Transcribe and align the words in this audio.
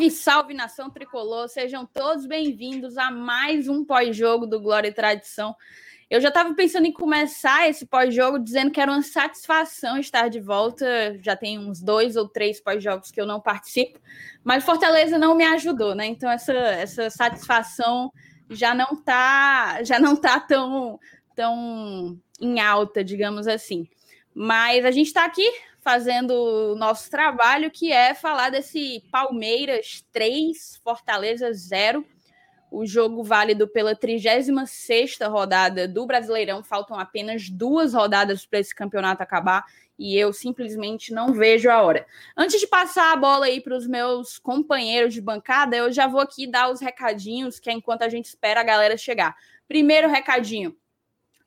Salve, 0.00 0.10
salve 0.10 0.54
nação 0.54 0.88
tricolor, 0.88 1.46
sejam 1.48 1.84
todos 1.84 2.24
bem-vindos 2.24 2.96
a 2.96 3.10
mais 3.10 3.68
um 3.68 3.84
pós-jogo 3.84 4.46
do 4.46 4.58
Glória 4.58 4.88
e 4.88 4.92
Tradição. 4.92 5.54
Eu 6.08 6.20
já 6.22 6.28
estava 6.28 6.54
pensando 6.54 6.86
em 6.86 6.92
começar 6.92 7.68
esse 7.68 7.84
pós-jogo 7.84 8.38
dizendo 8.38 8.70
que 8.70 8.80
era 8.80 8.90
uma 8.90 9.02
satisfação 9.02 9.98
estar 9.98 10.28
de 10.28 10.40
volta. 10.40 10.86
Já 11.22 11.36
tem 11.36 11.58
uns 11.58 11.82
dois 11.82 12.16
ou 12.16 12.26
três 12.26 12.60
pós-jogos 12.60 13.10
que 13.10 13.20
eu 13.20 13.26
não 13.26 13.40
participo, 13.40 14.00
mas 14.42 14.64
Fortaleza 14.64 15.18
não 15.18 15.34
me 15.34 15.44
ajudou, 15.44 15.94
né? 15.94 16.06
Então 16.06 16.30
essa, 16.30 16.52
essa 16.52 17.10
satisfação 17.10 18.10
já 18.48 18.74
não 18.74 18.96
tá 18.96 19.82
já 19.82 19.98
não 19.98 20.16
tá 20.16 20.40
tão 20.40 20.98
tão 21.34 22.18
em 22.40 22.58
alta, 22.58 23.04
digamos 23.04 23.46
assim. 23.46 23.86
Mas 24.34 24.84
a 24.84 24.90
gente 24.90 25.08
está 25.08 25.24
aqui 25.24 25.50
fazendo 25.80 26.30
o 26.32 26.76
nosso 26.76 27.10
trabalho, 27.10 27.70
que 27.70 27.92
é 27.92 28.14
falar 28.14 28.50
desse 28.50 29.02
Palmeiras 29.10 30.04
3, 30.12 30.80
Fortaleza 30.84 31.52
0. 31.52 32.04
O 32.70 32.86
jogo 32.86 33.24
válido 33.24 33.66
pela 33.66 33.96
36 33.96 35.18
rodada 35.22 35.88
do 35.88 36.06
Brasileirão. 36.06 36.62
Faltam 36.62 36.98
apenas 36.98 37.50
duas 37.50 37.94
rodadas 37.94 38.46
para 38.46 38.60
esse 38.60 38.74
campeonato 38.74 39.22
acabar 39.22 39.64
e 40.00 40.16
eu 40.16 40.32
simplesmente 40.32 41.12
não 41.12 41.34
vejo 41.34 41.68
a 41.68 41.82
hora. 41.82 42.06
Antes 42.34 42.58
de 42.58 42.66
passar 42.66 43.12
a 43.12 43.16
bola 43.16 43.44
aí 43.44 43.60
para 43.60 43.76
os 43.76 43.86
meus 43.86 44.38
companheiros 44.38 45.12
de 45.12 45.20
bancada, 45.20 45.76
eu 45.76 45.92
já 45.92 46.06
vou 46.06 46.22
aqui 46.22 46.46
dar 46.46 46.72
os 46.72 46.80
recadinhos, 46.80 47.60
que 47.60 47.68
é 47.68 47.74
enquanto 47.74 48.02
a 48.02 48.08
gente 48.08 48.24
espera 48.24 48.60
a 48.60 48.64
galera 48.64 48.96
chegar. 48.96 49.36
Primeiro 49.68 50.08
recadinho: 50.08 50.74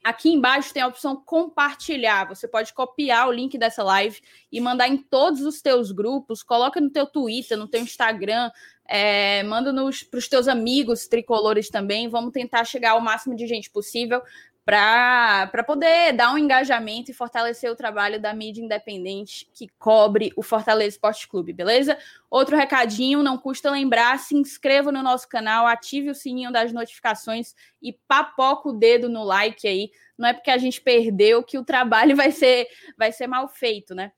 Aqui 0.04 0.30
embaixo 0.30 0.74
tem 0.74 0.84
a 0.84 0.88
opção 0.88 1.16
compartilhar. 1.16 2.28
Você 2.28 2.48
pode 2.48 2.74
copiar 2.74 3.30
o 3.30 3.32
link 3.32 3.58
dessa 3.58 3.82
live 3.84 4.20
e 4.52 4.60
mandar 4.60 4.90
em 4.90 4.98
todos 4.98 5.42
os 5.42 5.62
teus 5.62 5.92
grupos. 5.92 6.44
Coloca 6.44 6.82
no 6.82 6.90
teu 6.90 7.06
Twitter, 7.06 7.58
no 7.58 7.70
teu 7.70 7.82
Instagram, 7.82 8.52
é, 8.86 9.44
manda 9.44 9.74
para 9.74 10.18
os 10.18 10.28
teus 10.28 10.50
amigos 10.50 11.08
tricolores 11.08 11.70
também. 11.70 12.10
Vamos 12.10 12.34
tentar 12.34 12.66
chegar 12.66 12.92
ao 12.92 13.02
máximo 13.02 13.36
de 13.36 13.48
gente 13.48 13.70
possível 13.70 14.22
para 14.66 15.64
poder 15.66 16.14
dar 16.14 16.34
um 16.34 16.38
engajamento 16.38 17.12
e 17.12 17.14
fortalecer 17.14 17.70
o 17.70 17.76
trabalho 17.76 18.20
da 18.20 18.34
mídia 18.34 18.64
independente 18.64 19.46
que 19.54 19.68
cobre 19.78 20.32
o 20.38 20.42
Fortaleza 20.42 20.96
Esporte 20.96 21.28
Clube, 21.28 21.52
beleza? 21.52 21.98
Outro 22.30 22.56
recadinho, 22.56 23.22
não 23.22 23.38
custa 23.38 23.70
lembrar, 23.70 24.18
se 24.20 24.36
inscreva 24.36 24.90
no 24.90 25.04
nosso 25.04 25.28
canal, 25.28 25.68
ative 25.68 26.10
o 26.10 26.16
sininho 26.16 26.52
das 26.52 26.72
notificações 26.72 27.54
e 27.82 27.92
papoca 28.08 28.70
o 28.70 28.74
dedo 28.74 29.10
no 29.10 29.24
like 29.24 29.68
aí. 29.68 29.92
Não 30.18 30.30
é 30.30 30.34
porque 30.34 30.52
a 30.52 30.58
gente 30.58 30.80
perdeu 30.80 31.44
que 31.44 31.58
o 31.58 31.66
trabalho 31.66 32.16
vai 32.18 32.32
ser, 32.32 32.68
vai 32.98 33.12
ser 33.12 33.28
mal 33.28 33.50
feito, 33.50 33.94
né? 33.94 34.14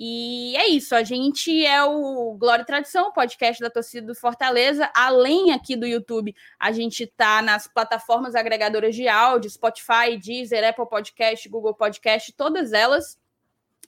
E 0.00 0.56
é 0.56 0.68
isso, 0.68 0.94
a 0.94 1.02
gente 1.02 1.66
é 1.66 1.82
o 1.82 2.36
Glória 2.38 2.62
e 2.62 2.64
Tradição, 2.64 3.12
podcast 3.12 3.60
da 3.60 3.68
torcida 3.68 4.06
do 4.06 4.14
Fortaleza. 4.14 4.88
Além 4.94 5.50
aqui 5.50 5.74
do 5.74 5.84
YouTube, 5.84 6.36
a 6.56 6.70
gente 6.70 7.02
está 7.02 7.42
nas 7.42 7.66
plataformas 7.66 8.36
agregadoras 8.36 8.94
de 8.94 9.08
áudio, 9.08 9.50
Spotify, 9.50 10.16
Deezer, 10.16 10.68
Apple 10.68 10.88
Podcast, 10.88 11.48
Google 11.48 11.74
Podcast, 11.74 12.32
todas 12.32 12.72
elas. 12.72 13.18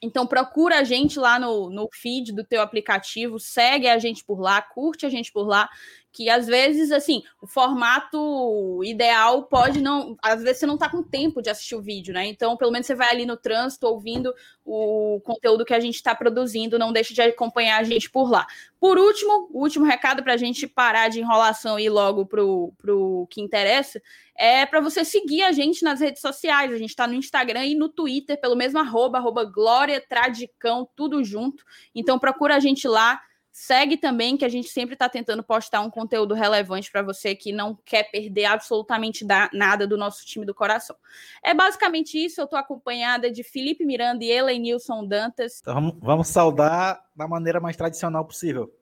Então 0.03 0.27
procura 0.27 0.81
a 0.81 0.85
gente 0.85 1.17
lá 1.17 1.39
no, 1.39 1.71
no 1.71 1.89
feed 1.93 2.33
do 2.33 2.43
teu 2.43 2.61
aplicativo, 2.61 3.39
segue 3.39 3.87
a 3.87 3.99
gente 4.01 4.25
por 4.25 4.41
lá, 4.41 4.61
curte 4.61 5.07
a 5.07 5.11
gente 5.11 5.31
por 5.31 5.47
lá 5.47 5.69
que 6.13 6.29
às 6.29 6.47
vezes, 6.47 6.91
assim, 6.91 7.23
o 7.41 7.47
formato 7.47 8.83
ideal 8.85 9.45
pode 9.45 9.81
não. 9.81 10.17
Às 10.21 10.43
vezes 10.43 10.59
você 10.59 10.67
não 10.67 10.77
tá 10.77 10.89
com 10.89 11.03
tempo 11.03 11.41
de 11.41 11.51
assistir 11.51 11.77
o 11.77 11.83
vídeo, 11.83 12.13
né? 12.13 12.27
Então, 12.27 12.57
pelo 12.57 12.73
menos 12.73 12.87
você 12.87 12.95
vai 12.95 13.09
ali 13.11 13.25
no 13.25 13.37
trânsito 13.37 13.87
ouvindo 13.87 14.35
o 14.65 15.21
conteúdo 15.25 15.65
que 15.65 15.75
a 15.75 15.81
gente 15.81 15.95
está 15.95 16.15
produzindo, 16.15 16.79
não 16.79 16.93
deixe 16.93 17.15
de 17.15 17.23
acompanhar 17.23 17.81
a 17.81 17.85
gente 17.85 18.11
por 18.11 18.31
lá. 18.31 18.47
Por 18.79 18.99
último, 18.99 19.49
o 19.53 19.63
último 19.63 19.85
recado 19.85 20.23
para 20.23 20.35
a 20.35 20.37
gente 20.37 20.67
parar 20.67 21.09
de 21.09 21.21
enrolação 21.21 21.79
e 21.79 21.85
ir 21.85 21.91
logo 21.91 22.27
pro, 22.27 22.73
pro 22.79 23.27
que 23.31 23.41
interessa 23.41 24.01
é 24.35 24.65
para 24.65 24.81
você 24.81 25.05
seguir 25.05 25.43
a 25.43 25.53
gente 25.53 25.85
nas 25.85 26.01
redes 26.01 26.23
sociais. 26.23 26.73
A 26.73 26.77
gente 26.77 26.91
está 26.91 27.07
no 27.07 27.15
Instagram 27.15 27.67
e 27.67 27.75
no 27.75 27.89
Twitter, 27.89 28.41
pelo 28.41 28.57
mesmo 28.57 28.79
arroba, 28.79 29.19
arroba 29.19 29.45
Glória 29.45 30.01
Tradicão, 30.01 30.89
tudo 30.97 31.23
junto. 31.23 31.63
Então 31.95 32.19
procura 32.19 32.57
a 32.57 32.61
gente 32.61 32.89
lá 32.89 33.21
Segue 33.61 33.99
também 33.99 34.39
que 34.39 34.45
a 34.47 34.49
gente 34.49 34.69
sempre 34.69 34.95
está 34.95 35.07
tentando 35.07 35.43
postar 35.43 35.83
um 35.83 35.91
conteúdo 35.91 36.33
relevante 36.33 36.91
para 36.91 37.03
você 37.03 37.35
que 37.35 37.53
não 37.53 37.79
quer 37.85 38.11
perder 38.11 38.47
absolutamente 38.47 39.23
nada 39.53 39.87
do 39.87 39.99
nosso 39.99 40.25
time 40.25 40.47
do 40.47 40.55
coração. 40.55 40.97
É 41.45 41.53
basicamente 41.53 42.17
isso. 42.17 42.41
Eu 42.41 42.47
estou 42.47 42.59
acompanhada 42.59 43.31
de 43.31 43.43
Felipe 43.43 43.85
Miranda 43.85 44.25
e 44.25 44.31
Elenilson 44.31 45.07
Dantas. 45.07 45.59
Então, 45.61 45.95
vamos, 46.01 46.29
saudar 46.29 47.05
da 47.15 47.29
maneira 47.29 47.61
mais 47.61 47.77
tradicional 47.77 48.25
possível. 48.25 48.75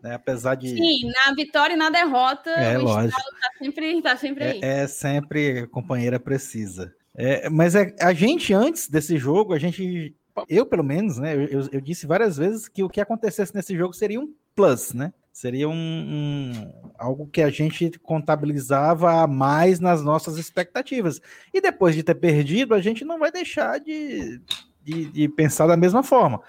Né? 0.00 0.14
Apesar 0.14 0.54
de. 0.54 0.68
Sim, 0.68 1.10
na 1.26 1.34
vitória 1.34 1.74
e 1.74 1.76
na 1.76 1.90
derrota, 1.90 2.50
é, 2.50 2.78
o 2.78 2.82
lógico. 2.82 3.18
está 3.18 3.50
sempre, 3.58 4.02
tá 4.02 4.16
sempre 4.16 4.44
aí. 4.44 4.60
É, 4.62 4.82
é 4.84 4.86
sempre 4.86 5.66
companheira 5.66 6.20
precisa. 6.20 6.94
É, 7.16 7.50
mas 7.50 7.74
é, 7.74 7.92
a 8.00 8.12
gente, 8.12 8.54
antes 8.54 8.88
desse 8.88 9.18
jogo, 9.18 9.52
a 9.52 9.58
gente 9.58 10.15
eu, 10.48 10.66
pelo 10.66 10.84
menos, 10.84 11.18
né? 11.18 11.34
Eu, 11.34 11.68
eu, 11.72 11.80
disse 11.80 12.06
várias 12.06 12.36
vezes 12.36 12.68
que 12.68 12.82
o 12.82 12.88
que 12.88 13.00
acontecesse 13.00 13.54
nesse 13.54 13.76
jogo 13.76 13.94
seria 13.94 14.20
um 14.20 14.32
plus, 14.54 14.92
né? 14.92 15.12
Seria 15.32 15.68
um, 15.68 15.74
um, 15.74 16.72
algo 16.98 17.26
que 17.26 17.42
a 17.42 17.50
gente 17.50 17.90
contabilizava 17.98 19.26
mais 19.26 19.80
nas 19.80 20.02
nossas 20.02 20.38
expectativas. 20.38 21.20
E 21.52 21.60
depois 21.60 21.94
de 21.94 22.02
ter 22.02 22.14
perdido, 22.14 22.74
a 22.74 22.80
gente 22.80 23.04
não 23.04 23.18
vai 23.18 23.30
deixar 23.30 23.78
de, 23.78 24.40
de, 24.82 25.06
de 25.10 25.28
pensar 25.28 25.66
da 25.66 25.76
mesma 25.76 26.02
forma. 26.02 26.42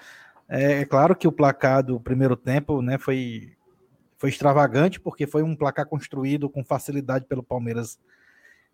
É, 0.47 0.81
é, 0.81 0.85
claro 0.85 1.15
que 1.15 1.27
o 1.27 1.31
placar 1.31 1.83
do 1.83 1.99
primeiro 1.99 2.37
tempo 2.37 2.81
né, 2.81 2.97
foi, 2.97 3.53
foi 4.17 4.29
extravagante, 4.29 4.99
porque 4.99 5.27
foi 5.27 5.43
um 5.43 5.55
placar 5.55 5.85
construído 5.85 6.49
com 6.49 6.63
facilidade 6.63 7.25
pelo 7.25 7.43
Palmeiras 7.43 7.99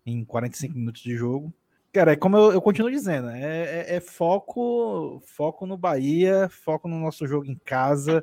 em 0.06 0.24
45 0.24 0.74
minutos 0.74 1.02
de 1.02 1.16
jogo. 1.16 1.52
Cara, 1.94 2.14
é 2.14 2.16
como 2.16 2.36
eu, 2.36 2.50
eu 2.54 2.60
continuo 2.60 2.90
dizendo, 2.90 3.30
é, 3.30 3.86
é, 3.86 3.96
é, 3.96 4.00
foco, 4.00 5.22
foco 5.24 5.64
no 5.64 5.76
Bahia, 5.76 6.48
foco 6.50 6.88
no 6.88 6.98
nosso 6.98 7.24
jogo 7.24 7.46
em 7.46 7.54
casa 7.54 8.20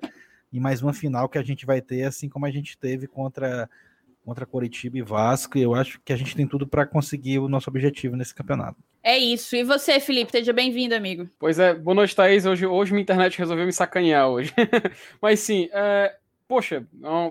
e 0.52 0.59
mais 0.59 0.82
uma 0.82 0.92
final 0.92 1.30
que 1.30 1.38
a 1.38 1.42
gente 1.42 1.66
vai 1.66 1.80
ter, 1.80 2.04
assim 2.04 2.28
como 2.28 2.46
a 2.46 2.52
gente 2.52 2.78
teve 2.78 3.08
contra 3.08 3.70
contra 4.26 4.46
Coritiba 4.46 4.98
e 4.98 5.02
Vasco. 5.02 5.58
E 5.58 5.62
eu 5.62 5.74
acho 5.74 6.02
que 6.04 6.12
a 6.12 6.18
gente 6.18 6.36
tem 6.36 6.46
tudo 6.46 6.68
para 6.68 6.86
conseguir 6.86 7.40
o 7.40 7.48
nosso 7.48 7.70
objetivo 7.70 8.18
nesse 8.18 8.36
campeonato. 8.36 8.78
É 9.02 9.18
isso. 9.18 9.56
E 9.56 9.64
você, 9.64 10.02
Felipe, 10.02 10.31
seja 10.31 10.52
bem-vindo, 10.52 10.94
amigo. 10.94 11.30
Pois 11.40 11.58
é, 11.58 11.74
boa 11.74 11.96
noite, 11.96 12.14
Thaís. 12.14 12.46
Hoje, 12.46 12.66
hoje 12.66 12.92
minha 12.92 13.02
internet 13.02 13.40
resolveu 13.40 13.66
me 13.66 13.72
sacanear 13.72 14.28
hoje. 14.28 14.54
Mas 15.22 15.40
sim, 15.40 15.70
é, 15.72 16.14
poxa, 16.51 16.85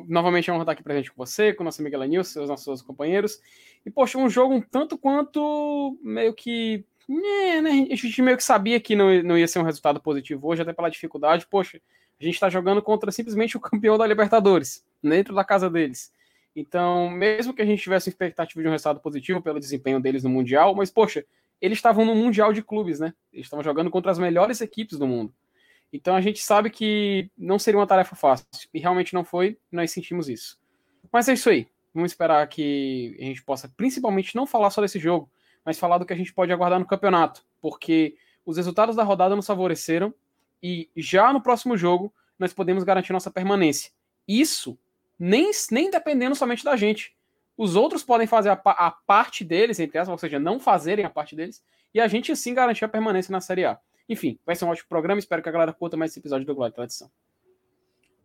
novamente 0.09 0.49
é 0.49 0.53
uma 0.55 0.63
estar 0.63 0.73
aqui 0.73 0.83
presente 0.83 1.13
com 1.13 1.23
você, 1.23 1.53
com 1.53 1.63
nosso 1.63 1.83
amigo 1.83 1.95
Elenilson, 1.95 2.33
seus 2.33 2.49
nossos 2.49 2.81
companheiros. 2.81 3.39
E, 3.85 3.91
poxa, 3.91 4.17
um 4.17 4.31
jogo 4.31 4.55
um 4.55 4.63
tanto 4.63 4.97
quanto 4.97 5.99
meio 6.03 6.33
que. 6.33 6.87
É, 7.07 7.61
né, 7.61 7.87
a 7.91 7.95
gente 7.95 8.23
meio 8.23 8.39
que 8.39 8.43
sabia 8.43 8.81
que 8.81 8.97
não, 8.97 9.23
não 9.23 9.37
ia 9.37 9.47
ser 9.47 9.59
um 9.59 9.63
resultado 9.63 10.01
positivo 10.01 10.49
hoje, 10.49 10.63
até 10.63 10.73
pela 10.73 10.89
dificuldade. 10.89 11.47
Poxa, 11.51 11.83
a 12.19 12.25
gente 12.25 12.33
está 12.33 12.49
jogando 12.49 12.81
contra 12.81 13.13
simplesmente 13.13 13.59
o 13.59 13.61
campeão 13.61 13.99
da 13.99 14.07
Libertadores, 14.07 14.83
dentro 15.03 15.35
da 15.35 15.45
casa 15.45 15.69
deles. 15.69 16.11
Então, 16.57 17.11
mesmo 17.11 17.53
que 17.53 17.61
a 17.61 17.67
gente 17.67 17.83
tivesse 17.83 18.09
expectativa 18.09 18.63
de 18.63 18.69
um 18.69 18.73
resultado 18.73 19.01
positivo 19.01 19.43
pelo 19.43 19.61
desempenho 19.61 20.01
deles 20.01 20.25
no 20.25 20.31
Mundial, 20.31 20.75
mas, 20.75 20.91
poxa, 20.91 21.27
eles 21.61 21.77
estavam 21.77 22.07
no 22.07 22.15
Mundial 22.15 22.55
de 22.55 22.63
Clubes, 22.63 22.99
né? 23.01 23.13
Eles 23.31 23.45
estavam 23.45 23.63
jogando 23.63 23.91
contra 23.91 24.11
as 24.11 24.19
melhores 24.19 24.63
equipes 24.63 24.99
do 24.99 25.07
mundo. 25.07 25.35
Então 25.93 26.15
a 26.15 26.21
gente 26.21 26.43
sabe 26.43 26.71
que 26.71 27.31
não 27.37 27.59
seria 27.59 27.79
uma 27.79 27.87
tarefa 27.87 28.15
fácil. 28.15 28.47
E 28.73 28.79
realmente 28.79 29.15
não 29.15 29.25
foi, 29.25 29.59
nós 29.71 29.91
sentimos 29.91 30.29
isso. 30.29 30.59
Mas 31.13 31.29
é 31.29 31.33
isso 31.33 31.51
aí. 31.51 31.67
Vamos 31.93 32.13
esperar 32.13 32.47
que 32.49 33.17
a 33.19 33.25
gente 33.25 33.43
possa, 33.43 33.69
principalmente, 33.77 34.37
não 34.37 34.47
falar 34.47 34.71
só 34.71 34.81
desse 34.81 34.99
jogo, 34.99 35.31
mas 35.65 35.79
falar 35.79 35.99
do 35.99 36.07
que 36.07 36.13
a 36.13 36.17
gente 36.17 36.33
pode 36.33 36.53
aguardar 36.53 36.79
no 36.79 36.87
campeonato, 36.87 37.45
porque 37.61 38.15
os 38.47 38.57
resultados 38.57 38.95
da 38.95 39.03
rodada 39.03 39.35
nos 39.35 39.47
favoreceram 39.47 40.15
e 40.63 40.89
já 40.97 41.33
no 41.33 41.43
próximo 41.43 41.77
jogo 41.77 42.13
nós 42.39 42.53
podemos 42.53 42.85
garantir 42.85 43.13
nossa 43.13 43.31
permanência. 43.31 43.91
Isso 44.27 44.79
nem, 45.19 45.51
nem 45.71 45.91
dependendo 45.91 46.35
somente 46.35 46.65
da 46.65 46.77
gente. 46.77 47.15
Os 47.57 47.77
outros 47.77 48.03
podem 48.03 48.27
fazer 48.27 48.49
a, 48.49 48.61
a 48.65 48.91
parte 48.91 49.45
deles, 49.45 49.79
entre 49.79 49.99
aspas, 49.99 50.13
ou 50.13 50.19
seja, 50.19 50.39
não 50.39 50.59
fazerem 50.59 51.05
a 51.05 51.11
parte 51.11 51.37
deles, 51.37 51.63
e 51.93 52.01
a 52.01 52.09
gente 52.09 52.35
sim 52.35 52.55
garantir 52.55 52.85
a 52.85 52.89
permanência 52.89 53.31
na 53.33 53.41
Série 53.41 53.67
A. 53.67 53.79
Enfim, 54.11 54.37
vai 54.45 54.57
ser 54.57 54.65
um 54.65 54.69
ótimo 54.69 54.89
programa. 54.89 55.21
Espero 55.21 55.41
que 55.41 55.49
a 55.49 55.53
galera 55.53 55.73
curta 55.73 55.97
mais 55.97 56.11
esse 56.11 56.19
episódio 56.19 56.45
do 56.45 56.53
Glória 56.53 56.73
e 56.73 56.75
Tradição. 56.75 57.09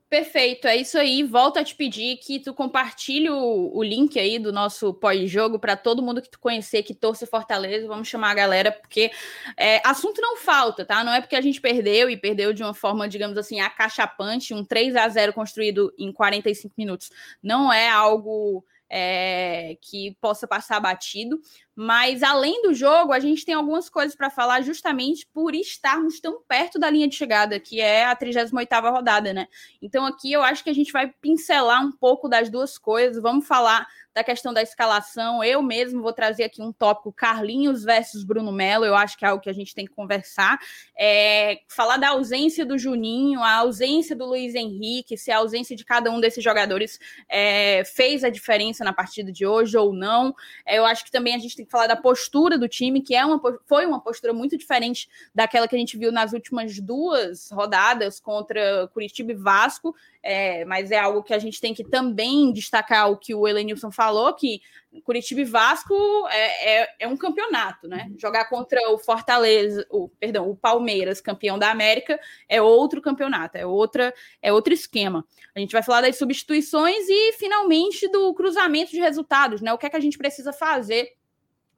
Perfeito, 0.10 0.68
é 0.68 0.76
isso 0.76 0.98
aí. 0.98 1.22
Volto 1.22 1.58
a 1.58 1.64
te 1.64 1.76
pedir 1.76 2.18
que 2.18 2.40
tu 2.40 2.56
compartilhe 2.56 3.30
o, 3.30 3.72
o 3.72 3.84
link 3.84 4.20
aí 4.20 4.40
do 4.40 4.52
nosso 4.52 4.94
pós-jogo 4.96 5.60
para 5.60 5.76
todo 5.76 6.02
mundo 6.02 6.24
que 6.24 6.30
tu 6.30 6.40
conhecer, 6.40 6.82
que 6.82 6.94
torce 6.96 7.28
Fortaleza. 7.28 7.88
Vamos 7.88 8.08
chamar 8.08 8.32
a 8.32 8.36
galera, 8.36 8.72
porque 8.72 9.12
é, 9.56 9.80
assunto 9.88 10.22
não 10.22 10.38
falta, 10.38 10.86
tá? 10.86 11.04
Não 11.04 11.14
é 11.14 11.22
porque 11.22 11.36
a 11.36 11.42
gente 11.42 11.62
perdeu 11.62 12.10
e 12.10 12.18
perdeu 12.18 12.52
de 12.52 12.64
uma 12.64 12.74
forma, 12.74 13.08
digamos 13.08 13.38
assim, 13.38 13.60
acachapante, 13.60 14.56
um 14.56 14.64
3 14.64 14.96
a 14.96 15.08
0 15.08 15.34
construído 15.34 15.94
em 16.00 16.12
45 16.12 16.74
minutos. 16.76 17.12
Não 17.44 17.72
é 17.72 17.90
algo 17.90 18.66
é, 18.90 19.78
que 19.82 20.16
possa 20.22 20.48
passar 20.48 20.80
batido. 20.80 21.40
Mas 21.76 22.24
além 22.24 22.62
do 22.62 22.74
jogo, 22.74 23.12
a 23.12 23.20
gente 23.20 23.44
tem 23.44 23.54
algumas 23.54 23.90
coisas 23.90 24.16
para 24.16 24.30
falar 24.30 24.62
justamente 24.62 25.28
por 25.34 25.54
estarmos 25.54 26.22
tão 26.22 26.42
perto 26.48 26.80
da 26.80 26.90
linha 26.90 27.08
de 27.08 27.16
chegada, 27.16 27.60
que 27.60 27.82
é 27.82 28.06
a 28.06 28.16
38ª 28.16 28.92
rodada, 28.92 29.34
né? 29.34 29.48
Então 29.82 30.06
aqui 30.06 30.32
eu 30.32 30.42
acho 30.42 30.64
que 30.64 30.70
a 30.70 30.74
gente 30.74 30.94
vai 30.94 31.14
pincelar 31.22 31.86
um 31.86 31.92
pouco 31.92 32.30
das 32.30 32.50
duas 32.50 32.78
coisas. 32.78 33.22
Vamos 33.22 33.46
falar 33.46 33.86
da 34.16 34.24
questão 34.24 34.54
da 34.54 34.62
escalação. 34.62 35.44
Eu 35.44 35.62
mesmo 35.62 36.02
vou 36.02 36.14
trazer 36.14 36.46
aqui 36.46 36.62
um 36.62 36.72
tópico 36.72 37.12
Carlinhos 37.12 37.84
versus 37.84 38.24
Bruno 38.24 38.50
Melo. 38.50 38.86
Eu 38.86 38.96
acho 38.96 39.18
que 39.18 39.26
é 39.26 39.28
algo 39.28 39.44
que 39.44 39.50
a 39.50 39.54
gente 39.54 39.76
tem 39.76 39.86
que 39.86 39.94
conversar. 39.94 40.58
É, 40.98 41.60
falar 41.68 41.98
da 41.98 42.10
ausência 42.10 42.66
do 42.66 42.78
Juninho, 42.78 43.42
a 43.42 43.56
ausência 43.56 44.16
do 44.16 44.26
Luiz 44.26 44.56
Henrique, 44.56 45.18
se 45.18 45.32
a 45.32 45.40
ausência 45.40 45.76
de 45.76 45.84
cada 45.84 46.10
um 46.10 46.22
desses 46.22 46.42
jogadores 46.42 46.98
é, 47.28 47.84
fez 47.84 48.24
a 48.24 48.30
diferença 48.30 48.86
na 48.86 48.94
partida 48.94 49.34
de 49.34 49.46
hoje 49.46 49.78
ou 49.78 49.92
não. 49.92 50.34
É, 50.66 50.78
eu 50.78 50.86
acho 50.86 51.04
que 51.04 51.12
também 51.12 51.36
a 51.36 51.38
gente 51.38 51.58
tem 51.58 51.65
que 51.66 51.72
falar 51.72 51.88
da 51.88 51.96
postura 51.96 52.58
do 52.58 52.68
time, 52.68 53.02
que 53.02 53.16
é 53.16 53.26
uma, 53.26 53.42
foi 53.66 53.86
uma 53.86 54.00
postura 54.00 54.34
muito 54.34 54.58
diferente 54.58 55.10
daquela 55.34 55.68
que 55.68 55.76
a 55.76 55.80
gente 55.80 55.98
viu 55.98 56.12
nas 56.12 56.34
últimas 56.34 56.80
duas 56.80 57.50
rodadas 57.52 58.20
contra 58.20 58.88
Curitiba 58.94 59.32
e 59.32 59.36
Vasco. 59.36 59.96
É, 60.22 60.66
mas 60.66 60.90
é 60.90 60.98
algo 60.98 61.22
que 61.22 61.34
a 61.36 61.40
gente 61.40 61.62
tem 61.62 61.72
que 61.72 61.84
também 61.84 62.52
destacar 62.52 63.12
o 63.12 63.18
que 63.18 63.36
o 63.36 63.48
Elenilson 63.48 63.92
falou, 63.92 64.34
que 64.34 64.60
Curitiba 65.04 65.42
e 65.42 65.46
Vasco 65.46 65.94
é, 66.30 66.82
é, 66.82 66.96
é, 67.02 67.08
um 67.08 67.18
campeonato, 67.18 67.88
né? 67.88 68.12
Jogar 68.18 68.50
contra 68.50 68.80
o 68.92 68.98
Fortaleza, 68.98 69.86
o, 69.90 70.10
perdão, 70.10 70.50
o 70.50 70.56
Palmeiras, 70.56 71.22
campeão 71.22 71.60
da 71.60 71.70
América, 71.70 72.20
é 72.48 72.62
outro 72.62 73.02
campeonato, 73.02 73.58
é 73.58 73.66
outra, 73.66 74.14
é 74.42 74.52
outro 74.52 74.74
esquema. 74.74 75.26
A 75.56 75.60
gente 75.60 75.74
vai 75.74 75.84
falar 75.84 76.02
das 76.02 76.18
substituições 76.18 77.08
e 77.10 77.34
finalmente 77.34 78.08
do 78.08 78.34
cruzamento 78.34 78.92
de 78.92 79.00
resultados, 79.00 79.62
né? 79.62 79.74
O 79.74 79.78
que 79.78 79.86
é 79.86 79.90
que 79.90 79.98
a 79.98 80.02
gente 80.02 80.18
precisa 80.18 80.54
fazer 80.54 81.14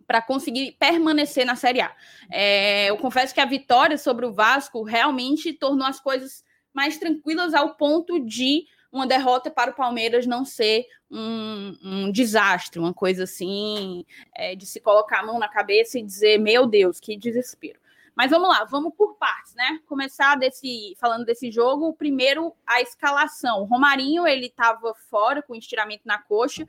para 0.08 0.22
conseguir 0.22 0.78
permanecer 0.80 1.46
na 1.46 1.56
Série 1.56 1.82
A. 1.82 1.94
É, 2.32 2.90
eu 2.90 2.98
confesso 2.98 3.34
que 3.34 3.42
a 3.42 3.46
vitória 3.46 3.98
sobre 3.98 4.26
o 4.26 4.32
Vasco 4.32 4.82
realmente 4.84 5.52
tornou 5.54 5.86
as 5.86 6.00
coisas 6.00 6.44
mais 6.74 6.98
tranquilas 6.98 7.54
ao 7.54 7.76
ponto 7.76 8.20
de 8.20 8.66
uma 8.92 9.06
derrota 9.06 9.52
para 9.52 9.72
o 9.72 9.76
Palmeiras 9.76 10.26
não 10.26 10.46
ser 10.46 10.86
um, 11.12 11.78
um 11.84 12.12
desastre, 12.12 12.80
uma 12.80 12.94
coisa 12.94 13.24
assim, 13.24 14.06
é, 14.34 14.56
de 14.56 14.66
se 14.66 14.80
colocar 14.80 15.20
a 15.20 15.26
mão 15.26 15.38
na 15.38 15.50
cabeça 15.50 16.00
e 16.00 16.04
dizer, 16.04 16.38
meu 16.38 16.66
Deus, 16.66 17.00
que 17.00 17.18
desespero. 17.18 17.80
Mas 18.18 18.32
vamos 18.32 18.50
lá, 18.50 18.64
vamos 18.64 18.96
por 18.98 19.16
partes, 19.18 19.54
né? 19.54 19.80
Começar 19.86 20.36
desse 20.38 20.98
falando 21.00 21.24
desse 21.24 21.52
jogo. 21.52 21.94
Primeiro, 21.94 22.52
a 22.66 22.82
escalação. 22.82 23.62
O 23.62 23.66
Romarinho 23.66 24.26
ele 24.26 24.48
estava 24.48 24.96
fora 25.08 25.44
com 25.44 25.54
estiramento 25.54 26.02
na 26.04 26.18
coxa 26.18 26.68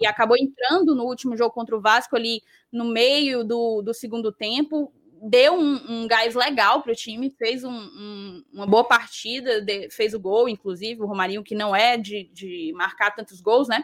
e 0.00 0.04
acabou 0.04 0.36
entrando 0.36 0.96
no 0.96 1.04
último 1.04 1.36
jogo 1.36 1.54
contra 1.54 1.76
o 1.76 1.80
Vasco 1.80 2.16
ali 2.16 2.42
no 2.72 2.84
meio 2.84 3.44
do, 3.44 3.80
do 3.80 3.94
segundo 3.94 4.32
tempo 4.32 4.92
deu 5.22 5.54
um, 5.54 6.02
um 6.02 6.06
gás 6.06 6.34
legal 6.34 6.80
para 6.80 6.92
o 6.92 6.96
time, 6.96 7.28
fez 7.30 7.64
um, 7.64 7.72
um, 7.72 8.44
uma 8.52 8.66
boa 8.66 8.84
partida, 8.84 9.60
de, 9.60 9.90
fez 9.90 10.14
o 10.14 10.20
gol, 10.20 10.48
inclusive, 10.48 11.02
o 11.02 11.06
Romarinho, 11.06 11.42
que 11.42 11.56
não 11.56 11.74
é 11.74 11.96
de, 11.96 12.30
de 12.32 12.72
marcar 12.76 13.10
tantos 13.10 13.40
gols, 13.40 13.66
né? 13.66 13.82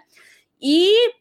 E 0.63 1.13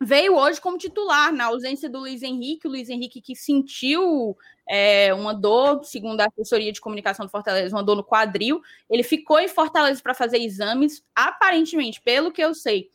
veio 0.00 0.34
hoje 0.34 0.62
como 0.62 0.78
titular, 0.78 1.30
na 1.30 1.44
ausência 1.44 1.90
do 1.90 1.98
Luiz 1.98 2.22
Henrique, 2.22 2.66
o 2.66 2.70
Luiz 2.70 2.88
Henrique 2.88 3.20
que 3.20 3.36
sentiu 3.36 4.34
é, 4.68 5.12
uma 5.14 5.34
dor, 5.34 5.84
segundo 5.84 6.20
a 6.20 6.26
assessoria 6.26 6.72
de 6.72 6.80
comunicação 6.80 7.26
do 7.26 7.30
Fortaleza, 7.30 7.74
uma 7.74 7.82
dor 7.82 7.96
no 7.96 8.04
quadril, 8.04 8.62
ele 8.88 9.02
ficou 9.02 9.38
em 9.38 9.48
Fortaleza 9.48 10.00
para 10.02 10.14
fazer 10.14 10.38
exames, 10.38 11.04
aparentemente, 11.14 12.00
pelo 12.00 12.32
que 12.32 12.42
eu 12.42 12.54
sei, 12.54 12.88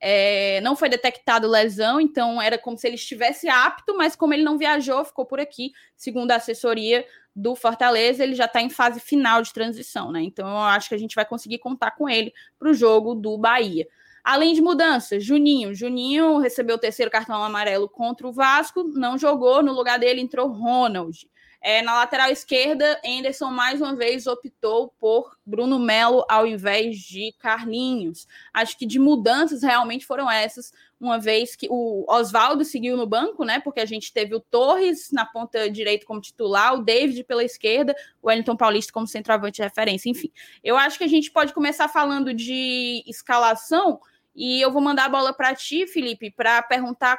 é, 0.00 0.60
não 0.60 0.76
foi 0.76 0.88
detectado 0.88 1.48
lesão, 1.48 2.00
então 2.00 2.40
era 2.40 2.58
como 2.58 2.76
se 2.76 2.86
ele 2.86 2.96
estivesse 2.96 3.48
apto, 3.48 3.96
mas 3.96 4.14
como 4.14 4.34
ele 4.34 4.42
não 4.42 4.58
viajou, 4.58 5.04
ficou 5.04 5.24
por 5.24 5.40
aqui, 5.40 5.72
segundo 5.96 6.30
a 6.30 6.36
assessoria 6.36 7.04
do 7.34 7.54
Fortaleza, 7.54 8.22
ele 8.22 8.34
já 8.34 8.46
está 8.46 8.60
em 8.60 8.70
fase 8.70 9.00
final 9.00 9.42
de 9.42 9.52
transição, 9.52 10.10
né? 10.10 10.22
Então 10.22 10.48
eu 10.48 10.58
acho 10.58 10.88
que 10.88 10.94
a 10.94 10.98
gente 10.98 11.14
vai 11.14 11.24
conseguir 11.24 11.58
contar 11.58 11.90
com 11.92 12.08
ele 12.08 12.32
para 12.58 12.70
o 12.70 12.74
jogo 12.74 13.14
do 13.14 13.36
Bahia. 13.36 13.86
Além 14.26 14.54
de 14.54 14.60
mudanças, 14.60 15.24
Juninho. 15.24 15.72
Juninho 15.72 16.38
recebeu 16.38 16.74
o 16.74 16.80
terceiro 16.80 17.12
cartão 17.12 17.44
amarelo 17.44 17.88
contra 17.88 18.26
o 18.26 18.32
Vasco, 18.32 18.82
não 18.82 19.16
jogou, 19.16 19.62
no 19.62 19.72
lugar 19.72 20.00
dele 20.00 20.20
entrou 20.20 20.48
Ronald. 20.48 21.30
É, 21.62 21.80
na 21.80 21.94
lateral 21.94 22.28
esquerda, 22.28 23.00
Anderson 23.06 23.50
mais 23.50 23.80
uma 23.80 23.94
vez 23.94 24.26
optou 24.26 24.92
por 24.98 25.36
Bruno 25.46 25.78
Melo 25.78 26.24
ao 26.28 26.44
invés 26.44 26.98
de 26.98 27.32
Carlinhos. 27.38 28.26
Acho 28.52 28.76
que 28.76 28.84
de 28.84 28.98
mudanças 28.98 29.62
realmente 29.62 30.04
foram 30.04 30.28
essas, 30.28 30.72
uma 31.00 31.20
vez 31.20 31.54
que 31.54 31.68
o 31.70 32.04
Oswaldo 32.08 32.64
seguiu 32.64 32.96
no 32.96 33.06
banco, 33.06 33.44
né? 33.44 33.60
Porque 33.60 33.78
a 33.78 33.86
gente 33.86 34.12
teve 34.12 34.34
o 34.34 34.40
Torres 34.40 35.12
na 35.12 35.24
ponta 35.24 35.70
direita 35.70 36.04
como 36.04 36.20
titular, 36.20 36.74
o 36.74 36.82
David 36.82 37.22
pela 37.22 37.44
esquerda, 37.44 37.94
o 38.20 38.26
Wellington 38.26 38.56
Paulista 38.56 38.92
como 38.92 39.06
centroavante 39.06 39.56
de 39.56 39.62
referência. 39.62 40.10
Enfim, 40.10 40.32
eu 40.64 40.76
acho 40.76 40.98
que 40.98 41.04
a 41.04 41.08
gente 41.08 41.30
pode 41.30 41.54
começar 41.54 41.86
falando 41.86 42.34
de 42.34 43.04
escalação. 43.06 44.00
E 44.36 44.60
eu 44.60 44.70
vou 44.70 44.82
mandar 44.82 45.06
a 45.06 45.08
bola 45.08 45.32
para 45.32 45.54
ti, 45.54 45.86
Felipe, 45.86 46.30
para 46.30 46.62
perguntar 46.62 47.18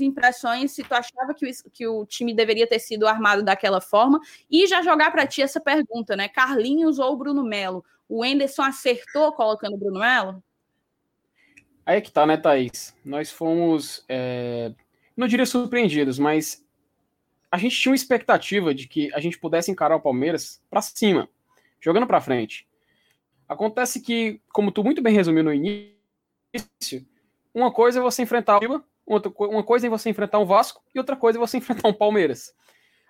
impressões 0.00 0.70
se 0.70 0.82
tu 0.82 0.94
achava 0.94 1.34
que 1.34 1.44
o, 1.44 1.50
que 1.70 1.86
o 1.86 2.06
time 2.06 2.32
deveria 2.32 2.66
ter 2.66 2.78
sido 2.78 3.06
armado 3.06 3.42
daquela 3.42 3.80
forma 3.80 4.20
e 4.50 4.66
já 4.66 4.80
jogar 4.80 5.10
para 5.10 5.26
ti 5.26 5.42
essa 5.42 5.60
pergunta, 5.60 6.16
né? 6.16 6.28
Carlinhos 6.28 6.98
ou 6.98 7.16
Bruno 7.16 7.42
Melo? 7.42 7.84
O 8.08 8.24
Enderson 8.24 8.62
acertou 8.62 9.32
colocando 9.32 9.74
o 9.74 9.78
Bruno 9.78 9.98
Melo? 9.98 10.42
Aí 11.84 11.98
é 11.98 12.00
que 12.00 12.12
tá, 12.12 12.24
né, 12.24 12.36
Thaís? 12.36 12.96
Nós 13.04 13.30
fomos, 13.30 14.04
é... 14.08 14.72
não 15.16 15.26
diria 15.26 15.44
surpreendidos, 15.44 16.18
mas 16.18 16.64
a 17.50 17.58
gente 17.58 17.76
tinha 17.76 17.90
uma 17.90 17.96
expectativa 17.96 18.72
de 18.72 18.86
que 18.86 19.12
a 19.12 19.20
gente 19.20 19.38
pudesse 19.38 19.70
encarar 19.70 19.96
o 19.96 20.00
Palmeiras 20.00 20.62
para 20.70 20.80
cima, 20.80 21.28
jogando 21.80 22.06
para 22.06 22.20
frente. 22.20 22.66
Acontece 23.48 24.00
que, 24.00 24.40
como 24.52 24.70
tu 24.70 24.82
muito 24.82 25.02
bem 25.02 25.12
resumiu 25.12 25.44
no 25.44 25.52
início, 25.52 25.92
uma 27.54 27.72
coisa 27.72 27.98
é 27.98 28.02
você 28.02 28.22
enfrentar 28.22 28.58
o 28.58 28.84
uma 29.04 29.62
coisa 29.62 29.86
é 29.86 29.90
você 29.90 30.08
enfrentar 30.08 30.38
um 30.38 30.46
Vasco 30.46 30.82
e 30.94 30.98
outra 30.98 31.16
coisa 31.16 31.38
é 31.38 31.40
você 31.40 31.56
enfrentar 31.58 31.88
um 31.88 31.92
Palmeiras. 31.92 32.54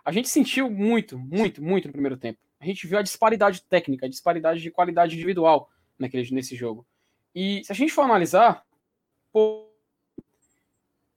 A 0.05 0.11
gente 0.11 0.29
sentiu 0.29 0.71
muito, 0.71 1.19
muito, 1.19 1.63
muito 1.63 1.87
no 1.87 1.93
primeiro 1.93 2.17
tempo. 2.17 2.41
A 2.59 2.65
gente 2.65 2.87
viu 2.87 2.99
a 2.99 3.03
disparidade 3.03 3.63
técnica, 3.63 4.07
a 4.07 4.09
disparidade 4.09 4.61
de 4.61 4.71
qualidade 4.71 5.15
individual 5.15 5.71
naquele, 5.99 6.29
nesse 6.33 6.57
jogo. 6.57 6.87
E 7.35 7.63
se 7.65 7.73
a 7.73 7.75
gente 7.75 7.93
for 7.93 8.03
analisar, 8.03 8.65
pô, 9.33 9.69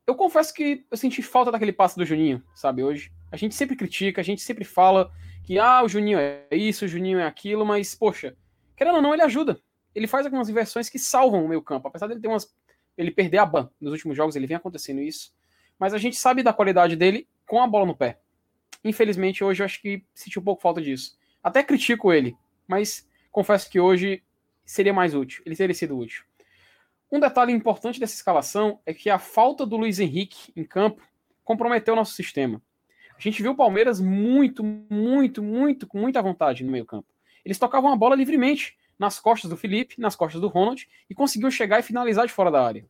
eu 0.08 0.16
confesso 0.16 0.54
que 0.54 0.86
eu 0.90 0.98
senti 0.98 1.22
falta 1.22 1.52
daquele 1.52 1.74
passo 1.74 1.98
do 1.98 2.06
Juninho, 2.06 2.44
sabe, 2.54 2.84
hoje. 2.84 3.12
A 3.32 3.38
gente 3.38 3.56
sempre 3.56 3.76
critica, 3.76 4.22
a 4.22 4.24
gente 4.24 4.42
sempre 4.42 4.64
fala 4.64 5.12
que, 5.44 5.58
ah, 5.58 5.84
o 5.84 5.90
Juninho 5.90 6.20
é 6.20 6.48
isso, 6.52 6.86
o 6.86 6.88
Juninho 6.88 7.20
é 7.20 7.26
aquilo, 7.26 7.66
mas, 7.66 7.96
poxa, 7.96 8.36
querendo 8.76 8.96
ou 8.96 9.02
não, 9.02 9.14
ele 9.14 9.24
ajuda. 9.24 9.60
Ele 9.96 10.08
faz 10.08 10.26
algumas 10.26 10.50
inversões 10.50 10.90
que 10.90 11.00
salvam 11.00 11.46
o 11.46 11.48
meio 11.48 11.62
campo. 11.62 11.88
Apesar 11.88 12.08
dele 12.08 12.20
ter 12.20 12.28
umas 12.28 12.54
ele 12.98 13.12
perder 13.12 13.40
a 13.40 13.46
ban. 13.46 13.70
Nos 13.80 13.92
últimos 13.92 14.16
jogos 14.16 14.36
ele 14.36 14.48
vem 14.48 14.58
acontecendo 14.58 15.02
isso. 15.02 15.34
Mas 15.78 15.94
a 15.94 15.98
gente 15.98 16.16
sabe 16.16 16.44
da 16.44 16.54
qualidade 16.54 16.96
dele 16.96 17.28
com 17.46 17.62
a 17.62 17.68
bola 17.68 17.86
no 17.86 17.96
pé. 17.96 18.20
Infelizmente, 18.84 19.44
hoje 19.44 19.62
eu 19.62 19.66
acho 19.66 19.82
que 19.82 20.06
senti 20.14 20.40
um 20.40 20.44
pouco 20.44 20.62
falta 20.62 20.82
disso. 20.82 21.18
Até 21.44 21.64
critico 21.64 22.14
ele, 22.14 22.36
mas 22.68 23.08
confesso 23.32 23.70
que 23.70 23.80
hoje 23.80 24.24
seria 24.66 24.94
mais 24.94 25.14
útil. 25.14 25.44
Ele 25.46 25.56
teria 25.56 25.74
sido 25.74 25.98
útil. 25.98 26.24
Um 27.12 27.20
detalhe 27.20 27.52
importante 27.52 28.00
dessa 28.00 28.16
escalação 28.16 28.80
é 28.86 28.94
que 28.94 29.10
a 29.10 29.20
falta 29.20 29.66
do 29.66 29.78
Luiz 29.78 30.00
Henrique 30.00 30.52
em 30.56 30.64
campo 30.64 31.02
comprometeu 31.44 31.94
o 31.94 31.98
nosso 31.98 32.14
sistema. 32.14 32.62
A 33.18 33.20
gente 33.20 33.42
viu 33.42 33.52
o 33.52 33.56
Palmeiras 33.56 34.00
muito, 34.00 34.64
muito, 34.64 35.42
muito, 35.42 35.88
com 35.88 36.00
muita 36.00 36.22
vontade 36.22 36.64
no 36.64 36.72
meio-campo. 36.72 37.08
Eles 37.44 37.60
tocavam 37.60 37.94
a 37.94 37.96
bola 37.96 38.16
livremente 38.16 38.76
nas 38.98 39.20
costas 39.20 39.50
do 39.50 39.58
Felipe, 39.58 40.00
nas 40.00 40.16
costas 40.16 40.40
do 40.42 40.48
Ronald, 40.48 40.88
e 41.10 41.16
conseguiu 41.16 41.52
chegar 41.52 41.80
e 41.80 41.84
finalizar 41.84 42.26
de 42.26 42.34
fora 42.34 42.52
da 42.52 42.66
área. 42.66 42.86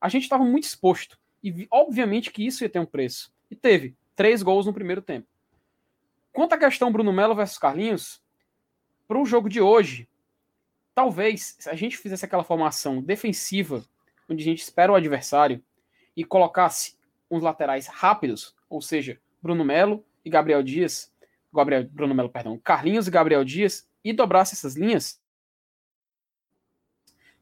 A 0.00 0.08
gente 0.08 0.22
estava 0.22 0.44
muito 0.44 0.64
exposto. 0.64 1.18
E 1.42 1.66
obviamente 1.70 2.30
que 2.30 2.46
isso 2.46 2.62
ia 2.64 2.68
ter 2.68 2.78
um 2.78 2.86
preço. 2.86 3.32
E 3.50 3.56
teve 3.56 3.96
três 4.14 4.42
gols 4.42 4.66
no 4.66 4.72
primeiro 4.72 5.02
tempo. 5.02 5.26
Quanto 6.32 6.52
à 6.52 6.58
questão 6.58 6.92
Bruno 6.92 7.12
Melo 7.12 7.34
versus 7.34 7.58
Carlinhos, 7.58 8.22
para 9.08 9.18
o 9.18 9.24
jogo 9.24 9.48
de 9.48 9.60
hoje, 9.60 10.08
talvez, 10.94 11.56
se 11.58 11.68
a 11.68 11.74
gente 11.74 11.96
fizesse 11.96 12.24
aquela 12.24 12.44
formação 12.44 13.02
defensiva, 13.02 13.84
onde 14.28 14.42
a 14.42 14.44
gente 14.44 14.62
espera 14.62 14.92
o 14.92 14.94
adversário, 14.94 15.62
e 16.16 16.24
colocasse 16.24 16.96
uns 17.30 17.42
laterais 17.42 17.86
rápidos, 17.86 18.54
ou 18.68 18.80
seja, 18.80 19.20
Bruno 19.42 19.64
Melo 19.64 20.04
e 20.24 20.30
Gabriel 20.30 20.62
Dias, 20.62 21.12
Gabriel, 21.52 21.88
Bruno 21.90 22.14
Melo, 22.14 22.28
perdão, 22.28 22.58
Carlinhos 22.58 23.08
e 23.08 23.10
Gabriel 23.10 23.44
Dias, 23.44 23.88
e 24.04 24.12
dobrasse 24.12 24.54
essas 24.54 24.76
linhas, 24.76 25.19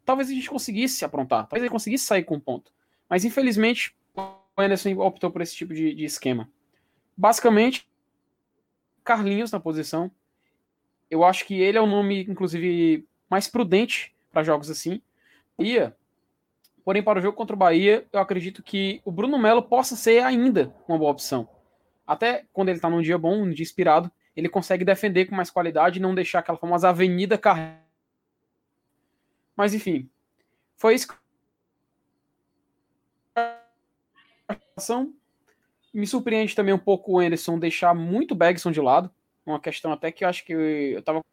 talvez 0.09 0.31
a 0.31 0.33
gente 0.33 0.49
conseguisse 0.49 1.05
aprontar, 1.05 1.47
talvez 1.47 1.63
ele 1.63 1.71
conseguisse 1.71 2.07
sair 2.07 2.25
com 2.25 2.37
um 2.37 2.41
ponto. 2.41 2.73
Mas 3.11 3.27
infelizmente 3.27 3.95
o 4.17 4.23
Anderson 4.57 4.99
optou 5.01 5.31
por 5.31 5.43
esse 5.43 5.55
tipo 5.55 5.75
de, 5.75 5.95
de 5.95 6.03
esquema. 6.07 6.49
Basicamente, 7.15 7.87
Carlinhos 9.05 9.53
na 9.53 9.61
posição. 9.61 10.11
Eu 11.11 11.25
acho 11.25 11.45
que 11.45 11.61
ele 11.61 11.77
é 11.77 11.81
o 11.81 11.87
nome, 11.87 12.23
inclusive, 12.23 13.07
mais 13.29 13.49
prudente 13.49 14.15
para 14.33 14.43
jogos 14.43 14.71
assim. 14.71 15.03
Ia, 15.59 15.95
Porém, 16.83 17.03
para 17.03 17.19
o 17.19 17.23
jogo 17.23 17.37
contra 17.37 17.55
o 17.55 17.59
Bahia, 17.59 18.07
eu 18.11 18.19
acredito 18.19 18.63
que 18.63 19.03
o 19.05 19.13
Bruno 19.13 19.39
Melo 19.39 19.63
possa 19.63 19.95
ser 19.95 20.25
ainda 20.25 20.75
uma 20.89 20.97
boa 20.97 21.11
opção. 21.11 21.47
Até 22.07 22.47
quando 22.51 22.71
ele 22.71 22.79
está 22.79 22.89
num 22.89 23.03
dia 23.03 23.19
bom, 23.19 23.45
num 23.45 23.51
dia 23.51 23.63
inspirado, 23.63 24.11
ele 24.35 24.49
consegue 24.49 24.87
defender 24.87 25.27
com 25.27 25.35
mais 25.35 25.51
qualidade 25.51 25.99
e 25.99 26.03
não 26.03 26.15
deixar 26.15 26.39
aquela 26.39 26.57
famosa 26.57 26.89
avenida 26.89 27.37
carreira. 27.37 27.88
Mas 29.59 29.75
enfim, 29.75 30.09
foi 30.77 30.95
isso. 30.95 31.09
Me 35.93 36.07
surpreende 36.07 36.55
também 36.55 36.73
um 36.73 36.79
pouco 36.79 37.15
o 37.15 37.19
Anderson 37.19 37.59
deixar 37.59 37.93
muito 37.93 38.33
o 38.33 38.35
Bergson 38.37 38.71
de 38.71 38.81
lado. 38.81 39.11
Uma 39.45 39.59
questão 39.59 39.93
até 39.93 40.13
que 40.13 40.25
eu 40.25 40.29
acho 40.29 40.45
que 40.45 40.53
eu 40.53 41.01
estava 41.01 41.25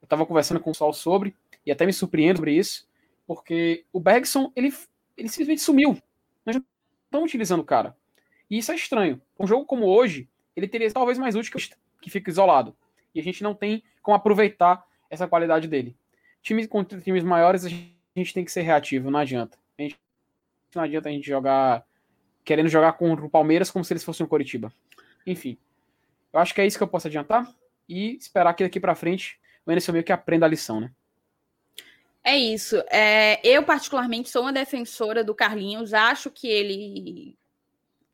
eu 0.00 0.06
tava 0.06 0.24
conversando 0.24 0.60
com 0.60 0.70
o 0.70 0.74
Sol 0.74 0.92
sobre, 0.92 1.34
e 1.64 1.72
até 1.72 1.84
me 1.84 1.92
surpreendo 1.92 2.36
sobre 2.36 2.52
isso, 2.52 2.88
porque 3.26 3.84
o 3.92 3.98
Bergson, 3.98 4.52
ele, 4.54 4.72
ele 5.16 5.28
simplesmente 5.28 5.60
sumiu. 5.60 6.00
Nós 6.44 6.54
não 6.54 6.64
estamos 7.06 7.26
utilizando 7.26 7.60
o 7.60 7.64
cara. 7.64 7.96
E 8.48 8.58
isso 8.58 8.70
é 8.70 8.76
estranho. 8.76 9.20
Um 9.40 9.46
jogo 9.48 9.64
como 9.64 9.86
hoje, 9.86 10.28
ele 10.54 10.68
teria 10.68 10.92
talvez 10.92 11.18
mais 11.18 11.34
útil 11.34 11.52
que, 11.52 11.74
que 12.00 12.10
fica 12.10 12.30
isolado. 12.30 12.76
E 13.12 13.18
a 13.18 13.22
gente 13.24 13.42
não 13.42 13.56
tem 13.56 13.82
como 14.00 14.16
aproveitar 14.16 14.86
essa 15.10 15.26
qualidade 15.26 15.66
dele. 15.66 15.96
Times 16.42 16.66
contra 16.66 17.00
times 17.00 17.24
maiores, 17.24 17.64
a 17.64 17.68
gente 17.68 18.34
tem 18.34 18.44
que 18.44 18.52
ser 18.52 18.62
reativo, 18.62 19.10
não 19.10 19.18
adianta. 19.18 19.58
Gente, 19.78 19.98
não 20.74 20.82
adianta 20.82 21.08
a 21.08 21.12
gente 21.12 21.26
jogar 21.26 21.84
querendo 22.44 22.68
jogar 22.68 22.92
contra 22.92 23.26
o 23.26 23.30
Palmeiras 23.30 23.70
como 23.70 23.84
se 23.84 23.92
eles 23.92 24.04
fossem 24.04 24.24
o 24.24 24.28
Coritiba. 24.28 24.72
Enfim, 25.26 25.58
eu 26.32 26.38
acho 26.38 26.54
que 26.54 26.60
é 26.60 26.66
isso 26.66 26.78
que 26.78 26.84
eu 26.84 26.88
posso 26.88 27.08
adiantar 27.08 27.52
e 27.88 28.16
esperar 28.16 28.54
que 28.54 28.62
daqui 28.62 28.78
para 28.78 28.94
frente 28.94 29.38
o 29.66 29.70
Anderson 29.70 29.92
meio 29.92 30.04
que 30.04 30.12
aprenda 30.12 30.46
a 30.46 30.48
lição, 30.48 30.80
né? 30.80 30.92
É 32.22 32.36
isso. 32.36 32.76
É, 32.90 33.40
eu, 33.46 33.62
particularmente, 33.62 34.28
sou 34.28 34.42
uma 34.42 34.52
defensora 34.52 35.22
do 35.22 35.34
Carlinhos. 35.34 35.94
Acho 35.94 36.30
que 36.30 36.48
ele 36.48 37.36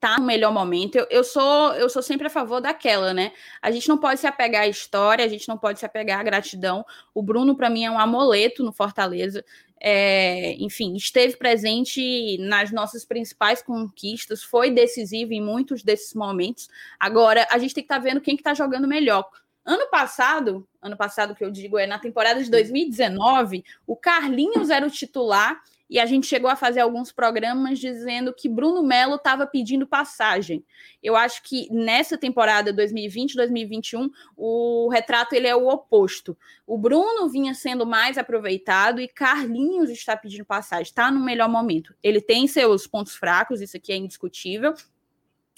tá 0.02 0.18
no 0.18 0.26
melhor 0.26 0.52
momento. 0.52 0.96
Eu, 0.96 1.06
eu, 1.08 1.22
sou 1.22 1.72
eu 1.74 1.88
sou 1.88 2.02
sempre 2.02 2.26
a 2.26 2.30
favor 2.30 2.60
daquela, 2.60 3.14
né? 3.14 3.30
A 3.62 3.70
gente 3.70 3.88
não 3.88 3.96
pode 3.96 4.18
se 4.18 4.26
apegar 4.26 4.62
à 4.62 4.66
história, 4.66 5.24
a 5.24 5.28
gente 5.28 5.48
não 5.48 5.56
pode 5.56 5.78
se 5.78 5.86
apegar 5.86 6.18
à 6.18 6.22
gratidão. 6.24 6.84
O 7.14 7.22
Bruno, 7.22 7.56
para 7.56 7.70
mim, 7.70 7.84
é 7.84 7.90
um 7.90 7.96
amuleto 7.96 8.64
no 8.64 8.72
Fortaleza. 8.72 9.44
É, 9.80 10.54
enfim, 10.54 10.96
esteve 10.96 11.36
presente 11.36 12.36
nas 12.40 12.72
nossas 12.72 13.04
principais 13.04 13.62
conquistas, 13.62 14.42
foi 14.42 14.72
decisivo 14.72 15.32
em 15.32 15.40
muitos 15.40 15.84
desses 15.84 16.14
momentos. 16.14 16.68
Agora, 16.98 17.46
a 17.48 17.56
gente 17.58 17.72
tem 17.72 17.84
que 17.84 17.92
estar 17.92 18.00
tá 18.00 18.02
vendo 18.02 18.20
quem 18.20 18.34
que 18.34 18.40
está 18.40 18.54
jogando 18.54 18.88
melhor. 18.88 19.24
Ano 19.64 19.88
passado, 19.88 20.66
ano 20.80 20.96
passado 20.96 21.32
que 21.36 21.44
eu 21.44 21.50
digo 21.50 21.78
é 21.78 21.86
na 21.86 22.00
temporada 22.00 22.42
de 22.42 22.50
2019, 22.50 23.64
o 23.86 23.94
Carlinhos 23.94 24.68
era 24.68 24.84
o 24.84 24.90
titular 24.90 25.62
e 25.92 25.98
a 25.98 26.06
gente 26.06 26.26
chegou 26.26 26.48
a 26.48 26.56
fazer 26.56 26.80
alguns 26.80 27.12
programas 27.12 27.78
dizendo 27.78 28.32
que 28.32 28.48
Bruno 28.48 28.82
Melo 28.82 29.16
estava 29.16 29.46
pedindo 29.46 29.86
passagem. 29.86 30.64
Eu 31.02 31.14
acho 31.14 31.42
que 31.42 31.68
nessa 31.70 32.16
temporada 32.16 32.72
2020-2021 32.72 34.08
o 34.34 34.88
retrato 34.88 35.34
ele 35.34 35.46
é 35.46 35.54
o 35.54 35.68
oposto. 35.68 36.34
O 36.66 36.78
Bruno 36.78 37.28
vinha 37.28 37.52
sendo 37.52 37.84
mais 37.84 38.16
aproveitado 38.16 39.02
e 39.02 39.06
Carlinhos 39.06 39.90
está 39.90 40.16
pedindo 40.16 40.46
passagem, 40.46 40.84
está 40.84 41.10
no 41.10 41.20
melhor 41.20 41.50
momento. 41.50 41.94
Ele 42.02 42.22
tem 42.22 42.46
seus 42.46 42.86
pontos 42.86 43.14
fracos, 43.14 43.60
isso 43.60 43.76
aqui 43.76 43.92
é 43.92 43.96
indiscutível, 43.96 44.72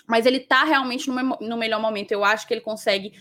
mas 0.04 0.26
ele 0.26 0.38
está 0.38 0.64
realmente 0.64 1.08
no, 1.08 1.14
no 1.40 1.56
melhor 1.56 1.80
momento. 1.80 2.10
Eu 2.10 2.24
acho 2.24 2.44
que 2.48 2.54
ele 2.54 2.60
consegue 2.60 3.12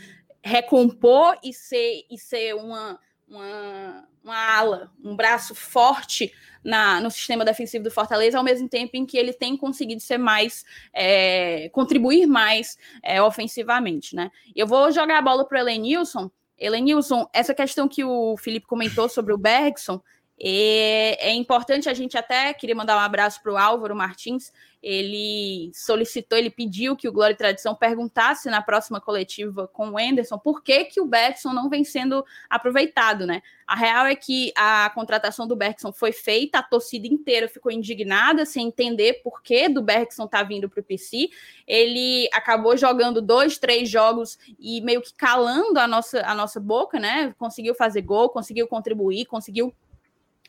recompor 0.41 1.38
e 1.43 1.53
ser, 1.53 2.08
e 2.10 2.17
ser 2.17 2.55
uma, 2.55 3.00
uma, 3.27 4.07
uma 4.23 4.57
ala, 4.57 4.91
um 5.03 5.15
braço 5.15 5.53
forte 5.53 6.33
na, 6.63 7.01
no 7.01 7.11
sistema 7.11 7.43
defensivo 7.43 7.83
do 7.83 7.91
Fortaleza, 7.91 8.37
ao 8.37 8.43
mesmo 8.43 8.69
tempo 8.69 8.95
em 8.95 9.05
que 9.05 9.17
ele 9.17 9.33
tem 9.33 9.57
conseguido 9.57 10.01
ser 10.01 10.17
mais, 10.17 10.63
é, 10.93 11.69
contribuir 11.69 12.25
mais 12.25 12.77
é, 13.01 13.21
ofensivamente, 13.21 14.15
né? 14.15 14.31
Eu 14.55 14.65
vou 14.65 14.91
jogar 14.91 15.17
a 15.17 15.21
bola 15.21 15.45
para 15.45 15.57
o 15.57 15.59
Elenilson. 15.59 16.31
Elenilson, 16.57 17.27
essa 17.33 17.53
questão 17.53 17.87
que 17.87 18.03
o 18.03 18.37
Felipe 18.37 18.65
comentou 18.65 19.09
sobre 19.09 19.33
o 19.33 19.37
Bergson, 19.37 20.01
é, 20.39 21.29
é 21.29 21.33
importante 21.33 21.89
a 21.89 21.93
gente 21.93 22.17
até, 22.17 22.53
queria 22.53 22.75
mandar 22.75 22.97
um 22.97 23.01
abraço 23.01 23.41
para 23.41 23.51
o 23.51 23.57
Álvaro 23.57 23.95
Martins, 23.95 24.51
ele 24.83 25.71
solicitou, 25.73 26.37
ele 26.37 26.49
pediu 26.49 26.93
que 26.93 27.07
o 27.07 27.11
Glória 27.11 27.33
e 27.33 27.37
Tradição 27.37 27.73
perguntasse 27.73 28.49
na 28.49 28.61
próxima 28.61 28.99
coletiva 28.99 29.65
com 29.65 29.91
o 29.91 29.97
Anderson 29.97 30.37
por 30.37 30.61
que, 30.61 30.83
que 30.83 30.99
o 30.99 31.05
Bergson 31.05 31.53
não 31.53 31.69
vem 31.69 31.85
sendo 31.85 32.25
aproveitado, 32.49 33.25
né? 33.25 33.41
A 33.65 33.77
real 33.77 34.05
é 34.05 34.15
que 34.15 34.51
a 34.57 34.91
contratação 34.93 35.47
do 35.47 35.55
Bergson 35.55 35.93
foi 35.93 36.11
feita, 36.11 36.59
a 36.59 36.63
torcida 36.63 37.07
inteira 37.07 37.47
ficou 37.47 37.71
indignada, 37.71 38.45
sem 38.45 38.67
entender 38.67 39.21
por 39.23 39.41
que 39.41 39.69
do 39.69 39.81
Bergson 39.81 40.27
tá 40.27 40.43
vindo 40.43 40.69
para 40.69 40.81
o 40.81 40.83
PC. 40.83 41.29
Ele 41.65 42.27
acabou 42.33 42.75
jogando 42.75 43.21
dois, 43.21 43.57
três 43.57 43.89
jogos 43.89 44.37
e 44.59 44.81
meio 44.81 45.01
que 45.01 45.13
calando 45.13 45.79
a 45.79 45.87
nossa, 45.87 46.19
a 46.25 46.35
nossa 46.35 46.59
boca, 46.59 46.99
né? 46.99 47.33
Conseguiu 47.37 47.73
fazer 47.73 48.01
gol, 48.01 48.27
conseguiu 48.27 48.67
contribuir, 48.67 49.25
conseguiu 49.27 49.73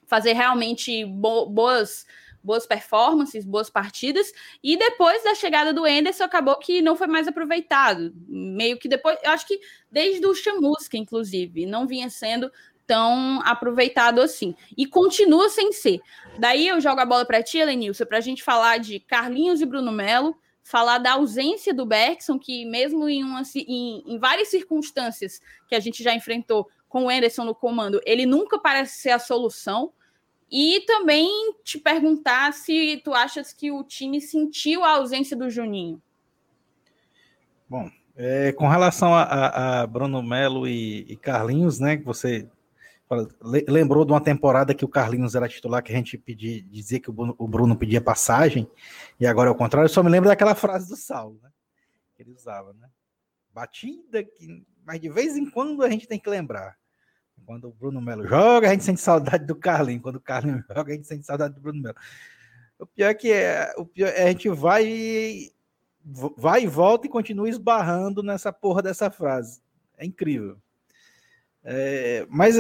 fazer 0.07 0.33
realmente 0.33 1.05
bo 1.05 1.47
boas 1.47 2.05
boas 2.45 2.67
performances, 2.67 3.45
boas 3.45 3.71
partidas, 3.71 4.31
e 4.63 4.77
depois 4.77 5.25
da 5.25 5.35
chegada 5.35 5.73
do 5.73 5.87
Enderson 5.87 6.25
acabou 6.25 6.57
que 6.57 6.83
não 6.83 6.95
foi 6.95 7.07
mais 7.07 7.27
aproveitado. 7.27 8.13
Meio 8.29 8.79
que 8.79 8.87
depois, 8.87 9.19
eu 9.25 9.31
acho 9.31 9.47
que 9.47 9.59
desde 9.91 10.25
o 10.27 10.35
Chamusca, 10.35 10.97
inclusive, 10.97 11.65
não 11.65 11.87
vinha 11.87 12.11
sendo 12.11 12.51
tão 12.87 13.41
aproveitado 13.43 14.21
assim. 14.21 14.55
E 14.77 14.87
continua 14.87 15.49
sem 15.49 15.73
ser. 15.73 16.01
Daí 16.39 16.69
eu 16.69 16.81
jogo 16.81 17.01
a 17.01 17.07
bola 17.07 17.25
para 17.25 17.43
ti, 17.43 17.59
Elenilson, 17.59 18.05
para 18.05 18.19
a 18.19 18.21
gente 18.21 18.43
falar 18.43 18.79
de 18.79 19.01
Carlinhos 19.01 19.61
e 19.63 19.67
Bruno 19.67 19.91
Melo, 19.91 20.37
falar 20.63 20.99
da 20.99 21.13
ausência 21.13 21.73
do 21.75 21.87
Bergson, 21.87 22.39
que 22.39 22.65
mesmo 22.65 23.09
em, 23.09 23.23
uma, 23.23 23.43
em, 23.55 24.03
em 24.07 24.19
várias 24.19 24.49
circunstâncias 24.49 25.41
que 25.69 25.75
a 25.75 25.81
gente 25.81 26.03
já 26.03 26.15
enfrentou 26.15 26.69
com 26.89 27.07
o 27.07 27.11
Enderson 27.11 27.45
no 27.45 27.55
comando, 27.55 28.01
ele 28.07 28.25
nunca 28.25 28.59
parece 28.59 29.01
ser 29.01 29.11
a 29.11 29.19
solução. 29.19 29.93
E 30.51 30.81
também 30.87 31.55
te 31.65 31.79
perguntar 31.79 32.53
se 32.53 33.01
tu 33.05 33.13
achas 33.13 33.53
que 33.53 33.71
o 33.73 33.83
time 33.83 34.21
sentiu 34.21 34.85
a 34.85 34.93
ausência 34.93 35.37
do 35.37 35.51
Juninho. 35.51 36.01
Bom, 37.69 37.91
é, 38.17 38.53
com 38.53 38.69
relação 38.69 39.13
a, 39.15 39.83
a 39.83 39.87
Bruno 39.87 40.23
Melo 40.23 40.69
e, 40.69 41.01
e, 41.09 41.17
Carlinhos, 41.17 41.81
né, 41.81 41.97
que 41.97 42.05
você 42.05 42.49
lembrou 43.69 44.05
de 44.05 44.13
uma 44.13 44.21
temporada 44.21 44.75
que 44.75 44.85
o 44.85 44.89
Carlinhos 44.89 45.35
era 45.35 45.49
titular, 45.49 45.83
que 45.83 45.93
a 45.93 45.97
gente 45.97 46.17
pedia, 46.17 46.63
dizia 46.63 47.01
que 47.01 47.11
o 47.11 47.13
Bruno, 47.13 47.35
o 47.39 47.47
Bruno 47.47 47.77
pedia 47.77 48.01
passagem, 48.01 48.69
e 49.21 49.27
agora 49.27 49.51
é 49.51 49.53
o 49.53 49.57
contrário, 49.57 49.87
eu 49.87 49.93
só 49.93 50.03
me 50.03 50.11
lembro 50.11 50.29
daquela 50.29 50.55
frase 50.55 50.89
do 50.89 50.97
Saulo, 50.97 51.39
né, 51.43 51.51
que 52.15 52.23
ele 52.23 52.33
usava, 52.33 52.73
né, 52.73 52.89
batida, 53.53 54.23
que, 54.25 54.65
mas 54.85 55.01
de 55.01 55.09
vez 55.09 55.37
em 55.37 55.49
quando 55.49 55.83
a 55.83 55.91
gente 55.91 56.09
tem 56.09 56.19
que 56.19 56.31
lembrar. 56.31 56.77
Quando 57.45 57.69
o 57.69 57.73
Bruno 57.73 58.01
Melo 58.01 58.27
joga, 58.27 58.69
a 58.69 58.73
gente 58.73 58.85
sente 58.85 59.01
saudade 59.01 59.45
do 59.45 59.55
Carlinhos. 59.55 60.03
Quando 60.03 60.17
o 60.17 60.21
Carlinhos 60.21 60.65
joga, 60.75 60.93
a 60.93 60.97
gente 60.97 61.07
sente 61.07 61.27
saudade 61.27 61.55
do 61.55 61.61
Bruno 61.61 61.81
Melo. 61.81 61.97
O 62.79 62.87
pior 62.87 63.09
é 63.09 63.15
que 63.15 63.33
é, 63.33 63.73
o 63.77 63.85
pior 63.85 64.09
é 64.09 64.25
a 64.25 64.29
gente 64.29 64.49
vai, 64.49 65.51
vai 66.37 66.65
e 66.65 66.67
volta 66.67 67.07
e 67.07 67.11
continua 67.11 67.49
esbarrando 67.49 68.23
nessa 68.23 68.53
porra 68.53 68.83
dessa 68.83 69.11
frase. 69.11 69.61
É 69.97 70.05
incrível. 70.05 70.57
É, 71.63 72.27
mas 72.29 72.57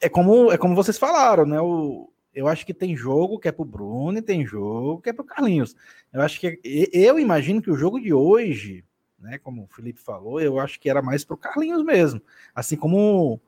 é 0.00 0.08
como, 0.08 0.52
é 0.52 0.58
como 0.58 0.74
vocês 0.74 0.98
falaram, 0.98 1.46
né? 1.46 1.60
O, 1.60 2.12
eu 2.34 2.46
acho 2.46 2.66
que 2.66 2.74
tem 2.74 2.94
jogo 2.94 3.38
que 3.38 3.48
é 3.48 3.52
pro 3.52 3.64
Bruno 3.64 4.18
e 4.18 4.22
tem 4.22 4.46
jogo 4.46 5.00
que 5.00 5.08
é 5.08 5.12
pro 5.12 5.24
Carlinhos. 5.24 5.74
Eu 6.12 6.20
acho 6.20 6.38
que 6.38 6.60
eu 6.92 7.18
imagino 7.18 7.62
que 7.62 7.70
o 7.70 7.76
jogo 7.76 7.98
de 7.98 8.12
hoje, 8.12 8.84
né, 9.18 9.38
como 9.38 9.64
o 9.64 9.74
Felipe 9.74 9.98
falou, 9.98 10.38
eu 10.38 10.60
acho 10.60 10.78
que 10.78 10.90
era 10.90 11.00
mais 11.00 11.24
pro 11.24 11.36
Carlinhos 11.36 11.82
mesmo. 11.82 12.20
Assim 12.54 12.76
como 12.76 13.40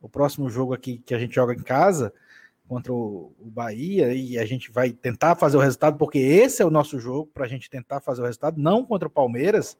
o 0.00 0.08
próximo 0.08 0.48
jogo 0.48 0.72
aqui 0.74 0.98
que 0.98 1.14
a 1.14 1.18
gente 1.18 1.34
joga 1.34 1.52
em 1.52 1.62
casa 1.62 2.12
contra 2.70 2.92
o, 2.92 3.34
Bahia 3.40 4.14
e 4.14 4.38
a 4.38 4.46
gente 4.46 4.70
vai 4.70 4.92
tentar 4.92 5.34
fazer 5.34 5.56
o 5.56 5.60
resultado, 5.60 5.98
porque 5.98 6.18
esse 6.18 6.62
é 6.62 6.64
o 6.64 6.70
nosso 6.70 7.00
jogo 7.00 7.28
para 7.34 7.44
a 7.44 7.48
gente 7.48 7.68
tentar 7.68 8.00
fazer 8.00 8.22
o 8.22 8.24
resultado, 8.24 8.60
não 8.60 8.84
contra 8.84 9.08
o 9.08 9.10
Palmeiras. 9.10 9.76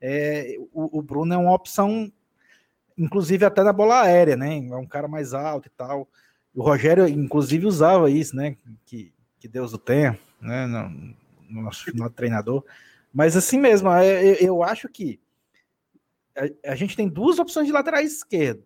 É, 0.00 0.56
o, 0.72 0.98
o, 0.98 1.00
Bruno 1.02 1.32
é 1.32 1.36
uma 1.36 1.54
opção, 1.54 2.12
inclusive 2.98 3.44
até 3.44 3.62
na 3.62 3.72
bola 3.72 4.02
aérea, 4.02 4.36
né? 4.36 4.58
É 4.58 4.74
um 4.74 4.86
cara 4.86 5.06
mais 5.06 5.32
alto 5.32 5.68
e 5.68 5.70
tal. 5.70 6.08
O 6.52 6.64
Rogério, 6.64 7.06
inclusive, 7.06 7.64
usava 7.64 8.10
isso, 8.10 8.34
né? 8.34 8.56
Que, 8.84 9.14
que 9.38 9.46
Deus 9.46 9.72
o 9.72 9.78
tenha, 9.78 10.18
né? 10.40 10.66
No, 10.66 11.14
no 11.48 11.62
nosso, 11.62 11.84
treinador. 12.10 12.64
Mas 13.12 13.36
assim 13.36 13.60
mesmo, 13.60 13.88
eu, 13.90 14.34
eu 14.34 14.62
acho 14.64 14.88
que 14.88 15.20
a, 16.36 16.72
a, 16.72 16.74
gente 16.74 16.96
tem 16.96 17.08
duas 17.08 17.38
opções 17.38 17.66
de 17.66 17.72
laterais 17.72 18.12
esquerdo. 18.12 18.64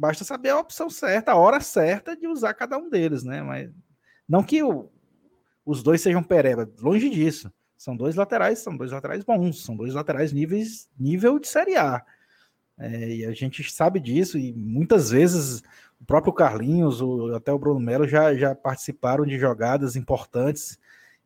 Basta 0.00 0.24
saber 0.24 0.48
a 0.48 0.58
opção 0.58 0.88
certa, 0.88 1.32
a 1.32 1.36
hora 1.36 1.60
certa 1.60 2.16
de 2.16 2.26
usar 2.26 2.54
cada 2.54 2.78
um 2.78 2.88
deles, 2.88 3.22
né? 3.22 3.42
Mas 3.42 3.70
não 4.26 4.42
que 4.42 4.62
o, 4.62 4.88
os 5.62 5.82
dois 5.82 6.00
sejam 6.00 6.22
pereba, 6.22 6.66
longe 6.80 7.10
disso. 7.10 7.52
São 7.76 7.94
dois 7.94 8.16
laterais, 8.16 8.60
são 8.60 8.74
dois 8.74 8.92
laterais 8.92 9.22
bons, 9.22 9.62
são 9.62 9.76
dois 9.76 9.92
laterais 9.92 10.32
níveis, 10.32 10.88
nível 10.98 11.38
de 11.38 11.48
Série 11.48 11.76
A. 11.76 12.02
É, 12.78 13.14
e 13.14 13.26
a 13.26 13.32
gente 13.32 13.62
sabe 13.70 14.00
disso, 14.00 14.38
e 14.38 14.54
muitas 14.54 15.10
vezes 15.10 15.62
o 16.00 16.04
próprio 16.06 16.32
Carlinhos, 16.32 17.02
o, 17.02 17.34
até 17.34 17.52
o 17.52 17.58
Bruno 17.58 17.78
Melo 17.78 18.08
já, 18.08 18.34
já 18.34 18.54
participaram 18.54 19.26
de 19.26 19.38
jogadas 19.38 19.96
importantes, 19.96 20.78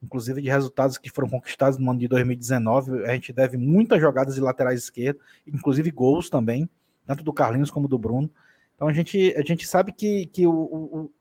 inclusive 0.02 0.42
de 0.42 0.48
resultados 0.48 0.98
que 0.98 1.10
foram 1.10 1.28
conquistados 1.28 1.78
no 1.78 1.88
ano 1.88 2.00
de 2.00 2.08
2019. 2.08 3.04
A 3.04 3.14
gente 3.14 3.32
deve 3.32 3.56
muitas 3.56 4.00
jogadas 4.00 4.34
de 4.34 4.40
laterais 4.40 4.82
esquerdos, 4.82 5.22
inclusive 5.46 5.92
gols 5.92 6.28
também, 6.28 6.68
tanto 7.06 7.22
do 7.22 7.32
Carlinhos 7.32 7.70
como 7.70 7.86
do 7.86 7.96
Bruno. 7.96 8.28
Então 8.74 8.88
a 8.88 8.92
gente, 8.92 9.34
a 9.36 9.42
gente 9.42 9.66
sabe 9.66 9.92
que, 9.92 10.26
que 10.26 10.46
o, 10.46 10.52
o 10.52 11.12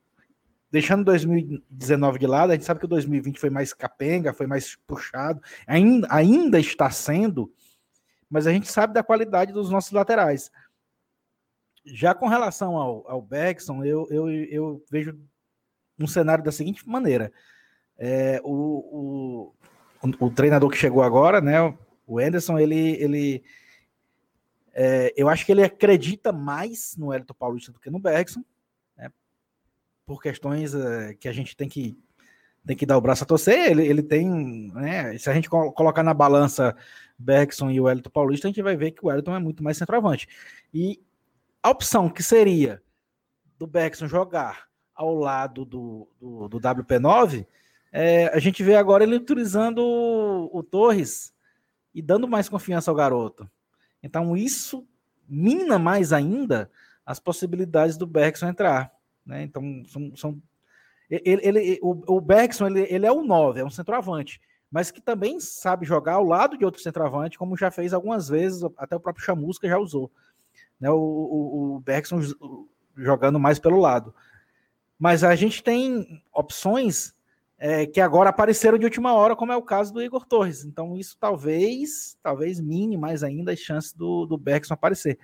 deixando 0.72 1.04
2019 1.04 2.18
de 2.18 2.26
lado, 2.26 2.50
a 2.50 2.56
gente 2.56 2.66
sabe 2.66 2.80
que 2.80 2.86
o 2.88 2.90
2020 2.90 3.40
foi 3.40 3.52
mais 3.52 3.74
capenga, 3.74 4.34
foi 4.34 4.48
mais 4.48 4.76
puxado, 4.88 5.40
ainda, 5.68 6.08
ainda 6.10 6.60
está 6.60 6.90
sendo, 6.90 7.54
mas 8.28 8.48
a 8.48 8.52
gente 8.52 8.72
sabe 8.72 8.92
da 8.92 9.04
qualidade 9.04 9.54
dos 9.54 9.70
nossos 9.70 9.92
laterais. 9.92 10.50
Já 11.86 12.16
com 12.16 12.28
relação 12.28 12.76
ao, 12.76 13.08
ao 13.08 13.22
Bergson, 13.22 13.84
eu, 13.84 14.08
eu, 14.10 14.30
eu 14.30 14.84
vejo 14.90 15.16
um 16.00 16.08
cenário 16.08 16.44
da 16.44 16.52
seguinte 16.52 16.90
maneira: 16.90 17.32
é, 17.96 18.42
o, 18.44 19.54
o, 20.02 20.16
o, 20.20 20.32
treinador 20.32 20.72
que 20.72 20.78
chegou 20.78 21.04
agora, 21.04 21.40
né, 21.40 21.60
o 22.08 22.18
Anderson, 22.18 22.58
ele, 22.58 22.94
ele 23.00 23.44
é, 24.74 25.14
eu 25.16 25.30
acho 25.30 25.46
que 25.46 25.52
ele 25.52 25.64
acredita 25.64 26.32
mais 26.32 26.96
no 26.98 27.14
Elton 27.14 27.34
Paulista 27.34 27.72
do 27.72 27.80
que 27.80 27.90
no 27.90 28.00
Bergson 28.00 28.44
por 30.06 30.22
questões 30.22 30.74
uh, 30.74 31.16
que 31.20 31.28
a 31.28 31.34
gente 31.34 31.56
tem 31.56 31.68
que 31.68 31.98
tem 32.66 32.78
que 32.78 32.86
dar 32.86 32.98
o 32.98 33.02
braço 33.02 33.26
a 33.26 33.28
torcer, 33.28 33.72
ele, 33.72 33.86
ele 33.86 34.02
tem, 34.02 34.72
né, 34.74 35.18
se 35.18 35.30
a 35.30 35.34
gente 35.34 35.50
colocar 35.50 36.02
na 36.02 36.14
balança 36.14 36.74
Bergson 37.20 37.70
e 37.70 37.78
o 37.78 37.84
Wellington 37.84 38.10
Paulista, 38.10 38.48
a 38.48 38.52
gente 38.52 38.62
vai 38.62 38.78
ver 38.78 38.92
que 38.92 39.04
o 39.04 39.10
Wellington 39.10 39.36
é 39.36 39.40
muito 39.40 39.62
mais 39.62 39.76
centroavante. 39.76 40.30
E 40.74 40.98
a 41.62 41.70
opção 41.70 42.08
que 42.08 42.24
seria 42.24 42.82
do 43.60 43.68
Bergson 43.68 44.08
jogar 44.08 44.70
ao 44.96 45.14
lado 45.14 45.66
do, 45.66 46.08
do, 46.22 46.48
do 46.48 46.58
WP9, 46.58 47.46
é, 47.92 48.28
a 48.28 48.40
gente 48.40 48.64
vê 48.64 48.78
agora 48.78 49.04
ele 49.04 49.18
utilizando 49.18 49.80
o, 49.80 50.58
o 50.58 50.64
Torres 50.64 51.34
e 51.94 52.02
dando 52.02 52.30
mais 52.30 52.48
confiança 52.48 52.90
ao 52.90 52.96
garoto. 52.96 53.46
Então 54.04 54.38
isso 54.38 54.86
mina 55.28 55.80
mais 55.80 56.12
ainda 56.14 56.70
as 57.06 57.20
possibilidades 57.20 57.98
do 57.98 58.06
Bergson 58.06 58.48
entrar. 58.48 58.92
Né? 59.26 59.44
Então, 59.44 59.84
são, 59.88 60.16
são 60.16 60.42
ele, 61.10 61.42
ele, 61.44 61.80
o, 61.82 62.18
o 62.18 62.22
Bergson 62.22 62.68
ele, 62.68 62.88
ele 62.90 63.06
é 63.06 63.12
o 63.12 63.24
9, 63.24 63.60
é 63.60 63.66
um 63.66 63.70
centroavante, 63.70 64.42
mas 64.70 64.92
que 64.92 65.02
também 65.02 65.40
sabe 65.40 65.86
jogar 65.86 66.14
ao 66.14 66.26
lado 66.26 66.58
de 66.58 66.66
outro 66.66 66.82
centroavante, 66.82 67.38
como 67.38 67.58
já 67.58 67.70
fez 67.70 67.94
algumas 67.94 68.28
vezes, 68.28 68.64
até 68.78 68.96
o 68.96 69.00
próprio 69.00 69.24
Chamusca 69.24 69.68
já 69.68 69.78
usou. 69.78 70.12
Né? 70.80 70.90
O, 70.90 70.96
o, 70.96 71.76
o 71.76 71.80
Bergson 71.80 72.20
jogando 72.96 73.40
mais 73.40 73.60
pelo 73.60 73.80
lado. 73.80 74.14
Mas 74.98 75.24
a 75.24 75.36
gente 75.36 75.64
tem 75.64 76.22
opções 76.34 77.14
é, 77.66 77.86
que 77.86 78.02
agora 78.02 78.30
apareceram 78.30 78.78
de 78.78 78.84
última 78.84 79.14
hora, 79.14 79.38
como 79.38 79.54
é 79.54 79.56
o 79.56 79.62
caso 79.62 79.94
do 79.94 80.04
Igor 80.04 80.26
Torres. 80.26 80.66
Então, 80.66 80.98
isso 80.98 81.16
talvez, 81.18 82.18
talvez 82.22 82.60
mine 82.60 82.98
mais 82.98 83.24
ainda 83.24 83.54
as 83.54 83.60
chances 83.60 83.94
do, 83.94 84.26
do 84.26 84.38
Bergson 84.38 84.74
aparecer. 84.74 85.18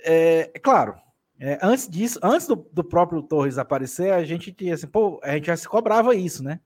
É, 0.00 0.50
é 0.52 0.58
claro, 0.58 0.96
é, 1.38 1.56
antes 1.62 1.88
disso, 1.88 2.18
antes 2.20 2.48
do, 2.48 2.56
do, 2.56 2.82
próprio 2.82 3.22
Torres 3.22 3.58
aparecer, 3.58 4.12
a 4.12 4.24
gente 4.24 4.50
tinha 4.50 4.74
assim, 4.74 4.88
pô, 4.88 5.20
a 5.22 5.34
gente 5.34 5.46
já 5.46 5.56
se 5.56 5.68
cobrava 5.68 6.16
isso, 6.16 6.42
né? 6.42 6.58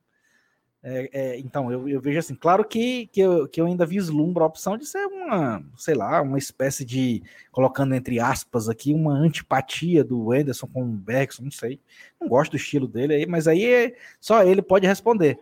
É, 0.84 1.10
é, 1.12 1.38
então, 1.38 1.70
eu, 1.70 1.88
eu, 1.88 2.00
vejo 2.00 2.18
assim, 2.18 2.34
claro 2.34 2.64
que, 2.64 3.06
que, 3.06 3.20
eu, 3.20 3.46
que 3.46 3.60
eu 3.60 3.66
ainda 3.66 3.86
vislumbro 3.86 4.42
a 4.42 4.48
opção 4.48 4.76
de 4.76 4.84
ser 4.84 5.06
uma, 5.06 5.62
sei 5.76 5.94
lá, 5.94 6.20
uma 6.20 6.38
espécie 6.38 6.84
de, 6.84 7.22
colocando 7.52 7.94
entre 7.94 8.18
aspas 8.18 8.68
aqui, 8.68 8.92
uma 8.92 9.14
antipatia 9.14 10.02
do 10.02 10.32
Anderson 10.32 10.66
com 10.66 10.82
o 10.82 10.86
Bergson, 10.86 11.44
não 11.44 11.52
sei. 11.52 11.80
Não 12.20 12.28
gosto 12.28 12.52
do 12.52 12.56
estilo 12.56 12.88
dele 12.88 13.14
aí, 13.14 13.26
mas 13.26 13.46
aí 13.46 13.64
é, 13.64 13.96
só 14.20 14.42
ele 14.42 14.60
pode 14.60 14.84
responder. 14.84 15.38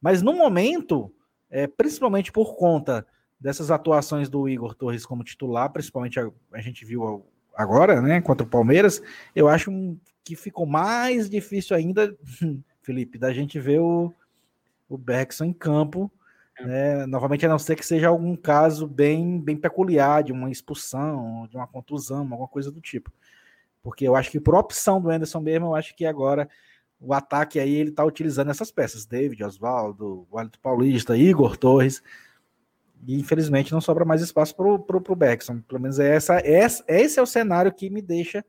Mas 0.00 0.22
no 0.22 0.32
momento, 0.32 1.12
é, 1.50 1.66
principalmente 1.66 2.30
por 2.30 2.54
conta 2.54 3.04
dessas 3.40 3.72
atuações 3.72 4.28
do 4.28 4.48
Igor 4.48 4.72
Torres 4.74 5.04
como 5.04 5.24
titular, 5.24 5.68
principalmente 5.72 6.20
a, 6.20 6.30
a 6.52 6.60
gente 6.60 6.84
viu 6.84 7.26
agora, 7.56 8.00
né, 8.00 8.20
contra 8.20 8.46
o 8.46 8.50
Palmeiras, 8.50 9.02
eu 9.34 9.48
acho 9.48 9.72
que 10.22 10.36
ficou 10.36 10.64
mais 10.64 11.28
difícil 11.28 11.76
ainda, 11.76 12.16
Felipe, 12.82 13.18
da 13.18 13.32
gente 13.32 13.58
ver 13.58 13.80
o, 13.80 14.14
o 14.88 14.96
Bergson 14.96 15.44
em 15.44 15.52
campo, 15.52 16.10
é. 16.58 16.64
né, 16.64 17.06
novamente 17.06 17.44
a 17.44 17.48
não 17.48 17.58
ser 17.58 17.76
que 17.76 17.84
seja 17.84 18.08
algum 18.08 18.36
caso 18.36 18.86
bem, 18.86 19.40
bem 19.40 19.56
peculiar, 19.56 20.22
de 20.22 20.32
uma 20.32 20.50
expulsão, 20.50 21.46
de 21.48 21.56
uma 21.56 21.66
contusão, 21.66 22.20
alguma 22.20 22.48
coisa 22.48 22.70
do 22.70 22.80
tipo. 22.80 23.12
Porque 23.82 24.06
eu 24.06 24.16
acho 24.16 24.30
que 24.30 24.40
por 24.40 24.54
opção 24.54 25.00
do 25.00 25.10
Anderson 25.10 25.40
mesmo, 25.40 25.66
eu 25.66 25.74
acho 25.74 25.94
que 25.94 26.04
agora 26.04 26.48
o 27.00 27.12
ataque 27.12 27.60
aí 27.60 27.74
ele 27.74 27.90
tá 27.90 28.04
utilizando 28.04 28.50
essas 28.50 28.70
peças, 28.70 29.04
David, 29.04 29.44
Oswaldo, 29.44 30.26
Wellington 30.32 30.58
Paulista, 30.62 31.16
Igor 31.16 31.56
Torres, 31.56 32.02
e 33.06 33.18
infelizmente 33.18 33.72
não 33.72 33.80
sobra 33.80 34.04
mais 34.04 34.22
espaço 34.22 34.56
para 34.56 34.66
o 34.66 34.78
pro, 34.78 35.00
pro 35.00 35.14
Beckson. 35.14 35.60
Pelo 35.60 35.80
menos 35.80 35.98
é 35.98 36.14
essa, 36.16 36.38
é, 36.38 36.64
esse 36.88 37.18
é 37.18 37.22
o 37.22 37.26
cenário 37.26 37.72
que 37.72 37.90
me 37.90 38.00
deixa 38.00 38.44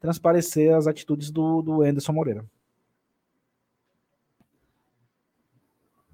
transparecer 0.00 0.74
as 0.74 0.86
atitudes 0.86 1.30
do, 1.30 1.62
do 1.62 1.82
Anderson 1.82 2.12
Moreira. 2.12 2.44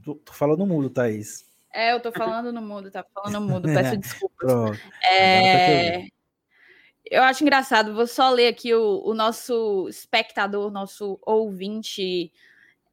Tô, 0.08 0.14
tô 0.14 0.32
falando 0.32 0.66
mudo, 0.66 0.88
Thaís. 0.88 1.44
É, 1.70 1.92
eu 1.92 2.00
tô 2.00 2.10
falando 2.10 2.50
no 2.50 2.62
mudo, 2.62 2.90
tá 2.90 3.04
falando 3.14 3.40
no 3.40 3.46
mudo, 3.46 3.68
peço 3.68 3.94
desculpas. 3.98 4.78
É, 5.12 6.06
eu 7.04 7.22
acho 7.22 7.42
engraçado, 7.42 7.94
vou 7.94 8.06
só 8.06 8.30
ler 8.30 8.48
aqui 8.48 8.74
o, 8.74 9.02
o 9.04 9.12
nosso 9.12 9.86
espectador, 9.86 10.70
nosso 10.70 11.18
ouvinte 11.20 12.32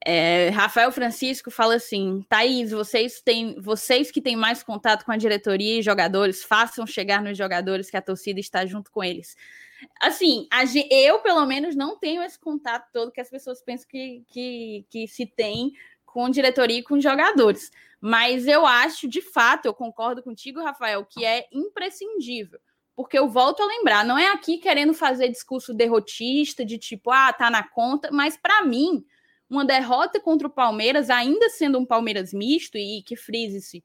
é, 0.06 0.50
Rafael 0.50 0.92
Francisco 0.92 1.50
fala 1.50 1.76
assim: 1.76 2.24
Thaís, 2.28 2.72
vocês, 2.72 3.22
têm, 3.22 3.56
vocês 3.62 4.12
que 4.12 4.22
têm 4.22 4.36
mais 4.36 4.62
contato 4.62 5.06
com 5.06 5.12
a 5.14 5.18
diretoria 5.18 5.80
e 5.80 5.82
jogadores, 5.82 6.44
façam 6.44 6.86
chegar 6.86 7.22
nos 7.24 7.38
jogadores 7.38 7.90
que 7.90 7.96
a 7.96 8.02
torcida 8.02 8.42
está 8.42 8.66
junto 8.66 8.92
com 8.92 9.02
eles. 9.02 9.38
Assim, 10.02 10.48
a, 10.52 10.64
eu, 10.92 11.20
pelo 11.20 11.46
menos, 11.46 11.76
não 11.76 11.98
tenho 11.98 12.22
esse 12.22 12.38
contato 12.38 12.90
todo 12.92 13.12
que 13.12 13.22
as 13.22 13.30
pessoas 13.30 13.64
pensam 13.64 13.88
que, 13.88 14.24
que, 14.28 14.86
que 14.90 15.08
se 15.08 15.26
tem 15.26 15.72
com 16.16 16.30
diretoria 16.30 16.80
e 16.80 16.84
com 16.84 16.98
jogadores. 16.98 17.70
Mas 18.00 18.48
eu 18.48 18.66
acho, 18.66 19.06
de 19.06 19.22
fato, 19.22 19.66
eu 19.66 19.74
concordo 19.74 20.24
contigo, 20.24 20.64
Rafael, 20.64 21.06
que 21.06 21.26
é 21.26 21.46
imprescindível. 21.52 22.58
Porque 22.96 23.20
eu 23.20 23.28
volto 23.28 23.62
a 23.62 23.66
lembrar, 23.66 24.06
não 24.06 24.18
é 24.18 24.32
aqui 24.32 24.58
querendo 24.58 24.94
fazer 24.94 25.28
discurso 25.28 25.74
derrotista, 25.74 26.64
de 26.64 26.78
tipo, 26.78 27.12
ah, 27.12 27.34
tá 27.34 27.52
na 27.52 27.68
conta, 27.68 28.10
mas 28.14 28.38
para 28.38 28.64
mim 28.64 29.06
uma 29.50 29.66
derrota 29.66 30.18
contra 30.18 30.48
o 30.48 30.52
Palmeiras, 30.52 31.10
ainda 31.10 31.50
sendo 31.50 31.78
um 31.78 31.86
Palmeiras 31.86 32.34
misto, 32.34 32.78
e 32.78 33.04
que 33.04 33.18
frise-se, 33.18 33.84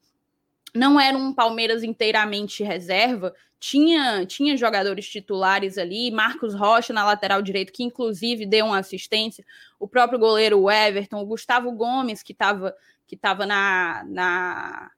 não 0.72 1.00
era 1.00 1.18
um 1.18 1.34
Palmeiras 1.34 1.82
inteiramente 1.82 2.62
reserva, 2.62 3.34
tinha, 3.61 4.25
tinha 4.25 4.57
jogadores 4.57 5.07
titulares 5.07 5.77
ali, 5.77 6.11
Marcos 6.11 6.55
Rocha 6.55 6.94
na 6.94 7.05
lateral 7.05 7.42
direito, 7.42 7.73
que 7.73 7.85
inclusive 7.85 8.46
deu 8.46 8.64
uma 8.64 8.79
assistência, 8.79 9.44
o 9.79 9.87
próprio 9.87 10.18
goleiro 10.18 10.70
Everton, 10.70 11.20
o 11.20 11.27
Gustavo 11.27 11.70
Gomes, 11.70 12.23
que 12.23 12.33
estava 12.33 12.75
que 13.07 13.16
tava 13.16 13.44
na, 13.44 14.05
na, 14.07 14.90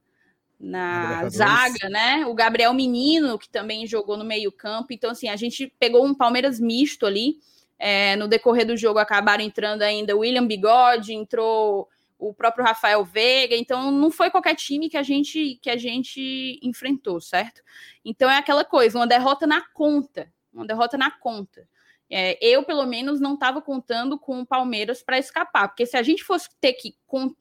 na 0.60 1.28
zaga, 1.30 1.88
né? 1.88 2.26
O 2.26 2.34
Gabriel 2.34 2.74
Menino, 2.74 3.38
que 3.38 3.48
também 3.48 3.86
jogou 3.86 4.18
no 4.18 4.24
meio-campo. 4.24 4.88
Então, 4.92 5.10
assim, 5.10 5.30
a 5.30 5.36
gente 5.36 5.72
pegou 5.80 6.04
um 6.04 6.14
Palmeiras 6.14 6.60
misto 6.60 7.06
ali. 7.06 7.36
É, 7.78 8.14
no 8.16 8.28
decorrer 8.28 8.66
do 8.66 8.76
jogo 8.76 8.98
acabaram 8.98 9.42
entrando 9.42 9.80
ainda 9.80 10.14
o 10.14 10.20
William 10.20 10.46
Bigode, 10.46 11.14
entrou 11.14 11.88
o 12.28 12.32
próprio 12.32 12.64
Rafael 12.64 13.04
Veiga, 13.04 13.56
então 13.56 13.90
não 13.90 14.10
foi 14.10 14.30
qualquer 14.30 14.54
time 14.54 14.88
que 14.88 14.96
a 14.96 15.02
gente 15.02 15.58
que 15.60 15.68
a 15.68 15.76
gente 15.76 16.60
enfrentou, 16.62 17.20
certo? 17.20 17.62
Então 18.04 18.30
é 18.30 18.38
aquela 18.38 18.64
coisa, 18.64 18.98
uma 18.98 19.06
derrota 19.06 19.46
na 19.46 19.60
conta, 19.60 20.32
uma 20.52 20.66
derrota 20.66 20.96
na 20.96 21.10
conta. 21.10 21.68
É, 22.08 22.38
eu, 22.40 22.62
pelo 22.62 22.86
menos, 22.86 23.20
não 23.20 23.34
estava 23.34 23.60
contando 23.62 24.18
com 24.18 24.40
o 24.40 24.46
Palmeiras 24.46 25.02
para 25.02 25.18
escapar, 25.18 25.68
porque 25.68 25.86
se 25.86 25.96
a 25.96 26.02
gente 26.02 26.22
fosse 26.22 26.48
ter 26.60 26.74
que 26.74 26.94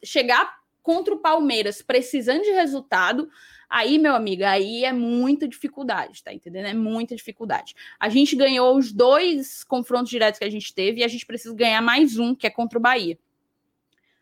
chegar 0.03 0.59
contra 0.81 1.13
o 1.13 1.19
Palmeiras 1.19 1.81
precisando 1.81 2.41
de 2.41 2.51
resultado, 2.51 3.29
Aí, 3.71 3.97
meu 3.97 4.13
amigo, 4.13 4.43
aí 4.43 4.83
é 4.83 4.91
muita 4.91 5.47
dificuldade, 5.47 6.21
tá 6.21 6.33
entendendo? 6.33 6.65
É 6.65 6.73
muita 6.73 7.15
dificuldade. 7.15 7.73
A 7.97 8.09
gente 8.09 8.35
ganhou 8.35 8.77
os 8.77 8.91
dois 8.91 9.63
confrontos 9.63 10.09
diretos 10.09 10.39
que 10.39 10.43
a 10.43 10.49
gente 10.49 10.73
teve 10.73 10.99
e 10.99 11.03
a 11.05 11.07
gente 11.07 11.25
precisa 11.25 11.55
ganhar 11.55 11.81
mais 11.81 12.19
um, 12.19 12.35
que 12.35 12.45
é 12.45 12.49
contra 12.49 12.77
o 12.77 12.81
Bahia. 12.81 13.17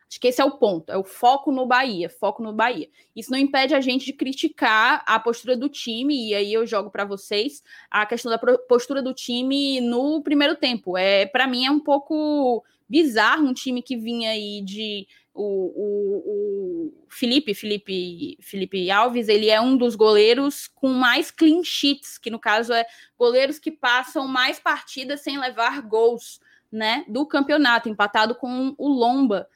Acho 0.10 0.20
que 0.20 0.28
esse 0.28 0.42
é 0.42 0.46
o 0.46 0.58
ponto, 0.58 0.92
é 0.92 0.98
o 0.98 1.04
foco 1.04 1.52
no 1.52 1.68
Bahia, 1.68 2.10
foco 2.10 2.42
no 2.42 2.52
Bahia. 2.52 2.90
Isso 3.16 3.30
não 3.30 3.38
impede 3.38 3.76
a 3.76 3.82
gente 3.82 4.06
de 4.06 4.14
criticar 4.14 5.04
a 5.06 5.20
postura 5.20 5.56
do 5.56 5.70
time, 5.70 6.30
e 6.30 6.34
aí 6.34 6.52
eu 6.52 6.66
jogo 6.66 6.90
para 6.90 7.06
vocês 7.06 7.62
a 7.92 8.06
questão 8.08 8.32
da 8.32 8.40
postura 8.68 9.04
do 9.04 9.14
time 9.14 9.80
no 9.80 10.24
primeiro 10.24 10.56
tempo. 10.56 10.98
É, 10.98 11.28
para 11.28 11.46
mim 11.46 11.66
é 11.66 11.72
um 11.72 11.80
pouco 11.80 12.64
bizarro, 12.90 13.46
um 13.46 13.54
time 13.54 13.84
que 13.84 13.96
vinha 13.96 14.32
aí 14.32 14.64
de 14.64 15.08
o, 15.32 15.44
o, 15.44 16.18
o, 16.26 16.94
Felipe, 17.08 17.54
Felipe, 17.54 18.38
Felipe 18.42 18.90
Alves, 18.90 19.30
ele 19.30 19.50
é 19.50 19.62
um 19.62 19.78
dos 19.78 19.96
goleiros 19.96 20.68
com 20.68 20.90
mais 20.90 21.30
clean 21.30 21.64
sheets, 21.64 22.18
que 22.18 22.32
no 22.32 22.40
caso 22.40 22.74
é 22.74 22.84
goleiros 23.18 23.60
que 23.60 23.72
passam 23.72 24.28
mais 24.28 24.60
partidas 24.60 25.22
sem 25.22 25.40
levar 25.40 25.82
gols, 25.82 26.40
né, 26.72 27.06
do 27.08 27.26
campeonato, 27.26 27.90
empatado 27.90 28.36
com 28.36 28.76
o 28.78 28.88
Lomba. 28.88 29.48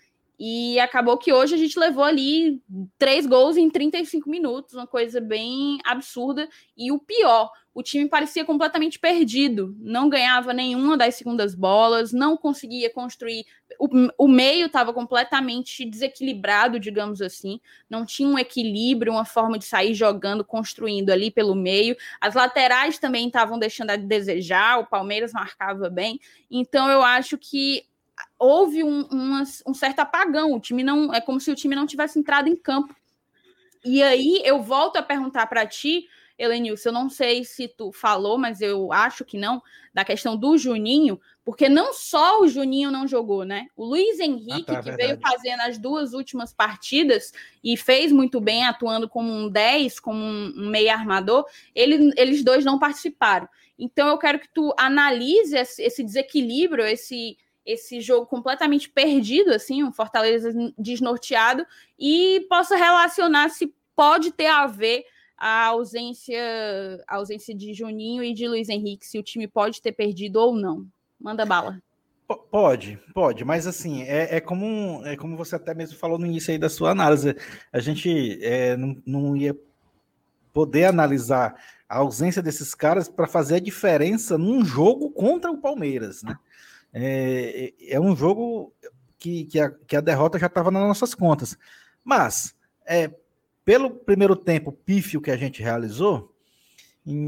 E 0.45 0.77
acabou 0.77 1.17
que 1.17 1.31
hoje 1.31 1.55
a 1.55 1.57
gente 1.57 1.79
levou 1.79 2.03
ali 2.03 2.61
três 2.97 3.25
gols 3.25 3.55
em 3.55 3.69
35 3.69 4.29
minutos, 4.29 4.73
uma 4.73 4.85
coisa 4.85 5.21
bem 5.21 5.77
absurda. 5.85 6.49
E 6.75 6.91
o 6.91 6.99
pior, 6.99 7.49
o 7.73 7.81
time 7.81 8.09
parecia 8.09 8.43
completamente 8.43 8.99
perdido, 8.99 9.73
não 9.79 10.09
ganhava 10.09 10.53
nenhuma 10.53 10.97
das 10.97 11.15
segundas 11.15 11.55
bolas, 11.55 12.11
não 12.11 12.35
conseguia 12.35 12.89
construir. 12.89 13.45
O, 13.79 13.87
o 14.17 14.27
meio 14.27 14.65
estava 14.65 14.91
completamente 14.91 15.85
desequilibrado, 15.85 16.77
digamos 16.77 17.21
assim, 17.21 17.57
não 17.89 18.05
tinha 18.05 18.27
um 18.27 18.37
equilíbrio, 18.37 19.13
uma 19.13 19.23
forma 19.23 19.57
de 19.57 19.63
sair 19.63 19.93
jogando, 19.93 20.43
construindo 20.43 21.09
ali 21.09 21.31
pelo 21.31 21.55
meio. 21.55 21.95
As 22.19 22.35
laterais 22.35 22.99
também 22.99 23.27
estavam 23.27 23.57
deixando 23.57 23.91
a 23.91 23.95
desejar, 23.95 24.81
o 24.81 24.87
Palmeiras 24.87 25.31
marcava 25.31 25.89
bem. 25.89 26.19
Então 26.51 26.89
eu 26.89 27.01
acho 27.01 27.37
que 27.37 27.85
houve 28.37 28.83
um, 28.83 29.03
uma, 29.05 29.43
um 29.65 29.73
certo 29.73 29.99
apagão. 29.99 30.53
O 30.53 30.59
time 30.59 30.83
não 30.83 31.13
é 31.13 31.21
como 31.21 31.39
se 31.39 31.51
o 31.51 31.55
time 31.55 31.75
não 31.75 31.85
tivesse 31.85 32.19
entrado 32.19 32.47
em 32.47 32.55
campo. 32.55 32.95
E 33.83 34.01
aí 34.01 34.41
eu 34.45 34.61
volto 34.61 34.97
a 34.97 35.03
perguntar 35.03 35.47
para 35.47 35.65
ti, 35.65 36.07
Helenilson, 36.37 36.89
eu 36.89 36.93
não 36.93 37.09
sei 37.09 37.43
se 37.43 37.67
tu 37.67 37.91
falou, 37.91 38.37
mas 38.37 38.61
eu 38.61 38.91
acho 38.91 39.25
que 39.25 39.37
não, 39.37 39.61
da 39.93 40.03
questão 40.03 40.35
do 40.35 40.57
Juninho, 40.57 41.19
porque 41.43 41.67
não 41.67 41.93
só 41.93 42.41
o 42.41 42.47
Juninho 42.47 42.89
não 42.89 43.07
jogou, 43.07 43.43
né? 43.43 43.67
O 43.75 43.85
Luiz 43.85 44.19
Henrique, 44.19 44.71
ah, 44.71 44.75
tá, 44.75 44.77
que 44.77 44.89
verdade. 44.89 44.97
veio 44.97 45.19
fazendo 45.19 45.61
as 45.61 45.77
duas 45.77 46.13
últimas 46.13 46.53
partidas 46.53 47.33
e 47.63 47.75
fez 47.75 48.11
muito 48.11 48.39
bem, 48.39 48.63
atuando 48.63 49.09
como 49.09 49.31
um 49.31 49.49
10, 49.49 49.99
como 49.99 50.17
um, 50.17 50.69
meio 50.69 50.91
armador, 50.91 51.45
ele, 51.75 52.13
eles 52.17 52.43
dois 52.43 52.63
não 52.63 52.79
participaram. 52.79 53.47
Então 53.77 54.07
eu 54.07 54.17
quero 54.17 54.39
que 54.39 54.47
tu 54.47 54.73
analise 54.77 55.55
esse 55.55 56.03
desequilíbrio, 56.03 56.85
esse 56.85 57.37
esse 57.65 58.01
jogo 58.01 58.25
completamente 58.25 58.89
perdido, 58.89 59.51
assim, 59.51 59.83
um 59.83 59.91
Fortaleza 59.91 60.51
desnorteado, 60.77 61.65
e 61.97 62.45
possa 62.49 62.75
relacionar 62.75 63.49
se 63.49 63.73
pode 63.95 64.31
ter 64.31 64.47
a 64.47 64.67
ver 64.67 65.05
a 65.37 65.67
ausência, 65.67 66.39
a 67.07 67.15
ausência 67.15 67.53
de 67.53 67.73
Juninho 67.73 68.23
e 68.23 68.33
de 68.33 68.47
Luiz 68.47 68.69
Henrique, 68.69 69.05
se 69.05 69.17
o 69.17 69.23
time 69.23 69.47
pode 69.47 69.81
ter 69.81 69.91
perdido 69.91 70.37
ou 70.37 70.55
não. 70.55 70.85
Manda 71.19 71.45
bala. 71.45 71.81
Pode, 72.49 72.99
pode, 73.13 73.43
mas 73.43 73.67
assim, 73.67 74.03
é, 74.03 74.37
é, 74.37 74.39
como, 74.39 75.01
é 75.05 75.15
como 75.15 75.35
você 75.37 75.55
até 75.55 75.73
mesmo 75.73 75.97
falou 75.97 76.17
no 76.17 76.25
início 76.25 76.51
aí 76.51 76.57
da 76.57 76.69
sua 76.69 76.91
análise. 76.91 77.35
A 77.71 77.79
gente 77.79 78.39
é, 78.41 78.75
não, 78.77 79.01
não 79.05 79.35
ia 79.35 79.55
poder 80.51 80.85
analisar 80.85 81.55
a 81.87 81.97
ausência 81.97 82.41
desses 82.41 82.73
caras 82.73 83.09
para 83.09 83.27
fazer 83.27 83.55
a 83.55 83.59
diferença 83.59 84.37
num 84.37 84.63
jogo 84.63 85.11
contra 85.11 85.51
o 85.51 85.57
Palmeiras, 85.57 86.23
né? 86.23 86.35
É, 86.93 87.73
é 87.87 87.99
um 87.99 88.15
jogo 88.15 88.73
que, 89.17 89.45
que, 89.45 89.59
a, 89.59 89.71
que 89.71 89.95
a 89.95 90.01
derrota 90.01 90.37
já 90.37 90.47
estava 90.47 90.69
nas 90.69 90.83
nossas 90.83 91.15
contas. 91.15 91.57
Mas, 92.03 92.55
é, 92.85 93.09
pelo 93.65 93.89
primeiro 93.89 94.35
tempo 94.35 94.71
pífio 94.71 95.21
que 95.21 95.31
a 95.31 95.37
gente 95.37 95.61
realizou, 95.63 96.33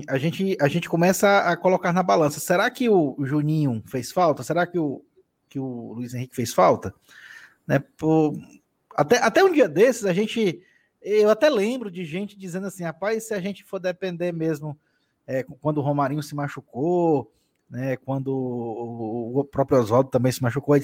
a 0.07 0.17
gente, 0.17 0.57
a 0.61 0.67
gente 0.67 0.87
começa 0.87 1.39
a 1.39 1.57
colocar 1.57 1.91
na 1.91 2.03
balança. 2.03 2.39
Será 2.39 2.69
que 2.69 2.89
o, 2.89 3.17
Juninho 3.25 3.83
fez 3.85 4.11
falta? 4.11 4.43
Será 4.43 4.65
que 4.65 4.79
o, 4.79 5.03
que 5.49 5.59
o 5.59 5.93
Luiz 5.93 6.13
Henrique 6.13 6.35
fez 6.35 6.53
falta? 6.53 6.93
Né, 7.67 7.79
por, 7.97 8.33
até, 8.95 9.17
até 9.17 9.43
um 9.43 9.51
dia 9.51 9.67
desses, 9.67 10.05
a 10.05 10.13
gente. 10.13 10.61
Eu 11.01 11.29
até 11.29 11.49
lembro 11.49 11.91
de 11.91 12.05
gente 12.05 12.37
dizendo 12.37 12.67
assim: 12.67 12.83
rapaz, 12.83 13.25
se 13.25 13.33
a 13.33 13.39
gente 13.41 13.63
for 13.63 13.79
depender 13.79 14.31
mesmo, 14.31 14.77
é, 15.27 15.43
quando 15.43 15.79
o 15.79 15.81
Romarinho 15.81 16.23
se 16.23 16.33
machucou, 16.33 17.31
né, 17.69 17.97
quando 17.97 18.29
o 18.29 19.43
próprio 19.43 19.79
Oswaldo 19.79 20.09
também 20.09 20.31
se 20.31 20.41
machucou, 20.41 20.75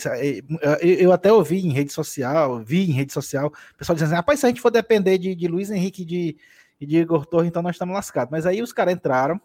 eu 0.81 1.11
até 1.11 1.31
ouvi 1.31 1.65
em 1.65 1.71
rede 1.71 1.93
social, 1.93 2.63
vi 2.63 2.89
em 2.89 2.93
rede 2.93 3.13
social, 3.13 3.51
pessoal 3.77 3.95
dizendo 3.95 4.09
assim, 4.09 4.15
rapaz, 4.15 4.39
se 4.39 4.45
a 4.45 4.49
gente 4.49 4.61
for 4.61 4.71
depender 4.71 5.17
de, 5.17 5.35
de 5.35 5.47
Luiz 5.47 5.69
Henrique 5.69 6.01
e 6.01 6.05
de, 6.05 6.37
de 6.79 6.97
Igor 6.97 7.25
Torres, 7.25 7.47
então 7.47 7.61
nós 7.61 7.75
estamos 7.75 7.93
lascados. 7.93 8.31
Mas 8.31 8.45
aí 8.45 8.61
os 8.61 8.73
caras 8.73 8.95
entraram 8.95 9.39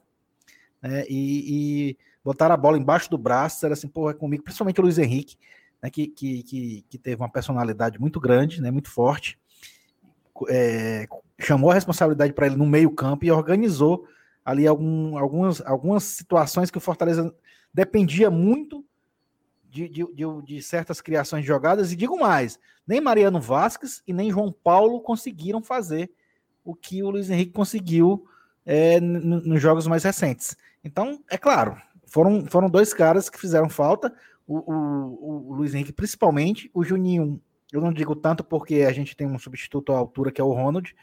né, 0.80 1.04
e, 1.08 1.90
e, 1.90 1.98
botaram 2.24 2.54
a 2.54 2.58
bola 2.58 2.78
embaixo 2.78 3.10
do 3.10 3.18
braço, 3.18 3.64
era 3.64 3.74
assim, 3.74 3.88
porra, 3.88 4.12
é 4.12 4.14
comigo, 4.14 4.42
principalmente 4.42 4.80
o 4.80 4.82
Luiz 4.82 4.98
Henrique, 4.98 5.36
né, 5.82 5.90
que, 5.90 6.06
que, 6.08 6.42
que, 6.42 6.84
que, 6.88 6.98
teve 6.98 7.20
uma 7.20 7.30
personalidade 7.30 8.00
muito 8.00 8.18
grande, 8.18 8.62
né, 8.62 8.70
muito 8.70 8.90
forte, 8.90 9.38
é, 10.48 11.06
chamou 11.38 11.70
a 11.70 11.74
responsabilidade 11.74 12.32
para 12.32 12.46
ele 12.46 12.56
no 12.56 12.66
meio 12.66 12.90
campo 12.90 13.24
e 13.24 13.30
organizou 13.30 14.06
ali 14.46 14.64
algum, 14.64 15.18
algumas, 15.18 15.60
algumas 15.62 16.04
situações 16.04 16.70
que 16.70 16.78
o 16.78 16.80
Fortaleza 16.80 17.34
dependia 17.74 18.30
muito 18.30 18.84
de, 19.68 19.88
de, 19.88 20.06
de, 20.14 20.42
de, 20.44 20.62
certas 20.62 21.00
criações 21.00 21.42
de 21.42 21.48
jogadas, 21.48 21.92
e 21.92 21.96
digo 21.96 22.16
mais, 22.16 22.56
nem 22.86 23.00
Mariano 23.00 23.40
Vasquez 23.40 24.04
e 24.06 24.12
nem 24.12 24.30
João 24.30 24.52
Paulo 24.52 25.00
conseguiram 25.00 25.60
fazer 25.60 26.12
o 26.64 26.76
que 26.76 27.02
o 27.02 27.10
Luiz 27.10 27.28
Henrique 27.28 27.52
conseguiu 27.52 28.24
é, 28.64 29.00
nos 29.00 29.60
jogos 29.60 29.88
mais 29.88 30.04
recentes. 30.04 30.56
Então, 30.84 31.20
é 31.28 31.36
claro, 31.36 31.76
foram, 32.06 32.46
foram 32.46 32.70
dois 32.70 32.94
caras 32.94 33.28
que 33.28 33.40
fizeram 33.40 33.68
falta, 33.68 34.14
o, 34.46 34.58
o, 34.72 35.50
o 35.50 35.54
Luiz 35.54 35.74
Henrique 35.74 35.92
principalmente, 35.92 36.70
o 36.72 36.84
Juninho, 36.84 37.42
eu 37.72 37.80
não 37.80 37.92
digo 37.92 38.14
tanto 38.14 38.44
porque 38.44 38.82
a 38.82 38.92
gente 38.92 39.16
tem 39.16 39.26
um 39.26 39.40
substituto 39.40 39.92
à 39.92 39.98
altura 39.98 40.30
que 40.30 40.40
é 40.40 40.44
o 40.44 40.52
Ronald, 40.52 40.94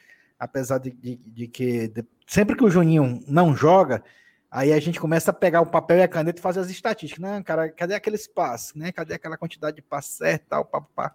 apesar 0.44 0.78
de, 0.78 0.92
de, 0.92 1.16
de 1.16 1.48
que 1.48 1.88
de, 1.88 2.06
sempre 2.28 2.56
que 2.56 2.64
o 2.64 2.70
Juninho 2.70 3.24
não 3.28 3.56
joga, 3.56 4.04
aí 4.52 4.72
a 4.74 4.80
gente 4.80 5.00
começa 5.00 5.32
a 5.32 5.34
pegar 5.34 5.62
o 5.62 5.66
papel 5.66 5.98
e 5.98 6.04
a 6.04 6.08
caneta 6.08 6.40
e 6.40 6.42
fazer 6.42 6.60
as 6.60 6.70
estatísticas, 6.70 7.24
né, 7.24 7.42
cara? 7.44 7.70
Cadê 7.70 7.96
aquele 7.96 8.16
espaço, 8.16 8.78
né? 8.78 8.92
Cadê 8.92 9.14
aquela 9.14 9.38
quantidade 9.38 9.76
de 9.76 9.82
passos 9.82 10.16
certo, 10.16 10.48
tal, 10.50 10.66
pá. 10.66 11.14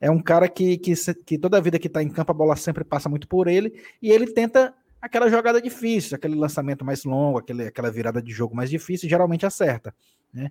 É 0.00 0.10
um 0.10 0.20
cara 0.20 0.48
que, 0.48 0.78
que, 0.78 0.94
que 1.24 1.38
toda 1.38 1.60
vida 1.60 1.78
que 1.78 1.86
está 1.86 2.02
em 2.02 2.08
campo 2.08 2.32
a 2.32 2.34
bola 2.34 2.56
sempre 2.56 2.82
passa 2.82 3.08
muito 3.08 3.28
por 3.28 3.46
ele 3.46 3.80
e 4.00 4.10
ele 4.10 4.26
tenta 4.32 4.74
aquela 5.00 5.28
jogada 5.28 5.60
difícil, 5.60 6.16
aquele 6.16 6.34
lançamento 6.34 6.84
mais 6.84 7.04
longo, 7.04 7.38
aquele, 7.38 7.66
aquela 7.66 7.90
virada 7.90 8.22
de 8.22 8.32
jogo 8.32 8.54
mais 8.54 8.70
difícil, 8.70 9.08
geralmente 9.08 9.44
acerta, 9.44 9.94
né? 10.32 10.50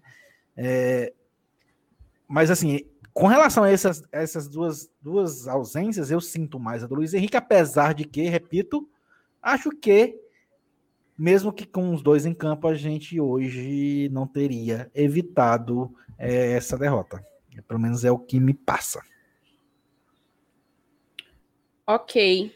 É, 0.56 1.13
mas 2.28 2.52
assim, 2.52 2.86
com 3.13 3.28
relação 3.28 3.63
a 3.63 3.69
essas, 3.69 4.04
essas 4.12 4.47
duas, 4.47 4.89
duas 5.02 5.47
ausências, 5.47 6.12
eu 6.12 6.21
sinto 6.21 6.60
mais 6.60 6.84
a 6.84 6.88
do 6.88 6.95
Luiz 6.95 7.13
Henrique, 7.13 7.38
apesar 7.38 7.93
de 7.93 8.06
que, 8.06 8.24
repito, 8.24 8.88
acho 9.41 9.69
que, 9.71 10.17
mesmo 11.17 11.52
que 11.52 11.65
com 11.65 11.93
os 11.93 12.02
dois 12.02 12.26
em 12.26 12.34
campo, 12.34 12.67
a 12.67 12.74
gente 12.74 13.19
hoje 13.19 14.10
não 14.12 14.26
teria 14.26 14.89
evitado 14.93 15.93
é, 16.17 16.54
essa 16.54 16.78
derrota. 16.78 17.26
Pelo 17.67 17.80
menos 17.80 18.06
é 18.06 18.12
o 18.12 18.19
que 18.19 18.39
me 18.39 18.54
passa. 18.54 19.02
Ok. 21.86 22.56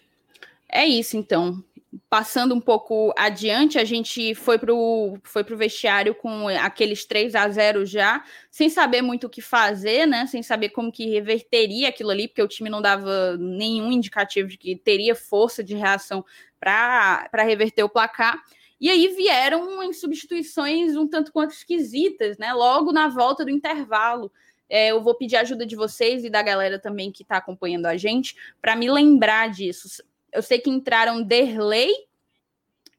É 0.70 0.86
isso, 0.86 1.18
então 1.18 1.63
passando 2.10 2.54
um 2.54 2.60
pouco 2.60 3.14
adiante, 3.18 3.78
a 3.78 3.84
gente 3.84 4.34
foi 4.36 4.58
para 4.58 4.74
o 4.74 5.18
foi 5.24 5.44
pro 5.44 5.58
vestiário 5.58 6.16
com 6.16 6.48
aqueles 6.48 7.06
3 7.06 7.36
a 7.36 7.48
0 7.50 7.86
já, 7.86 8.24
sem 8.50 8.70
saber 8.70 9.02
muito 9.02 9.28
o 9.28 9.30
que 9.30 9.42
fazer, 9.42 10.06
né? 10.06 10.26
Sem 10.26 10.42
saber 10.44 10.70
como 10.70 10.92
que 10.92 11.10
reverteria 11.10 11.90
aquilo 11.90 12.12
ali, 12.12 12.28
porque 12.28 12.42
o 12.42 12.48
time 12.48 12.70
não 12.70 12.82
dava 12.82 13.38
nenhum 13.38 13.92
indicativo 13.92 14.50
de 14.50 14.58
que 14.58 14.76
teria 14.76 15.16
força 15.16 15.64
de 15.64 15.76
reação 15.76 16.26
para 16.60 17.44
reverter 17.44 17.84
o 17.84 17.90
placar. 17.90 18.42
E 18.80 18.90
aí 18.90 19.08
vieram 19.10 19.82
em 19.84 19.94
substituições 19.94 20.96
um 20.96 21.08
tanto 21.08 21.32
quanto 21.32 21.52
esquisitas, 21.52 22.38
né? 22.38 22.54
Logo 22.54 22.92
na 22.92 23.08
volta 23.08 23.46
do 23.46 23.52
intervalo. 23.52 24.32
É, 24.68 24.92
eu 24.92 25.02
vou 25.02 25.16
pedir 25.16 25.36
ajuda 25.36 25.66
de 25.66 25.76
vocês 25.76 26.26
e 26.26 26.30
da 26.30 26.42
galera 26.42 26.80
também 26.80 27.12
que 27.12 27.22
está 27.22 27.38
acompanhando 27.38 27.86
a 27.86 27.96
gente 27.96 28.36
para 28.62 28.76
me 28.76 28.90
lembrar 28.90 29.50
disso 29.50 30.04
eu 30.36 30.41
sei 30.41 30.60
que 30.60 30.69
entraram 30.69 31.24
Derley, 31.24 31.91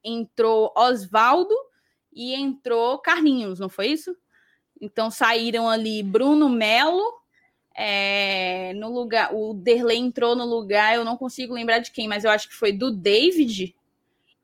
entrou 0.02 0.72
Oswaldo 0.74 1.54
e 2.12 2.34
entrou 2.34 2.98
Carlinhos, 2.98 3.60
não 3.60 3.68
foi 3.68 3.88
isso? 3.88 4.16
Então 4.80 5.10
saíram 5.10 5.68
ali 5.68 6.02
Bruno 6.02 6.48
Melo, 6.48 7.20
é, 7.74 8.72
no 8.74 8.90
lugar, 8.90 9.34
o 9.34 9.52
Derley 9.52 9.98
entrou 9.98 10.34
no 10.34 10.46
lugar, 10.46 10.94
eu 10.94 11.04
não 11.04 11.16
consigo 11.16 11.52
lembrar 11.52 11.80
de 11.80 11.92
quem, 11.92 12.08
mas 12.08 12.24
eu 12.24 12.30
acho 12.30 12.48
que 12.48 12.54
foi 12.54 12.72
do 12.72 12.90
David. 12.90 13.76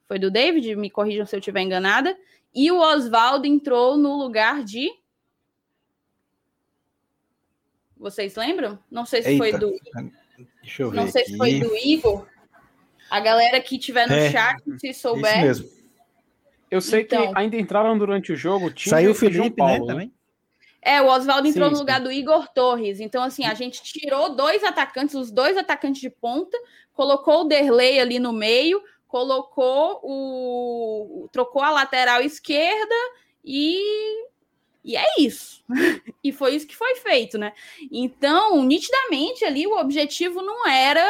Foi 0.07 0.18
do 0.18 0.31
David, 0.31 0.76
me 0.76 0.90
corrijam 0.90 1.24
se 1.24 1.35
eu 1.35 1.38
estiver 1.40 1.62
enganada. 1.62 2.14
E 2.55 2.70
o 2.70 2.78
Oswaldo 2.78 3.46
entrou 3.46 3.96
no 3.96 4.18
lugar 4.18 4.62
de. 4.62 4.90
Vocês 7.96 8.37
lembram? 8.37 8.78
Não 8.90 9.07
sei 9.07 9.22
se 9.22 9.31
Eita. 9.31 9.38
foi 9.38 9.59
do. 9.59 9.74
Deixa 10.61 10.83
eu 10.83 10.90
ver. 10.90 10.96
Não 10.96 11.09
sei 11.09 11.22
aqui. 11.22 11.31
se 11.31 11.38
foi 11.38 11.59
do 11.59 11.74
Igor. 11.74 12.32
A 13.12 13.20
galera 13.20 13.61
que 13.61 13.79
tiver 13.79 14.09
no 14.09 14.14
é, 14.14 14.31
chat, 14.31 14.57
se 14.79 14.94
souber. 14.94 15.37
Isso 15.37 15.46
mesmo. 15.46 15.68
Eu 16.70 16.81
sei 16.81 17.03
então, 17.03 17.31
que 17.31 17.38
ainda 17.38 17.59
entraram 17.59 17.98
durante 17.98 18.33
o 18.33 18.37
jogo. 18.37 18.72
Saiu 18.75 19.11
o 19.11 19.14
Felipe, 19.14 19.51
né, 19.51 19.55
Paulo, 19.55 19.85
né, 19.85 19.92
também. 19.92 20.12
É, 20.81 21.03
o 21.03 21.09
Oswaldo 21.09 21.46
entrou 21.46 21.68
sim, 21.68 21.75
no 21.75 21.79
lugar 21.79 21.98
sim. 21.98 22.05
do 22.05 22.11
Igor 22.11 22.48
Torres. 22.48 23.01
Então, 23.01 23.22
assim, 23.22 23.44
a 23.44 23.53
gente 23.53 23.83
tirou 23.83 24.35
dois 24.35 24.64
atacantes, 24.64 25.14
os 25.14 25.31
dois 25.31 25.59
atacantes 25.59 26.01
de 26.01 26.09
ponta, 26.09 26.57
colocou 26.94 27.42
o 27.42 27.44
Derlei 27.44 28.01
ali 28.01 28.18
no 28.18 28.33
meio, 28.33 28.83
colocou 29.07 30.01
o. 30.03 31.29
trocou 31.31 31.61
a 31.61 31.68
lateral 31.68 32.22
esquerda 32.22 32.94
e. 33.44 33.79
E 34.83 34.96
é 34.96 35.05
isso. 35.18 35.62
e 36.25 36.33
foi 36.33 36.55
isso 36.55 36.66
que 36.66 36.75
foi 36.75 36.96
feito, 36.96 37.37
né? 37.37 37.53
Então, 37.90 38.64
nitidamente 38.64 39.44
ali, 39.44 39.66
o 39.66 39.79
objetivo 39.79 40.40
não 40.40 40.66
era 40.66 41.07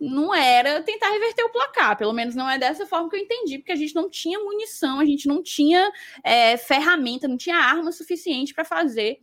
não 0.00 0.34
era 0.34 0.82
tentar 0.82 1.10
reverter 1.10 1.44
o 1.44 1.50
placar, 1.50 1.96
pelo 1.96 2.12
menos 2.12 2.34
não 2.34 2.48
é 2.48 2.58
dessa 2.58 2.86
forma 2.86 3.10
que 3.10 3.16
eu 3.16 3.20
entendi, 3.20 3.58
porque 3.58 3.72
a 3.72 3.76
gente 3.76 3.94
não 3.94 4.08
tinha 4.08 4.38
munição, 4.38 4.98
a 4.98 5.04
gente 5.04 5.28
não 5.28 5.42
tinha 5.42 5.92
é, 6.24 6.56
ferramenta, 6.56 7.28
não 7.28 7.36
tinha 7.36 7.56
arma 7.56 7.92
suficiente 7.92 8.54
para 8.54 8.64
fazer 8.64 9.20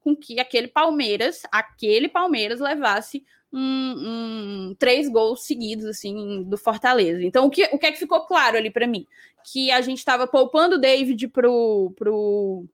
com 0.00 0.16
que 0.16 0.40
aquele 0.40 0.68
Palmeiras, 0.68 1.42
aquele 1.52 2.08
Palmeiras 2.08 2.60
levasse 2.60 3.24
um, 3.52 4.68
um, 4.70 4.74
três 4.78 5.08
gols 5.08 5.44
seguidos 5.44 5.84
assim 5.84 6.42
do 6.42 6.58
Fortaleza. 6.58 7.22
Então 7.22 7.46
o 7.46 7.50
que, 7.50 7.64
o 7.72 7.78
que 7.78 7.86
é 7.86 7.92
que 7.92 7.98
ficou 7.98 8.26
claro 8.26 8.56
ali 8.56 8.70
para 8.70 8.86
mim? 8.86 9.06
Que 9.44 9.70
a 9.70 9.80
gente 9.80 9.98
estava 9.98 10.26
poupando 10.26 10.76
o 10.76 10.80
David 10.80 11.28
pro, 11.28 11.92
pro 11.96 12.66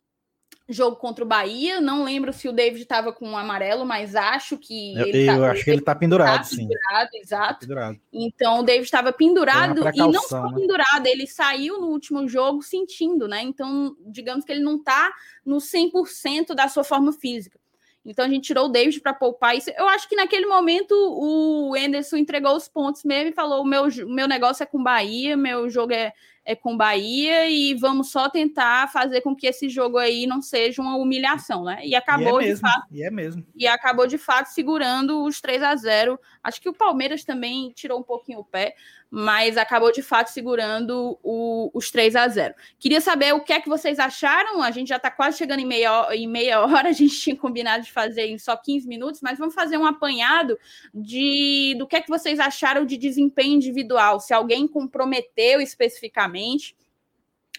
jogo 0.73 0.97
contra 0.97 1.25
o 1.25 1.29
Bahia. 1.29 1.81
Não 1.81 2.05
lembro 2.05 2.33
se 2.33 2.49
o 2.49 2.53
David 2.53 2.83
estava 2.83 3.13
com 3.13 3.29
um 3.29 3.37
amarelo, 3.37 3.85
mas 3.85 4.15
acho 4.15 4.57
que. 4.59 4.97
Eu, 4.97 5.07
ele 5.07 5.27
tá, 5.27 5.35
eu 5.35 5.45
acho 5.45 5.65
que 5.65 5.71
ele 5.71 5.81
está 5.81 5.95
pendurado, 5.95 6.39
tá 6.39 6.45
sim. 6.45 6.69
Pendurado, 6.69 7.09
exato. 7.15 7.53
Tá 7.53 7.59
pendurado. 7.61 8.01
Então 8.13 8.61
o 8.61 8.63
David 8.63 8.85
estava 8.85 9.13
pendurado 9.13 9.83
e 9.95 9.99
não 9.99 10.23
só 10.23 10.49
né? 10.49 10.55
pendurado, 10.55 11.07
ele 11.07 11.27
saiu 11.27 11.81
no 11.81 11.89
último 11.89 12.29
jogo 12.29 12.63
sentindo, 12.63 13.29
né? 13.29 13.43
Então, 13.43 13.97
digamos 14.07 14.45
que 14.45 14.53
ele 14.53 14.63
não 14.63 14.77
está 14.77 15.13
no 15.45 15.57
100% 15.57 16.55
da 16.55 16.69
sua 16.69 16.85
forma 16.85 17.13
física. 17.13 17.61
Então 18.05 18.25
a 18.25 18.29
gente 18.29 18.47
tirou 18.47 18.67
o 18.67 18.69
David 18.69 19.01
para 19.01 19.15
poupar 19.15 19.57
isso. 19.57 19.71
Eu 19.71 19.89
acho 19.89 20.09
que 20.09 20.17
naquele 20.17 20.47
momento 20.47 20.93
o 20.93 21.77
Enderson 21.77 22.17
entregou 22.17 22.57
os 22.57 22.69
pontos 22.69 23.05
mesmo 23.05 23.31
e 23.31 23.35
falou: 23.35 23.63
o 23.63 23.67
meu, 23.67 23.85
meu 24.07 24.27
negócio 24.27 24.63
é 24.63 24.67
com 24.67 24.83
Bahia, 24.83 25.37
meu 25.37 25.71
jogo 25.71 25.93
é, 25.93 26.13
é 26.45 26.57
com 26.57 26.77
Bahia 26.77 27.49
e 27.49 27.75
vamos 27.75 28.11
só 28.11 28.29
tentar 28.29 28.91
fazer 28.91 29.21
com 29.21 29.35
que 29.35 29.47
esse 29.47 29.69
jogo 29.69 29.97
aí 29.97 30.27
não 30.27 30.43
seja 30.43 30.83
uma 30.83 30.97
humilhação, 30.97 31.65
né? 31.65 31.81
E 31.85 31.95
acabou 31.95 32.41
e 32.41 32.45
é 32.45 32.47
de 32.47 32.49
mesmo, 32.49 32.69
fato. 32.69 32.87
E 32.91 33.03
é 33.05 33.11
mesmo. 33.11 33.47
E 33.55 33.67
acabou 33.67 34.07
de 34.07 34.19
fato 34.19 34.47
segurando 34.47 35.23
os 35.25 35.41
3 35.41 35.63
a 35.63 35.77
0. 35.77 36.19
Acho 36.43 36.61
que 36.61 36.69
o 36.69 36.75
Palmeiras 36.75 37.25
também 37.25 37.71
tirou 37.71 38.01
um 38.01 38.03
pouquinho 38.03 38.41
o 38.41 38.45
pé, 38.45 38.75
mas 39.15 39.59
acabou 39.59 39.93
de 39.93 40.01
fato 40.01 40.29
segurando 40.29 41.19
o, 41.23 41.71
os 41.75 41.91
3 41.91 42.17
a 42.17 42.27
0. 42.27 42.55
Queria 42.79 42.99
saber 42.99 43.35
o 43.35 43.41
que 43.41 43.53
é 43.53 43.61
que 43.61 43.69
vocês 43.69 43.99
acharam. 43.99 44.63
A 44.63 44.71
gente 44.71 44.89
já 44.89 44.97
está 44.97 45.11
quase 45.11 45.37
chegando 45.37 45.61
em 45.61 45.67
meia, 45.67 46.09
em 46.15 46.27
meia 46.27 46.63
hora, 46.63 46.89
a 46.89 46.93
gente 46.93 47.13
tinha 47.21 47.37
combinado 47.37 47.85
de 47.85 47.93
fazer 47.93 48.29
em 48.29 48.39
só 48.39 48.57
15 48.57 48.89
minutos, 48.89 49.21
mas 49.21 49.39
vamos 49.39 49.55
fazer 49.55 49.77
um 49.77 49.85
apanhado 49.85 50.59
de 50.95 51.75
do 51.79 51.87
que 51.87 51.97
é 51.97 52.01
que 52.01 52.09
vocês 52.09 52.41
acharam 52.41 52.87
de 52.87 52.97
desempenho 52.97 53.57
individual, 53.57 54.19
se 54.19 54.33
alguém 54.33 54.67
comprometeu 54.67 55.61
especificamente 55.61 56.75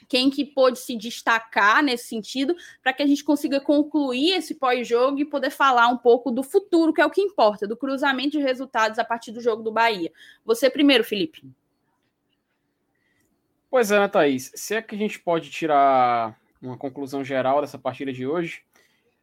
quem 0.07 0.29
que 0.29 0.45
pôde 0.45 0.79
se 0.79 0.95
destacar 0.95 1.83
nesse 1.83 2.07
sentido, 2.07 2.55
para 2.81 2.93
que 2.93 3.03
a 3.03 3.07
gente 3.07 3.23
consiga 3.23 3.59
concluir 3.59 4.31
esse 4.31 4.55
pós-jogo 4.55 5.19
e 5.19 5.25
poder 5.25 5.49
falar 5.49 5.87
um 5.87 5.97
pouco 5.97 6.31
do 6.31 6.43
futuro, 6.43 6.93
que 6.93 7.01
é 7.01 7.05
o 7.05 7.09
que 7.09 7.21
importa, 7.21 7.67
do 7.67 7.77
cruzamento 7.77 8.31
de 8.31 8.39
resultados 8.39 8.99
a 8.99 9.05
partir 9.05 9.31
do 9.31 9.41
jogo 9.41 9.63
do 9.63 9.71
Bahia. 9.71 10.11
Você 10.45 10.69
primeiro, 10.69 11.03
Felipe. 11.03 11.43
Pois 13.69 13.91
é, 13.91 13.99
né, 13.99 14.07
Thaís? 14.07 14.51
Se 14.55 14.75
é 14.75 14.81
que 14.81 14.95
a 14.95 14.97
gente 14.97 15.19
pode 15.19 15.49
tirar 15.49 16.39
uma 16.61 16.77
conclusão 16.77 17.23
geral 17.23 17.61
dessa 17.61 17.77
partida 17.77 18.13
de 18.13 18.25
hoje, 18.25 18.63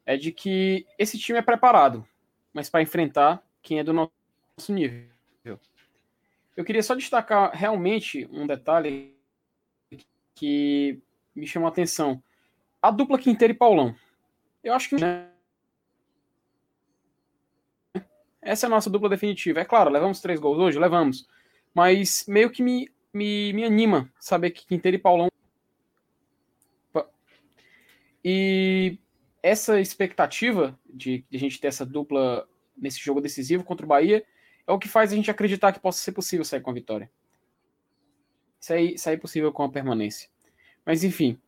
é 0.05 0.16
de 0.16 0.33
que 0.33 0.87
esse 0.99 1.19
time 1.19 1.38
é 1.38 1.43
preparado, 1.43 2.07
mas 2.53 2.69
para 2.69 2.83
enfrentar 2.83 3.43
quem 3.62 3.79
é 3.79 3.85
do 3.85 3.93
nosso 3.93 4.11
nível. 4.71 5.09
Eu 6.57 6.64
queria 6.64 6.83
só 6.83 6.95
destacar 6.95 7.53
realmente 7.55 8.29
um 8.31 8.47
detalhe 8.47 9.14
que 10.40 10.98
me 11.37 11.46
chamou 11.46 11.66
a 11.66 11.70
atenção. 11.70 12.22
A 12.81 12.90
dupla 12.90 13.18
Quinteiro 13.18 13.53
e 13.53 13.57
Paulão. 13.57 13.94
Eu 14.64 14.72
acho 14.72 14.88
que 14.88 14.96
né? 14.96 15.29
essa 18.40 18.64
é 18.64 18.68
a 18.68 18.70
nossa 18.70 18.88
dupla 18.88 19.11
definitiva. 19.11 19.61
É 19.61 19.66
claro, 19.66 19.90
levamos 19.90 20.22
três 20.22 20.40
gols 20.40 20.59
hoje? 20.59 20.79
Levamos. 20.79 21.29
Mas 21.74 22.24
meio 22.26 22.50
que 22.50 22.62
me, 22.62 22.90
me, 23.12 23.53
me 23.53 23.64
anima 23.64 24.11
saber 24.18 24.50
que 24.53 24.66
Quinteiro 24.66 24.96
e 24.96 25.00
Paulão. 25.00 25.29
E 28.24 28.98
essa 29.42 29.79
expectativa 29.79 30.79
de, 30.87 31.24
de 31.29 31.37
a 31.37 31.40
gente 31.40 31.61
ter 31.61 31.68
essa 31.68 31.85
dupla 31.85 32.48
nesse 32.76 32.98
jogo 32.98 33.20
decisivo 33.20 33.62
contra 33.62 33.85
o 33.85 33.88
Bahia 33.88 34.24
é 34.66 34.72
o 34.72 34.79
que 34.79 34.88
faz 34.88 35.12
a 35.12 35.16
gente 35.16 35.31
acreditar 35.31 35.72
que 35.72 35.81
possa 35.81 35.98
ser 35.98 36.12
possível 36.12 36.44
sair 36.44 36.61
com 36.61 36.70
a 36.70 36.74
vitória. 36.74 37.11
Sair, 38.61 38.99
sair 38.99 39.16
possível 39.16 39.53
com 39.53 39.64
a 39.64 39.70
permanência. 39.70 40.29
Mas 40.85 41.03
enfim, 41.03 41.40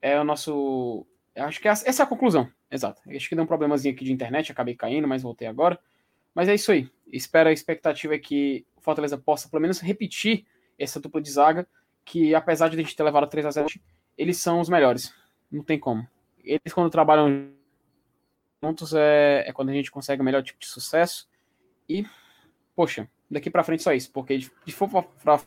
é 0.00 0.18
o 0.18 0.24
nosso. 0.24 1.06
Acho 1.34 1.60
que 1.60 1.68
essa 1.68 2.02
é 2.02 2.04
a 2.04 2.06
conclusão. 2.06 2.48
Exato. 2.70 3.02
Acho 3.08 3.28
que 3.28 3.34
deu 3.34 3.44
um 3.44 3.46
problemazinho 3.46 3.94
aqui 3.94 4.04
de 4.04 4.12
internet, 4.12 4.52
acabei 4.52 4.74
caindo, 4.74 5.08
mas 5.08 5.22
voltei 5.22 5.48
agora. 5.48 5.78
Mas 6.34 6.48
é 6.48 6.54
isso 6.54 6.72
aí. 6.72 6.88
Espera 7.12 7.50
a 7.50 7.52
expectativa 7.52 8.14
é 8.14 8.18
que 8.18 8.66
o 8.76 8.80
Fortaleza 8.80 9.18
possa 9.18 9.48
pelo 9.48 9.60
menos 9.60 9.80
repetir 9.80 10.44
essa 10.78 11.00
dupla 11.00 11.20
de 11.20 11.30
zaga, 11.30 11.66
que 12.04 12.34
apesar 12.34 12.68
de 12.68 12.76
a 12.76 12.80
gente 12.80 12.96
ter 12.96 13.02
levado 13.02 13.28
3 13.28 13.46
a 13.46 13.50
0 13.50 13.68
eles 14.16 14.38
são 14.38 14.60
os 14.60 14.68
melhores. 14.68 15.14
Não 15.50 15.62
tem 15.62 15.78
como. 15.78 16.06
Eles, 16.42 16.72
quando 16.72 16.90
trabalham 16.90 17.50
juntos, 18.62 18.94
é, 18.94 19.44
é 19.46 19.52
quando 19.52 19.70
a 19.70 19.72
gente 19.72 19.90
consegue 19.90 20.22
o 20.22 20.24
melhor 20.24 20.42
tipo 20.42 20.58
de 20.58 20.66
sucesso. 20.66 21.28
E, 21.88 22.06
poxa, 22.74 23.08
daqui 23.30 23.50
para 23.50 23.64
frente 23.64 23.82
só 23.82 23.92
isso, 23.92 24.10
porque 24.12 24.38
de 24.38 24.72
for 24.72 24.88
pra, 25.22 25.40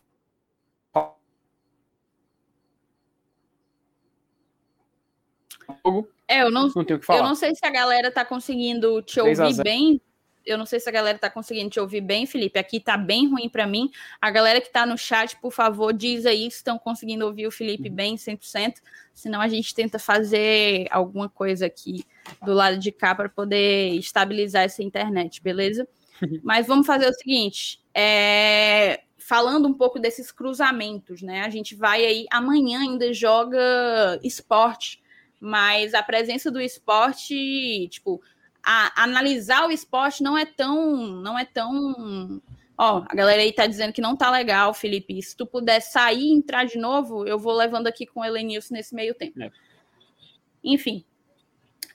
jogo. 5.67 6.09
É, 6.27 6.41
eu 6.41 6.51
não, 6.51 6.69
não 6.75 6.83
tenho 6.83 6.99
que 6.99 7.05
falar. 7.05 7.19
Eu 7.19 7.23
não 7.23 7.35
sei 7.35 7.55
se 7.55 7.65
a 7.65 7.69
galera 7.69 8.11
tá 8.11 8.25
conseguindo 8.25 9.01
te 9.01 9.19
ouvir 9.19 9.63
bem. 9.63 10.01
Eu 10.45 10.57
não 10.57 10.65
sei 10.65 10.79
se 10.79 10.87
a 10.87 10.91
galera 10.91 11.17
tá 11.17 11.29
conseguindo 11.29 11.69
te 11.69 11.79
ouvir 11.79 11.99
bem, 11.99 12.25
Felipe. 12.25 12.57
Aqui 12.57 12.79
tá 12.79 12.95
bem 12.95 13.29
ruim 13.29 13.49
para 13.49 13.67
mim. 13.67 13.91
A 14.21 14.31
galera 14.31 14.61
que 14.61 14.71
tá 14.71 14.85
no 14.85 14.97
chat, 14.97 15.35
por 15.41 15.51
favor, 15.51 15.93
diz 15.93 16.25
aí 16.25 16.49
se 16.49 16.57
estão 16.57 16.79
conseguindo 16.79 17.25
ouvir 17.25 17.47
o 17.47 17.51
Felipe 17.51 17.89
bem 17.89 18.15
100%. 18.15 18.75
Senão 19.13 19.41
a 19.41 19.47
gente 19.47 19.75
tenta 19.75 19.99
fazer 19.99 20.87
alguma 20.89 21.27
coisa 21.27 21.65
aqui 21.65 22.05
do 22.45 22.53
lado 22.53 22.77
de 22.77 22.91
cá 22.93 23.13
para 23.13 23.27
poder 23.27 23.89
estabilizar 23.95 24.63
essa 24.63 24.81
internet, 24.81 25.41
beleza? 25.41 25.87
Mas 26.43 26.65
vamos 26.65 26.87
fazer 26.87 27.09
o 27.09 27.13
seguinte: 27.13 27.81
é... 27.93 29.01
falando 29.17 29.67
um 29.67 29.73
pouco 29.73 29.99
desses 29.99 30.31
cruzamentos, 30.31 31.21
né? 31.21 31.41
A 31.41 31.49
gente 31.49 31.75
vai 31.75 32.05
aí, 32.05 32.25
amanhã 32.31 32.79
ainda 32.79 33.11
joga 33.11 34.17
esporte 34.23 35.01
mas 35.39 35.93
a 35.93 36.01
presença 36.01 36.51
do 36.51 36.59
esporte, 36.59 37.87
tipo, 37.89 38.21
a, 38.63 39.03
analisar 39.03 39.67
o 39.67 39.71
esporte 39.71 40.23
não 40.23 40.37
é 40.37 40.45
tão, 40.45 41.07
não 41.07 41.37
é 41.37 41.45
tão, 41.45 42.41
ó, 42.77 43.03
a 43.07 43.15
galera 43.15 43.41
aí 43.41 43.53
tá 43.53 43.67
dizendo 43.67 43.93
que 43.93 44.01
não 44.01 44.15
tá 44.15 44.29
legal, 44.31 44.73
Felipe. 44.73 45.21
Se 45.21 45.35
tu 45.35 45.45
puder 45.45 45.79
sair 45.79 46.23
e 46.23 46.33
entrar 46.33 46.65
de 46.65 46.77
novo, 46.77 47.25
eu 47.25 47.37
vou 47.39 47.53
levando 47.53 47.87
aqui 47.87 48.05
com 48.05 48.21
o 48.21 48.25
Elenilson 48.25 48.73
nesse 48.73 48.93
meio 48.93 49.13
tempo. 49.13 49.41
É. 49.41 49.51
Enfim, 50.63 51.05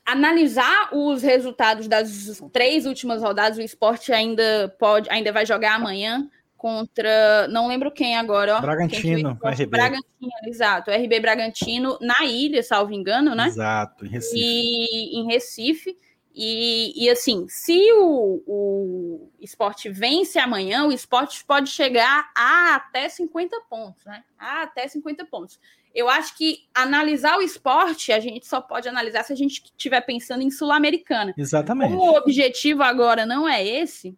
analisar 0.05 0.89
os 0.95 1.23
resultados 1.23 1.89
das 1.89 2.43
três 2.53 2.87
últimas 2.87 3.23
rodadas, 3.23 3.59
o 3.59 3.63
esporte 3.63 4.13
ainda 4.13 4.75
pode, 4.79 5.11
ainda 5.11 5.33
vai 5.33 5.45
jogar 5.45 5.75
amanhã 5.75 6.31
contra, 6.63 7.49
não 7.49 7.67
lembro 7.67 7.91
quem 7.91 8.17
agora, 8.17 8.59
ó. 8.59 8.61
Bragantino, 8.61 9.37
RB. 9.43 9.67
Bragantino, 9.67 10.31
exato, 10.47 10.93
RB 10.93 11.19
Bragantino 11.19 11.99
na 12.01 12.25
ilha, 12.25 12.63
salvo 12.63 12.93
engano, 12.93 13.35
né? 13.35 13.49
Exato, 13.49 14.07
em 14.07 14.09
Recife. 14.09 14.39
E 14.39 15.19
em 15.19 15.27
Recife. 15.27 15.99
E, 16.33 17.05
e 17.05 17.11
assim, 17.11 17.47
se 17.49 17.93
o, 17.95 18.43
o 18.47 19.31
esporte 19.41 19.91
vence 19.91 20.39
amanhã, 20.39 20.87
o 20.87 20.93
esporte 20.93 21.45
pode 21.45 21.69
chegar 21.69 22.31
a 22.33 22.77
até 22.77 23.09
50 23.09 23.61
pontos, 23.69 24.05
né? 24.07 24.23
A 24.39 24.63
até 24.63 24.87
50 24.87 25.27
pontos. 25.27 25.59
Eu 25.93 26.09
acho 26.09 26.39
que 26.39 26.61
analisar 26.73 27.37
o 27.37 27.43
esporte, 27.43 28.13
a 28.13 28.21
gente 28.21 28.47
só 28.47 28.61
pode 28.61 28.89
analisar 28.89 29.25
se 29.25 29.33
a 29.33 29.37
gente 29.37 29.65
estiver 29.65 30.01
pensando 30.01 30.43
em 30.43 30.51
Sul-Americana. 30.51 31.35
Exatamente. 31.37 31.91
Como 31.91 32.13
o 32.13 32.17
objetivo 32.17 32.85
agora 32.85 33.27
não 33.27 33.47
é 33.47 33.67
esse, 33.67 34.17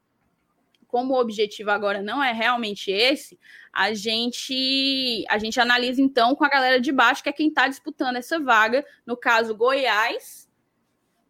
como 0.94 1.14
o 1.14 1.20
objetivo 1.20 1.72
agora 1.72 2.00
não 2.00 2.22
é 2.22 2.30
realmente 2.30 2.88
esse, 2.88 3.36
a 3.72 3.92
gente 3.92 5.24
a 5.28 5.38
gente 5.38 5.58
analisa 5.58 6.00
então 6.00 6.36
com 6.36 6.44
a 6.44 6.48
galera 6.48 6.80
de 6.80 6.92
baixo, 6.92 7.20
que 7.20 7.28
é 7.28 7.32
quem 7.32 7.48
está 7.48 7.66
disputando 7.66 8.14
essa 8.14 8.38
vaga, 8.38 8.86
no 9.04 9.16
caso 9.16 9.56
Goiás, 9.56 10.48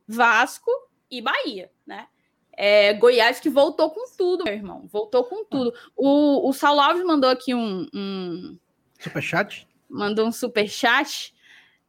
Vasco 0.06 0.70
e 1.10 1.22
Bahia, 1.22 1.70
né? 1.86 2.08
É, 2.52 2.92
Goiás 2.92 3.40
que 3.40 3.48
voltou 3.48 3.90
com 3.90 4.04
tudo, 4.18 4.44
meu 4.44 4.52
irmão, 4.52 4.86
voltou 4.86 5.24
com 5.24 5.42
tudo. 5.46 5.72
O, 5.96 6.46
o 6.46 6.52
Saulo 6.52 6.82
Alves 6.82 7.02
mandou 7.02 7.30
aqui 7.30 7.54
um, 7.54 7.86
um 7.94 8.58
superchat, 8.98 9.66
mandou 9.88 10.26
um 10.26 10.32
superchat 10.32 11.32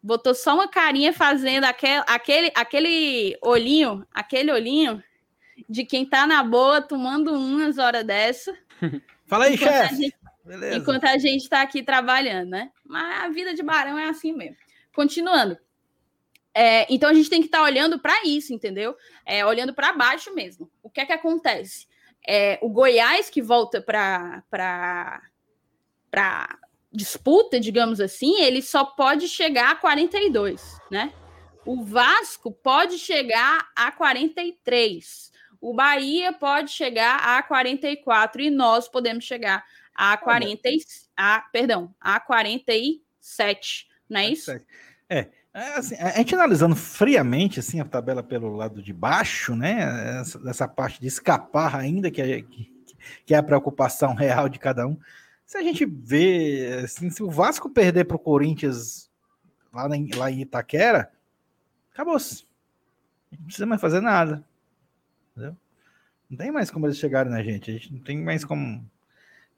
botou 0.01 0.33
só 0.33 0.53
uma 0.53 0.69
carinha 0.69 1.11
fazendo 1.11 1.65
aquele, 1.65 2.03
aquele, 2.07 2.51
aquele 2.55 3.37
olhinho, 3.41 4.07
aquele 4.13 4.49
olhinho 4.49 5.03
de 5.69 5.85
quem 5.85 6.05
tá 6.05 6.27
na 6.27 6.43
boa 6.43 6.81
tomando 6.81 7.33
umas 7.33 7.77
horas 7.77 8.05
dessa. 8.05 8.55
Fala 9.27 9.45
aí, 9.45 9.57
chefe. 9.57 10.13
Enquanto 10.75 11.05
a 11.05 11.17
gente 11.17 11.49
tá 11.49 11.61
aqui 11.61 11.81
trabalhando, 11.81 12.49
né? 12.49 12.71
Mas 12.85 13.23
a 13.23 13.29
vida 13.29 13.53
de 13.53 13.63
barão 13.63 13.97
é 13.97 14.09
assim 14.09 14.31
mesmo. 14.31 14.57
Continuando. 14.93 15.57
É, 16.53 16.85
então 16.93 17.09
a 17.09 17.13
gente 17.13 17.29
tem 17.29 17.41
que 17.41 17.47
estar 17.47 17.57
tá 17.57 17.63
olhando 17.63 17.99
para 17.99 18.23
isso, 18.23 18.53
entendeu? 18.53 18.95
É, 19.25 19.45
olhando 19.45 19.73
para 19.73 19.91
baixo 19.91 20.33
mesmo. 20.33 20.71
O 20.81 20.89
que 20.89 21.01
é 21.01 21.05
que 21.05 21.11
acontece? 21.11 21.87
É, 22.25 22.57
o 22.61 22.69
Goiás 22.69 23.29
que 23.29 23.41
volta 23.41 23.81
para 23.81 24.41
para 26.09 26.57
disputa, 26.91 27.59
digamos 27.59 27.99
assim, 27.99 28.41
ele 28.41 28.61
só 28.61 28.85
pode 28.85 29.27
chegar 29.27 29.71
a 29.71 29.75
42, 29.75 30.79
né? 30.89 31.11
O 31.65 31.83
Vasco 31.83 32.51
pode 32.51 32.97
chegar 32.97 33.69
a 33.75 33.91
43. 33.91 35.33
O 35.65 35.73
Bahia 35.73 36.31
pode 36.31 36.69
chegar 36.69 37.17
a 37.17 37.41
44 37.41 38.39
e 38.39 38.51
nós 38.51 38.87
podemos 38.87 39.23
chegar 39.23 39.65
a 39.95 40.15
40 40.15 40.69
a, 41.17 41.43
perdão, 41.51 41.91
a 41.99 42.19
47, 42.19 43.87
não 44.07 44.19
é 44.19 44.29
isso? 44.29 44.51
É, 45.09 45.27
é, 45.51 45.73
assim, 45.73 45.95
a 45.95 46.11
gente 46.11 46.35
analisando 46.35 46.75
friamente 46.75 47.59
assim 47.59 47.79
a 47.79 47.83
tabela 47.83 48.21
pelo 48.21 48.55
lado 48.55 48.79
de 48.79 48.93
baixo, 48.93 49.55
né? 49.55 50.19
Essa, 50.21 50.39
essa 50.47 50.67
parte 50.67 51.01
de 51.01 51.07
escapar 51.07 51.75
ainda 51.75 52.11
que 52.11 52.21
é, 52.21 52.43
que, 52.43 52.71
que 53.25 53.33
é 53.33 53.37
a 53.37 53.43
preocupação 53.43 54.13
real 54.15 54.47
de 54.47 54.59
cada 54.59 54.85
um. 54.85 54.95
Se 55.47 55.57
a 55.57 55.63
gente 55.63 55.83
vê, 55.83 56.81
assim, 56.83 57.09
se 57.09 57.23
o 57.23 57.31
Vasco 57.31 57.71
perder 57.71 58.05
para 58.05 58.17
o 58.17 58.19
Corinthians 58.19 59.09
lá, 59.73 59.89
na, 59.89 59.95
lá 60.15 60.29
em 60.29 60.41
Itaquera, 60.41 61.11
acabou-se. 61.91 62.45
Não 63.31 63.45
precisa 63.45 63.65
mais 63.65 63.81
fazer 63.81 63.99
nada. 63.99 64.45
Entendeu? 65.35 65.55
Não 66.29 66.37
tem 66.37 66.51
mais 66.51 66.71
como 66.71 66.87
eles 66.87 66.97
chegarem 66.97 67.31
na 67.31 67.43
gente. 67.43 67.69
A 67.69 67.73
gente 67.73 67.93
não 67.93 67.99
tem 67.99 68.21
mais 68.21 68.45
como. 68.45 68.89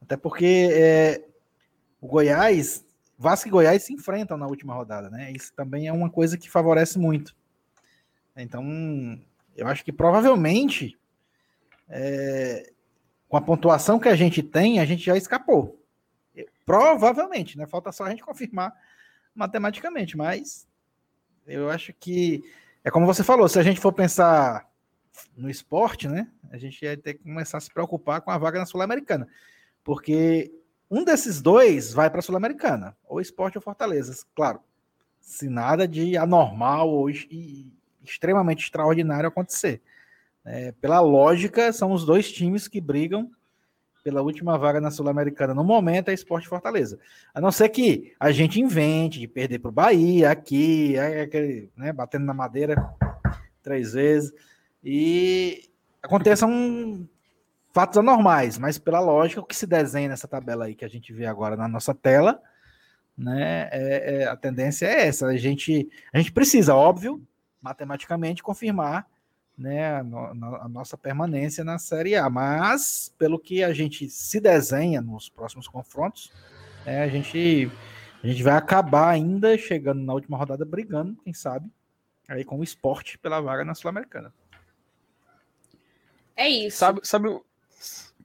Até 0.01 0.17
porque 0.17 0.69
é, 0.71 1.23
o 2.01 2.07
Goiás 2.07 2.85
Vasco 3.17 3.47
e 3.47 3.51
Goiás 3.51 3.83
se 3.83 3.93
enfrentam 3.93 4.37
na 4.37 4.45
última 4.45 4.75
rodada, 4.75 5.09
né? 5.09 5.31
Isso 5.31 5.51
também 5.53 5.87
é 5.87 5.93
uma 5.93 6.09
coisa 6.09 6.37
que 6.37 6.49
favorece 6.49 6.99
muito. 6.99 7.35
Então, 8.35 8.63
eu 9.55 9.67
acho 9.67 9.83
que 9.83 9.91
provavelmente, 9.91 10.95
é, 11.89 12.71
com 13.27 13.35
a 13.35 13.41
pontuação 13.41 13.99
que 13.99 14.07
a 14.07 14.15
gente 14.15 14.43
tem, 14.43 14.79
a 14.79 14.85
gente 14.85 15.03
já 15.03 15.17
escapou. 15.17 15.83
Provavelmente, 16.63 17.57
né? 17.57 17.65
Falta 17.65 17.91
só 17.91 18.03
a 18.03 18.09
gente 18.11 18.23
confirmar 18.23 18.71
matematicamente, 19.33 20.15
mas 20.15 20.67
eu 21.47 21.69
acho 21.71 21.93
que 21.93 22.43
é 22.83 22.91
como 22.91 23.05
você 23.05 23.23
falou, 23.23 23.49
se 23.49 23.57
a 23.57 23.63
gente 23.63 23.79
for 23.79 23.93
pensar 23.93 24.66
no 25.37 25.49
esporte, 25.49 26.07
né? 26.07 26.27
A 26.49 26.57
gente 26.57 26.83
ia 26.83 26.97
ter 26.97 27.13
que 27.13 27.23
começar 27.23 27.59
a 27.59 27.61
se 27.61 27.71
preocupar 27.71 28.21
com 28.21 28.31
a 28.31 28.37
vaga 28.37 28.59
na 28.59 28.65
Sul-Americana. 28.65 29.27
Porque 29.83 30.51
um 30.89 31.03
desses 31.03 31.41
dois 31.41 31.93
vai 31.93 32.09
para 32.09 32.19
a 32.19 32.21
Sul-Americana, 32.23 32.97
ou 33.07 33.21
Esporte 33.21 33.57
ou 33.57 33.61
Fortaleza, 33.61 34.25
claro. 34.35 34.59
Se 35.21 35.49
nada 35.49 35.87
de 35.87 36.17
anormal 36.17 36.89
ou 36.89 37.09
extremamente 38.03 38.63
extraordinário 38.63 39.27
acontecer. 39.27 39.81
É, 40.43 40.71
pela 40.71 41.01
lógica, 41.01 41.73
são 41.73 41.91
os 41.91 42.05
dois 42.05 42.31
times 42.31 42.67
que 42.67 42.79
brigam 42.79 43.29
pela 44.01 44.21
última 44.21 44.57
vaga 44.57 44.79
na 44.79 44.89
Sul-Americana. 44.89 45.53
No 45.53 45.65
momento 45.65 46.07
é 46.07 46.13
Esporte 46.13 46.47
Fortaleza. 46.47 46.97
A 47.33 47.41
não 47.41 47.51
ser 47.51 47.67
que 47.67 48.13
a 48.17 48.31
gente 48.31 48.61
invente 48.61 49.19
de 49.19 49.27
perder 49.27 49.59
para 49.59 49.67
o 49.67 49.73
Bahia, 49.73 50.31
aqui, 50.31 50.95
é, 50.95 51.27
né, 51.75 51.91
batendo 51.91 52.25
na 52.25 52.33
madeira 52.33 52.89
três 53.61 53.91
vezes. 53.91 54.31
E 54.89 55.69
aconteça 56.01 56.45
um 56.47 57.05
fatos 57.73 57.97
anormais, 57.97 58.57
mas 58.57 58.79
pela 58.79 59.01
lógica, 59.01 59.41
o 59.41 59.45
que 59.45 59.53
se 59.53 59.67
desenha 59.67 60.07
nessa 60.07 60.29
tabela 60.29 60.63
aí 60.63 60.75
que 60.75 60.85
a 60.85 60.87
gente 60.87 61.11
vê 61.11 61.25
agora 61.25 61.57
na 61.57 61.67
nossa 61.67 61.93
tela, 61.93 62.41
né? 63.17 63.67
É, 63.69 64.21
é, 64.21 64.27
a 64.27 64.37
tendência 64.37 64.85
é 64.85 65.07
essa. 65.07 65.27
A 65.27 65.35
gente, 65.35 65.89
a 66.13 66.17
gente 66.17 66.31
precisa, 66.31 66.73
óbvio, 66.73 67.21
matematicamente 67.61 68.41
confirmar 68.41 69.05
né, 69.57 69.89
a, 69.89 69.99
a, 69.99 70.69
nossa 70.69 70.97
permanência 70.97 71.65
na 71.65 71.77
Série 71.77 72.15
A, 72.15 72.29
mas 72.29 73.13
pelo 73.17 73.37
que 73.37 73.65
a 73.65 73.73
gente 73.73 74.09
se 74.09 74.39
desenha 74.39 75.01
nos 75.01 75.27
próximos 75.27 75.67
confrontos, 75.67 76.31
é, 76.85 77.03
a, 77.03 77.09
gente, 77.09 77.69
a 78.23 78.27
gente 78.27 78.41
vai 78.41 78.55
acabar 78.55 79.09
ainda 79.09 79.57
chegando 79.57 80.01
na 80.01 80.13
última 80.13 80.37
rodada 80.37 80.63
brigando, 80.63 81.17
quem 81.25 81.33
sabe, 81.33 81.69
aí 82.29 82.45
com 82.45 82.57
o 82.57 82.63
esporte 82.63 83.17
pela 83.17 83.41
vaga 83.41 83.65
na 83.65 83.75
Sul-Americana. 83.75 84.31
É 86.37 86.47
isso. 86.47 86.77
Sabe, 86.77 87.01
sabe, 87.03 87.41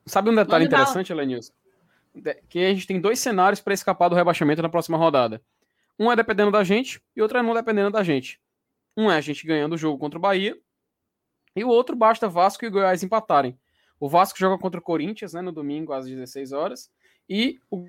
Sabe 0.07 0.31
um 0.31 0.35
detalhe 0.35 0.65
interessante, 0.65 1.15
Lenilson? 1.15 1.53
Que 2.49 2.59
a 2.59 2.75
gente 2.75 2.87
tem 2.87 3.01
dois 3.01 3.19
cenários 3.19 3.61
para 3.61 3.73
escapar 3.73 4.09
do 4.09 4.17
rebaixamento 4.17 4.61
na 4.61 4.69
próxima 4.69 4.99
rodada. 4.99 5.41
Um 5.99 6.11
é 6.11 6.17
dependendo 6.17 6.51
da 6.51 6.65
gente 6.65 7.01
e 7.17 7.23
outro 7.23 7.39
é 7.39 7.43
não 7.43 7.55
dependendo 7.55 7.91
da 7.91 8.03
gente. 8.03 8.41
Um 8.97 9.11
é 9.11 9.17
a 9.17 9.21
gente 9.21 9.47
ganhando 9.47 9.75
o 9.75 9.79
jogo 9.79 9.99
contra 9.99 10.19
o 10.19 10.23
Bahia 10.23 10.57
e 11.55 11.65
o 11.65 11.69
outro 11.69 11.95
basta 11.95 12.29
Vasco 12.29 12.65
e 12.65 12.71
Goiás 12.71 13.03
empatarem. 13.03 13.57
O 14.01 14.09
Vasco 14.09 14.39
joga 14.39 14.59
contra 14.59 14.81
o 14.81 14.83
Corinthians 14.83 15.33
né, 15.33 15.41
no 15.41 15.53
domingo 15.53 15.93
às 15.93 16.07
16 16.07 16.53
horas 16.53 16.91
e 17.29 17.59
o 17.71 17.87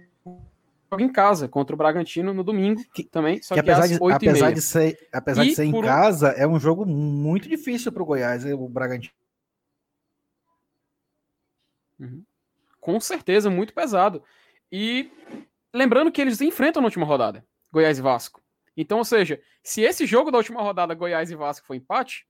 joga 0.92 1.04
em 1.04 1.12
casa 1.12 1.48
contra 1.48 1.74
o 1.74 1.78
Bragantino 1.78 2.36
no 2.36 2.44
domingo 2.44 2.84
que, 2.94 3.04
também, 3.04 3.42
só 3.42 3.56
que, 3.56 3.64
que 3.64 3.72
apesar, 3.72 3.88
de, 3.88 4.14
apesar 4.14 4.52
de 4.52 4.62
ser, 4.62 5.08
apesar 5.12 5.44
de 5.44 5.56
ser 5.56 5.64
em 5.64 5.82
casa, 5.82 6.30
é 6.30 6.48
um 6.48 6.60
jogo 6.60 6.86
muito 6.86 7.50
difícil 7.50 7.92
para 7.92 8.04
o 8.04 8.06
Goiás, 8.06 8.46
o 8.46 8.70
Bragantino. 8.70 9.23
Uhum. 12.04 12.24
Com 12.80 13.00
certeza, 13.00 13.50
muito 13.50 13.74
pesado. 13.74 14.24
E 14.72 15.10
lembrando 15.74 16.12
que 16.12 16.22
eles 16.22 16.42
enfrentam 16.42 16.82
na 16.82 16.88
última 16.88 17.06
rodada, 17.06 17.46
Goiás 17.72 17.98
e 17.98 18.02
Vasco. 18.02 18.42
Então, 18.76 18.98
ou 18.98 19.06
seja, 19.06 19.42
se 19.63 19.82
esse 19.82 20.06
jogo 20.06 20.32
da 20.32 20.38
última 20.38 20.62
rodada, 20.62 20.94
Goiás 20.94 21.32
e 21.32 21.36
Vasco, 21.36 21.66
foi 21.66 21.78
empate, 21.78 22.28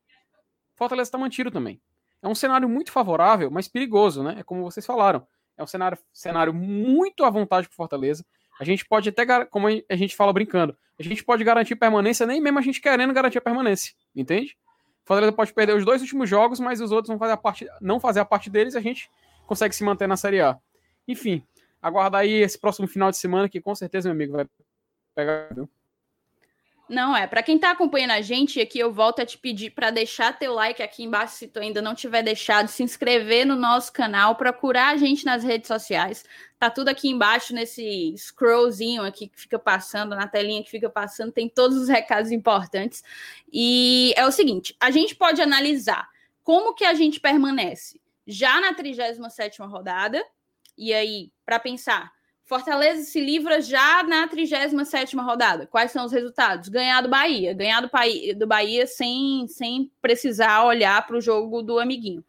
Fortaleza 0.75 1.07
está 1.07 1.17
mantido 1.17 1.49
também. 1.49 1.81
É 2.21 2.27
um 2.27 2.35
cenário 2.35 2.69
muito 2.69 2.91
favorável, 2.91 3.49
mas 3.49 3.67
perigoso, 3.67 4.23
né? 4.23 4.35
É 4.39 4.43
como 4.43 4.63
vocês 4.63 4.85
falaram. 4.85 5.25
É 5.57 5.63
um 5.63 5.67
cenário, 5.67 5.97
cenário 6.11 6.53
muito 6.53 7.23
à 7.23 7.29
vontade 7.29 7.67
para 7.67 7.75
Fortaleza. 7.75 8.25
A 8.59 8.63
gente 8.63 8.85
pode 8.85 9.09
até, 9.09 9.45
como 9.45 9.67
a 9.67 9.95
gente 9.95 10.15
fala 10.15 10.31
brincando, 10.31 10.77
a 10.99 11.03
gente 11.03 11.23
pode 11.23 11.43
garantir 11.43 11.75
permanência, 11.75 12.25
nem 12.25 12.39
mesmo 12.39 12.59
a 12.59 12.61
gente 12.61 12.79
querendo 12.79 13.13
garantir 13.13 13.39
a 13.39 13.41
permanência, 13.41 13.93
entende? 14.15 14.57
Fortaleza 15.05 15.33
pode 15.33 15.53
perder 15.53 15.75
os 15.75 15.83
dois 15.83 16.01
últimos 16.01 16.29
jogos, 16.29 16.59
mas 16.59 16.79
os 16.79 16.91
outros 16.91 17.09
vão 17.09 17.17
fazer 17.17 17.33
a 17.33 17.37
parte, 17.37 17.67
não 17.81 17.99
fazer 17.99 18.19
a 18.19 18.25
parte 18.25 18.49
deles, 18.49 18.75
a 18.75 18.79
gente 18.79 19.09
consegue 19.53 19.75
se 19.75 19.83
manter 19.83 20.07
na 20.07 20.17
Série 20.17 20.41
A. 20.41 20.57
Enfim, 21.07 21.43
aguardar 21.79 22.21
aí 22.21 22.41
esse 22.41 22.57
próximo 22.57 22.87
final 22.87 23.11
de 23.11 23.17
semana 23.17 23.47
que 23.47 23.61
com 23.61 23.75
certeza, 23.75 24.09
meu 24.09 24.15
amigo, 24.15 24.33
vai 24.33 24.47
pegar. 25.13 25.53
Viu? 25.53 25.69
Não, 26.89 27.15
é. 27.15 27.27
Para 27.27 27.43
quem 27.43 27.55
está 27.55 27.69
acompanhando 27.69 28.11
a 28.11 28.21
gente 28.21 28.59
aqui, 28.59 28.79
eu 28.79 28.91
volto 28.91 29.21
a 29.21 29.25
te 29.25 29.37
pedir 29.37 29.69
para 29.69 29.91
deixar 29.91 30.37
teu 30.37 30.53
like 30.53 30.81
aqui 30.81 31.03
embaixo, 31.03 31.35
se 31.35 31.47
tu 31.47 31.59
ainda 31.59 31.83
não 31.83 31.93
tiver 31.93 32.23
deixado, 32.23 32.67
se 32.67 32.81
inscrever 32.81 33.45
no 33.45 33.55
nosso 33.55 33.93
canal, 33.93 34.35
procurar 34.35 34.89
a 34.89 34.97
gente 34.97 35.23
nas 35.23 35.43
redes 35.43 35.67
sociais. 35.67 36.25
Tá 36.57 36.71
tudo 36.71 36.89
aqui 36.89 37.09
embaixo 37.09 37.53
nesse 37.53 38.15
scrollzinho 38.17 39.03
aqui 39.03 39.27
que 39.27 39.39
fica 39.39 39.59
passando, 39.59 40.15
na 40.15 40.27
telinha 40.27 40.63
que 40.63 40.71
fica 40.71 40.89
passando, 40.89 41.31
tem 41.31 41.47
todos 41.47 41.77
os 41.77 41.87
recados 41.87 42.31
importantes. 42.31 43.03
E 43.51 44.13
é 44.17 44.25
o 44.25 44.31
seguinte, 44.31 44.75
a 44.79 44.89
gente 44.89 45.15
pode 45.15 45.41
analisar 45.43 46.09
como 46.43 46.73
que 46.73 46.83
a 46.83 46.95
gente 46.95 47.19
permanece 47.19 48.02
já 48.25 48.59
na 48.61 48.73
37 48.73 49.61
rodada. 49.61 50.23
E 50.77 50.93
aí, 50.93 51.31
para 51.45 51.59
pensar, 51.59 52.11
Fortaleza 52.45 53.03
se 53.03 53.21
livra 53.21 53.61
já 53.61 54.03
na 54.03 54.27
37 54.27 55.15
rodada. 55.15 55.65
Quais 55.65 55.91
são 55.91 56.05
os 56.05 56.11
resultados? 56.11 56.67
Ganhar 56.67 57.01
do 57.01 57.09
Bahia. 57.09 57.53
Ganhar 57.53 57.81
do, 57.81 57.89
do 58.37 58.47
Bahia 58.47 58.85
sem, 58.85 59.47
sem 59.47 59.91
precisar 60.01 60.65
olhar 60.65 61.05
para 61.07 61.17
o 61.17 61.21
jogo 61.21 61.61
do 61.61 61.79
amiguinho. 61.79 62.23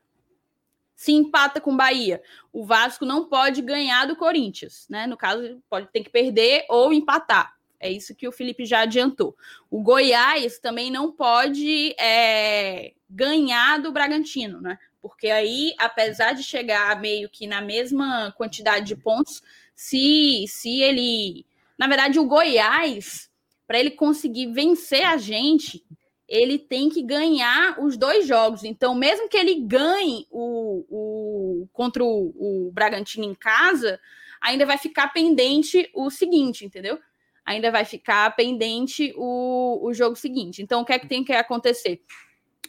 Se 0.94 1.12
empata 1.12 1.61
com 1.61 1.72
o 1.72 1.76
Bahia, 1.76 2.22
o 2.52 2.64
Vasco 2.64 3.04
não 3.04 3.24
pode 3.24 3.61
ganhar 3.61 4.07
do 4.07 4.14
Corinthians, 4.14 4.87
né? 4.88 5.07
No 5.07 5.16
caso, 5.16 5.61
pode 5.68 5.88
ter 5.88 6.04
que 6.04 6.11
perder 6.11 6.64
ou 6.68 6.92
empatar. 6.92 7.52
É 7.80 7.90
isso 7.90 8.14
que 8.14 8.28
o 8.28 8.33
Felipe 8.33 8.64
já 8.64 8.81
adiantou. 8.81 9.37
O 9.68 9.83
Goiás 9.83 10.58
também 10.60 10.90
não 10.90 11.10
pode 11.10 11.94
é, 11.98 12.94
ganhar 13.10 13.81
do 13.81 13.92
Bragantino, 13.92 14.60
né? 14.60 14.79
Porque 15.05 15.29
aí, 15.29 15.75
apesar 15.77 16.33
de 16.33 16.42
chegar 16.42 16.98
meio 16.98 17.29
que 17.29 17.46
na 17.46 17.61
mesma 17.61 18.33
quantidade 18.38 18.87
de 18.87 18.96
pontos, 18.96 19.42
se, 19.77 20.46
se 20.48 20.81
ele. 20.81 21.44
Na 21.79 21.87
verdade, 21.87 22.19
o 22.19 22.25
Goiás, 22.25 23.31
para 23.67 23.79
ele 23.79 23.90
conseguir 23.90 24.46
vencer 24.46 25.05
a 25.05 25.19
gente, 25.19 25.85
ele 26.27 26.59
tem 26.59 26.88
que 26.88 27.02
ganhar 27.02 27.79
os 27.79 27.98
dois 27.98 28.27
jogos. 28.27 28.65
Então, 28.65 28.94
mesmo 28.94 29.29
que 29.29 29.37
ele 29.37 29.57
ganhe 29.57 30.27
o, 30.31 30.87
o 30.88 31.69
contra 31.71 32.02
o, 32.02 32.69
o 32.69 32.73
Bragantino 32.73 33.27
em 33.27 33.35
casa, 33.35 34.00
ainda 34.40 34.65
vai 34.65 34.79
ficar 34.79 35.09
pendente 35.09 35.87
o 35.92 36.09
seguinte, 36.09 36.65
entendeu? 36.65 36.98
ainda 37.44 37.71
vai 37.71 37.85
ficar 37.85 38.35
pendente 38.35 39.13
o, 39.19 39.87
o 39.87 39.92
jogo 39.92 40.17
seguinte. 40.17 40.63
Então, 40.63 40.81
o 40.81 40.85
que 40.87 40.94
é 40.94 40.98
que 40.98 41.07
tem 41.07 41.23
que 41.23 41.35
acontecer? 41.35 42.00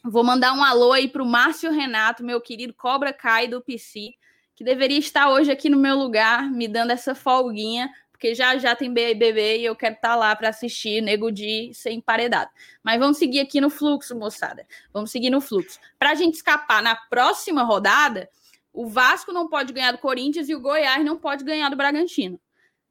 Vou 0.08 0.24
mandar 0.24 0.53
um 0.53 0.64
alô 0.64 0.93
aí 0.93 1.08
para 1.08 1.24
o 1.24 1.26
Márcio 1.26 1.72
Renato, 1.72 2.24
meu 2.24 2.39
querido 2.39 2.76
Cobra 2.76 3.12
Kai 3.12 3.47
do 3.47 3.60
PC, 3.60 4.14
que 4.53 4.64
deveria 4.64 4.99
estar 4.99 5.32
hoje 5.32 5.51
aqui 5.51 5.68
no 5.68 5.80
meu 5.80 5.97
lugar, 5.97 6.47
me 6.51 6.68
dando 6.68 6.91
essa 6.91 7.16
folguinha, 7.16 7.89
porque 8.12 8.36
já 8.36 8.56
já 8.60 8.76
tem 8.76 8.93
BBB 8.93 9.58
e 9.58 9.66
eu 9.66 9.76
quero 9.76 9.95
estar 9.95 10.16
lá 10.16 10.36
para 10.36 10.49
assistir 10.49 11.01
Nego 11.01 11.32
de 11.32 11.72
ser 11.74 11.91
emparedado. 11.91 12.51
Mas 12.84 12.99
vamos 12.99 13.18
seguir 13.18 13.39
aqui 13.39 13.60
no 13.60 13.68
fluxo, 13.68 14.16
moçada. 14.16 14.68
Vamos 14.93 15.10
seguir 15.10 15.32
no 15.32 15.41
fluxo. 15.41 15.80
Para 15.97 16.12
a 16.12 16.16
gente 16.16 16.36
escapar 16.36 16.84
na 16.84 16.95
próxima 16.95 17.64
rodada, 17.64 18.30
o 18.72 18.86
Vasco 18.86 19.34
não 19.34 19.49
pode 19.49 19.74
ganhar 19.74 19.91
do 19.91 19.97
Corinthians 19.97 20.47
e 20.49 20.53
o 20.53 20.62
Goiás 20.62 21.03
não 21.03 21.18
pode 21.18 21.43
ganhar 21.43 21.70
do 21.70 21.76
Bragantino. 21.76 22.39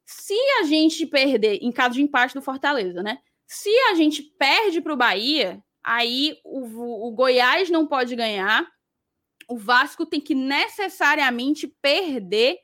Se 0.03 0.35
a 0.59 0.63
gente 0.63 1.05
perder, 1.05 1.59
em 1.61 1.71
caso 1.71 1.95
de 1.95 2.01
empate 2.01 2.33
do 2.33 2.41
Fortaleza, 2.41 3.01
né? 3.01 3.19
Se 3.47 3.69
a 3.89 3.93
gente 3.93 4.21
perde 4.21 4.81
para 4.81 4.93
o 4.93 4.97
Bahia, 4.97 5.63
aí 5.85 6.39
o, 6.43 7.07
o 7.07 7.11
Goiás 7.11 7.69
não 7.69 7.85
pode 7.85 8.15
ganhar, 8.15 8.67
o 9.47 9.55
Vasco 9.55 10.03
tem 10.03 10.19
que 10.19 10.33
necessariamente 10.33 11.67
perder 11.67 12.57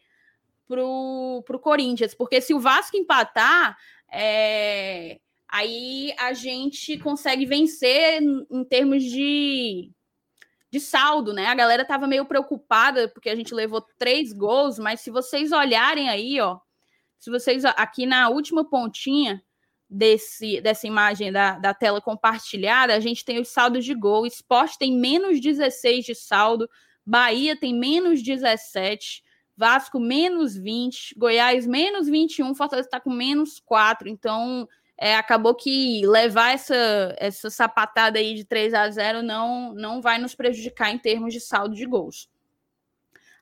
para 0.67 0.83
o 0.83 1.59
Corinthians, 1.61 2.15
porque 2.15 2.41
se 2.41 2.53
o 2.53 2.59
Vasco 2.59 2.97
empatar, 2.97 3.77
é, 4.11 5.19
aí 5.47 6.13
a 6.17 6.33
gente 6.33 6.97
consegue 6.97 7.45
vencer 7.45 8.23
em 8.23 8.63
termos 8.63 9.03
de, 9.03 9.91
de 10.71 10.79
saldo, 10.79 11.33
né? 11.33 11.45
A 11.47 11.55
galera 11.55 11.85
tava 11.85 12.07
meio 12.07 12.25
preocupada 12.25 13.07
porque 13.09 13.29
a 13.29 13.35
gente 13.35 13.53
levou 13.53 13.85
três 13.99 14.33
gols, 14.33 14.79
mas 14.79 15.01
se 15.01 15.11
vocês 15.11 15.51
olharem 15.51 16.09
aí, 16.09 16.39
ó, 16.39 16.57
se 17.19 17.29
vocês 17.29 17.65
aqui 17.65 18.07
na 18.07 18.29
última 18.29 18.67
pontinha 18.67 19.43
desse, 19.91 20.61
dessa 20.61 20.87
imagem 20.87 21.33
da, 21.33 21.59
da 21.59 21.73
tela 21.73 21.99
compartilhada, 21.99 22.95
a 22.95 22.99
gente 23.01 23.25
tem 23.25 23.41
os 23.41 23.49
saldos 23.49 23.83
de 23.83 23.93
gol. 23.93 24.25
Esporte 24.25 24.79
tem 24.79 24.97
menos 24.97 25.41
16 25.41 26.05
de 26.05 26.15
saldo, 26.15 26.69
Bahia 27.05 27.57
tem 27.57 27.77
menos 27.77 28.23
17, 28.23 29.21
Vasco 29.57 29.99
menos 29.99 30.55
20, 30.55 31.13
Goiás 31.17 31.67
menos 31.67 32.07
21, 32.07 32.55
Fortaleza 32.55 32.87
está 32.87 33.01
com 33.01 33.11
menos 33.11 33.59
4. 33.59 34.07
Então, 34.07 34.67
é, 34.97 35.17
acabou 35.17 35.53
que 35.53 36.05
levar 36.07 36.53
essa, 36.53 37.13
essa 37.17 37.49
sapatada 37.49 38.17
aí 38.17 38.33
de 38.33 38.45
3 38.45 38.73
a 38.73 38.89
0 38.89 39.21
não, 39.21 39.73
não 39.73 40.01
vai 40.01 40.17
nos 40.17 40.33
prejudicar 40.33 40.89
em 40.89 40.97
termos 40.97 41.33
de 41.33 41.41
saldo 41.41 41.75
de 41.75 41.85
gols. 41.85 42.29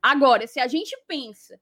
Agora, 0.01 0.47
se 0.47 0.59
a 0.59 0.67
gente 0.67 0.97
pensa 1.07 1.59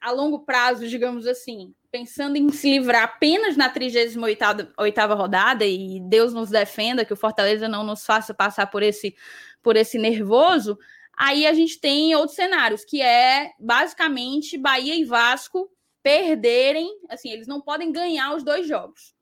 a 0.00 0.10
longo 0.10 0.40
prazo, 0.40 0.86
digamos 0.86 1.26
assim, 1.26 1.74
pensando 1.90 2.36
em 2.36 2.50
se 2.50 2.70
livrar 2.70 3.04
apenas 3.04 3.56
na 3.56 3.72
38ª 3.72 5.16
rodada, 5.16 5.64
e 5.64 6.00
Deus 6.00 6.32
nos 6.32 6.50
defenda, 6.50 7.04
que 7.04 7.12
o 7.12 7.16
Fortaleza 7.16 7.68
não 7.68 7.84
nos 7.84 8.04
faça 8.04 8.32
passar 8.32 8.68
por 8.68 8.82
esse, 8.82 9.14
por 9.62 9.76
esse 9.76 9.98
nervoso, 9.98 10.78
aí 11.16 11.46
a 11.46 11.52
gente 11.52 11.80
tem 11.80 12.14
outros 12.14 12.36
cenários, 12.36 12.84
que 12.84 13.02
é 13.02 13.52
basicamente 13.58 14.56
Bahia 14.56 14.94
e 14.94 15.04
Vasco 15.04 15.70
perderem, 16.02 16.88
assim, 17.08 17.30
eles 17.30 17.46
não 17.46 17.60
podem 17.60 17.92
ganhar 17.92 18.34
os 18.34 18.42
dois 18.42 18.66
jogos. 18.66 19.14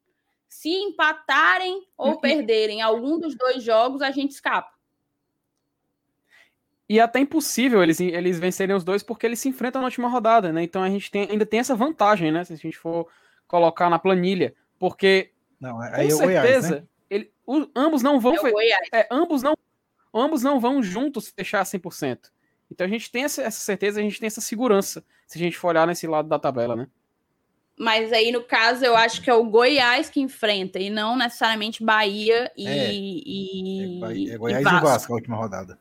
Se 0.48 0.70
empatarem 0.70 1.86
ou 1.96 2.12
uhum. 2.12 2.20
perderem 2.20 2.82
algum 2.82 3.18
dos 3.18 3.36
dois 3.36 3.62
jogos, 3.62 4.02
a 4.02 4.10
gente 4.10 4.32
escapa. 4.32 4.77
E 6.88 6.98
é 6.98 7.02
até 7.02 7.20
impossível 7.20 7.82
eles, 7.82 8.00
eles 8.00 8.38
vencerem 8.40 8.74
os 8.74 8.82
dois 8.82 9.02
porque 9.02 9.26
eles 9.26 9.38
se 9.38 9.48
enfrentam 9.48 9.82
na 9.82 9.86
última 9.86 10.08
rodada, 10.08 10.52
né? 10.52 10.62
Então 10.62 10.82
a 10.82 10.88
gente 10.88 11.10
tem, 11.10 11.28
ainda 11.30 11.44
tem 11.44 11.60
essa 11.60 11.76
vantagem, 11.76 12.32
né? 12.32 12.44
Se 12.44 12.54
a 12.54 12.56
gente 12.56 12.78
for 12.78 13.06
colocar 13.46 13.90
na 13.90 13.98
planilha. 13.98 14.54
Porque, 14.78 15.32
não, 15.60 15.80
aí 15.80 16.08
com 16.08 16.14
é 16.14 16.26
certeza, 16.26 16.26
Goiás, 16.26 16.70
né? 16.70 16.82
ele, 17.10 17.30
o, 17.46 17.66
ambos 17.76 18.02
não 18.02 18.18
vão. 18.18 18.34
É, 18.92 19.06
ambos, 19.10 19.42
não, 19.42 19.54
ambos 20.14 20.42
não 20.42 20.58
vão 20.58 20.82
juntos 20.82 21.28
fechar 21.28 21.62
100%. 21.62 22.30
Então 22.70 22.86
a 22.86 22.90
gente 22.90 23.10
tem 23.10 23.24
essa, 23.24 23.42
essa 23.42 23.60
certeza, 23.60 24.00
a 24.00 24.02
gente 24.02 24.20
tem 24.20 24.26
essa 24.26 24.40
segurança, 24.40 25.04
se 25.26 25.38
a 25.38 25.42
gente 25.42 25.58
for 25.58 25.68
olhar 25.68 25.86
nesse 25.86 26.06
lado 26.06 26.28
da 26.28 26.38
tabela, 26.38 26.76
né? 26.76 26.86
Mas 27.78 28.12
aí, 28.12 28.32
no 28.32 28.42
caso, 28.42 28.84
eu 28.84 28.96
acho 28.96 29.22
que 29.22 29.30
é 29.30 29.34
o 29.34 29.44
Goiás 29.44 30.10
que 30.10 30.20
enfrenta, 30.20 30.78
e 30.80 30.90
não 30.90 31.16
necessariamente 31.16 31.84
Bahia 31.84 32.50
e. 32.56 32.66
É, 32.66 32.92
e, 32.92 33.96
é, 33.96 34.00
Bahia, 34.00 34.34
é 34.34 34.38
Goiás 34.38 34.60
e 34.60 34.64
Vasco. 34.64 34.78
e 34.78 34.82
Vasco 34.82 35.12
a 35.12 35.16
última 35.16 35.36
rodada. 35.36 35.78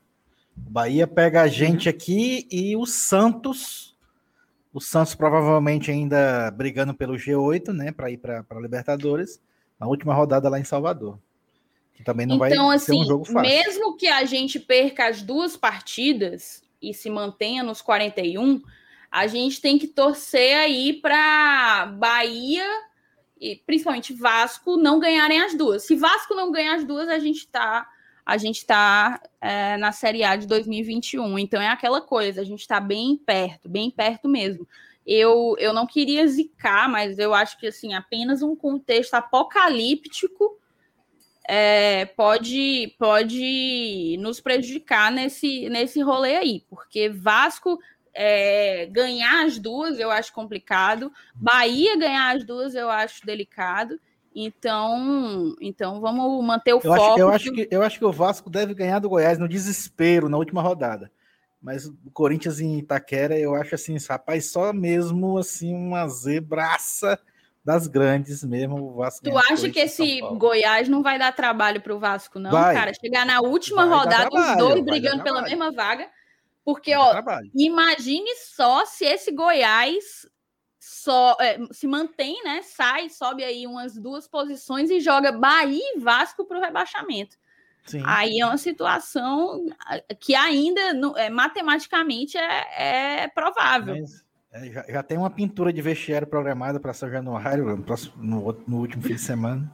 O 0.65 0.69
Bahia 0.69 1.07
pega 1.07 1.41
a 1.41 1.47
gente 1.47 1.89
aqui 1.89 2.47
e 2.51 2.75
o 2.75 2.85
Santos. 2.85 3.95
O 4.73 4.79
Santos 4.79 5.15
provavelmente 5.15 5.91
ainda 5.91 6.51
brigando 6.51 6.93
pelo 6.93 7.15
G8, 7.15 7.73
né, 7.73 7.91
para 7.91 8.11
ir 8.11 8.17
para 8.17 8.45
a 8.49 8.59
Libertadores, 8.59 9.41
na 9.79 9.87
última 9.87 10.13
rodada 10.13 10.49
lá 10.49 10.59
em 10.59 10.63
Salvador. 10.63 11.19
Que 11.93 12.03
também 12.03 12.25
não 12.25 12.35
então, 12.35 12.67
vai 12.67 12.75
assim, 12.75 12.85
ser 12.85 12.91
um 12.91 12.99
assim, 13.01 13.09
jogo 13.09 13.25
fácil. 13.25 13.41
Mesmo 13.41 13.97
que 13.97 14.07
a 14.07 14.23
gente 14.25 14.59
perca 14.59 15.07
as 15.07 15.21
duas 15.21 15.57
partidas 15.57 16.63
e 16.81 16.93
se 16.93 17.09
mantenha 17.09 17.63
nos 17.63 17.81
41, 17.81 18.61
a 19.11 19.25
gente 19.25 19.59
tem 19.59 19.79
que 19.79 19.87
torcer 19.87 20.55
aí 20.57 20.93
para 20.93 21.87
Bahia 21.97 22.67
e 23.39 23.55
principalmente 23.55 24.13
Vasco 24.13 24.77
não 24.77 24.99
ganharem 24.99 25.41
as 25.41 25.55
duas. 25.55 25.83
Se 25.83 25.95
Vasco 25.95 26.35
não 26.35 26.51
ganhar 26.51 26.75
as 26.75 26.83
duas, 26.83 27.07
a 27.07 27.19
gente 27.19 27.39
está 27.39 27.87
a 28.27 28.35
gente 28.35 28.57
está 28.57 29.21
é, 29.39 29.77
na 29.77 29.93
Série 29.93 30.21
A 30.21 30.35
de 30.35 30.45
2021. 30.47 31.39
Então 31.39 31.61
é 31.61 31.69
aquela 31.69 32.01
coisa, 32.01 32.41
a 32.41 32.43
gente 32.43 32.59
está 32.59 32.77
bem 32.77 33.15
perto, 33.15 33.69
bem 33.69 33.89
perto 33.89 34.27
mesmo. 34.27 34.67
Eu, 35.05 35.55
eu 35.57 35.73
não 35.73 35.87
queria 35.87 36.27
zicar, 36.27 36.89
mas 36.89 37.17
eu 37.17 37.33
acho 37.33 37.57
que 37.57 37.67
assim, 37.67 37.93
apenas 37.93 38.41
um 38.41 38.53
contexto 38.53 39.13
apocalíptico 39.13 40.59
é, 41.47 42.03
pode, 42.03 42.93
pode 42.99 44.17
nos 44.19 44.41
prejudicar 44.41 45.09
nesse, 45.09 45.69
nesse 45.69 46.01
rolê 46.01 46.35
aí, 46.35 46.65
porque 46.69 47.07
Vasco 47.07 47.79
é, 48.13 48.87
ganhar 48.87 49.45
as 49.45 49.57
duas 49.57 50.01
eu 50.01 50.11
acho 50.11 50.33
complicado, 50.33 51.13
Bahia 51.33 51.95
ganhar 51.95 52.35
as 52.35 52.43
duas 52.43 52.75
eu 52.75 52.89
acho 52.89 53.25
delicado, 53.25 53.97
então, 54.39 55.55
então 55.59 55.99
vamos 55.99 56.45
manter 56.45 56.73
o 56.73 56.77
eu 56.77 56.81
foco. 56.81 56.93
Acho, 56.93 57.19
eu, 57.19 57.29
acho 57.29 57.51
que, 57.51 57.67
eu 57.71 57.81
acho 57.81 57.97
que 57.97 58.05
o 58.05 58.11
Vasco 58.11 58.51
deve 58.51 58.75
ganhar 58.75 58.99
do 58.99 59.09
Goiás 59.09 59.39
no 59.39 59.47
desespero 59.47 60.29
na 60.29 60.37
última 60.37 60.61
rodada. 60.61 61.11
Mas 61.59 61.87
o 61.87 62.11
Corinthians 62.13 62.59
em 62.59 62.77
Itaquera, 62.77 63.37
eu 63.37 63.55
acho 63.55 63.73
assim, 63.73 63.97
rapaz, 64.07 64.51
só 64.51 64.71
mesmo 64.71 65.39
assim 65.39 65.73
uma 65.73 66.07
zebraça 66.07 67.19
das 67.65 67.87
grandes 67.87 68.43
mesmo. 68.43 68.77
O 68.77 68.93
Vasco 68.97 69.23
tu 69.23 69.35
acha 69.35 69.71
que 69.71 69.79
esse 69.79 70.21
Goiás 70.21 70.87
não 70.87 71.01
vai 71.01 71.17
dar 71.17 71.35
trabalho 71.35 71.81
para 71.81 71.95
o 71.95 71.99
Vasco, 71.99 72.37
não, 72.37 72.51
vai. 72.51 72.75
cara? 72.75 72.93
Chegar 72.93 73.25
na 73.25 73.41
última 73.41 73.87
vai 73.87 73.97
rodada, 73.97 74.29
trabalho, 74.29 74.51
os 74.51 74.57
dois 74.57 74.85
brigando 74.85 75.23
pela 75.23 75.41
mesma 75.41 75.71
vaga. 75.71 76.07
Porque, 76.63 76.95
ó, 76.95 77.23
imagine 77.55 78.35
só 78.35 78.85
se 78.85 79.03
esse 79.03 79.31
Goiás 79.31 80.27
só 81.07 81.37
é, 81.39 81.57
se 81.71 81.87
mantém, 81.87 82.43
né? 82.43 82.61
Sai, 82.63 83.09
sobe 83.09 83.41
aí 83.41 83.65
umas 83.65 83.95
duas 83.97 84.27
posições 84.27 84.89
e 84.89 84.99
joga 84.99 85.31
Bahia 85.31 85.81
e 85.95 85.99
Vasco 85.99 86.43
para 86.43 86.57
o 86.57 86.61
rebaixamento. 86.61 87.37
Sim. 87.85 88.03
Aí 88.05 88.41
é 88.41 88.45
uma 88.45 88.57
situação 88.57 89.65
que 90.19 90.35
ainda 90.35 90.81
é, 91.15 91.29
matematicamente 91.29 92.37
é, 92.37 93.21
é 93.23 93.27
provável. 93.29 93.95
Mas, 93.95 94.25
é, 94.51 94.69
já, 94.69 94.85
já, 94.89 95.01
tem 95.01 95.17
uma 95.17 95.29
pintura 95.29 95.71
de 95.71 95.81
vestiário 95.81 96.27
programada 96.27 96.77
para 96.77 96.93
São 96.93 97.09
Januário 97.09 97.63
no, 97.63 97.81
próximo, 97.81 98.13
no, 98.17 98.63
no 98.67 98.77
último 98.79 99.01
fim 99.01 99.15
de 99.15 99.21
semana. 99.21 99.71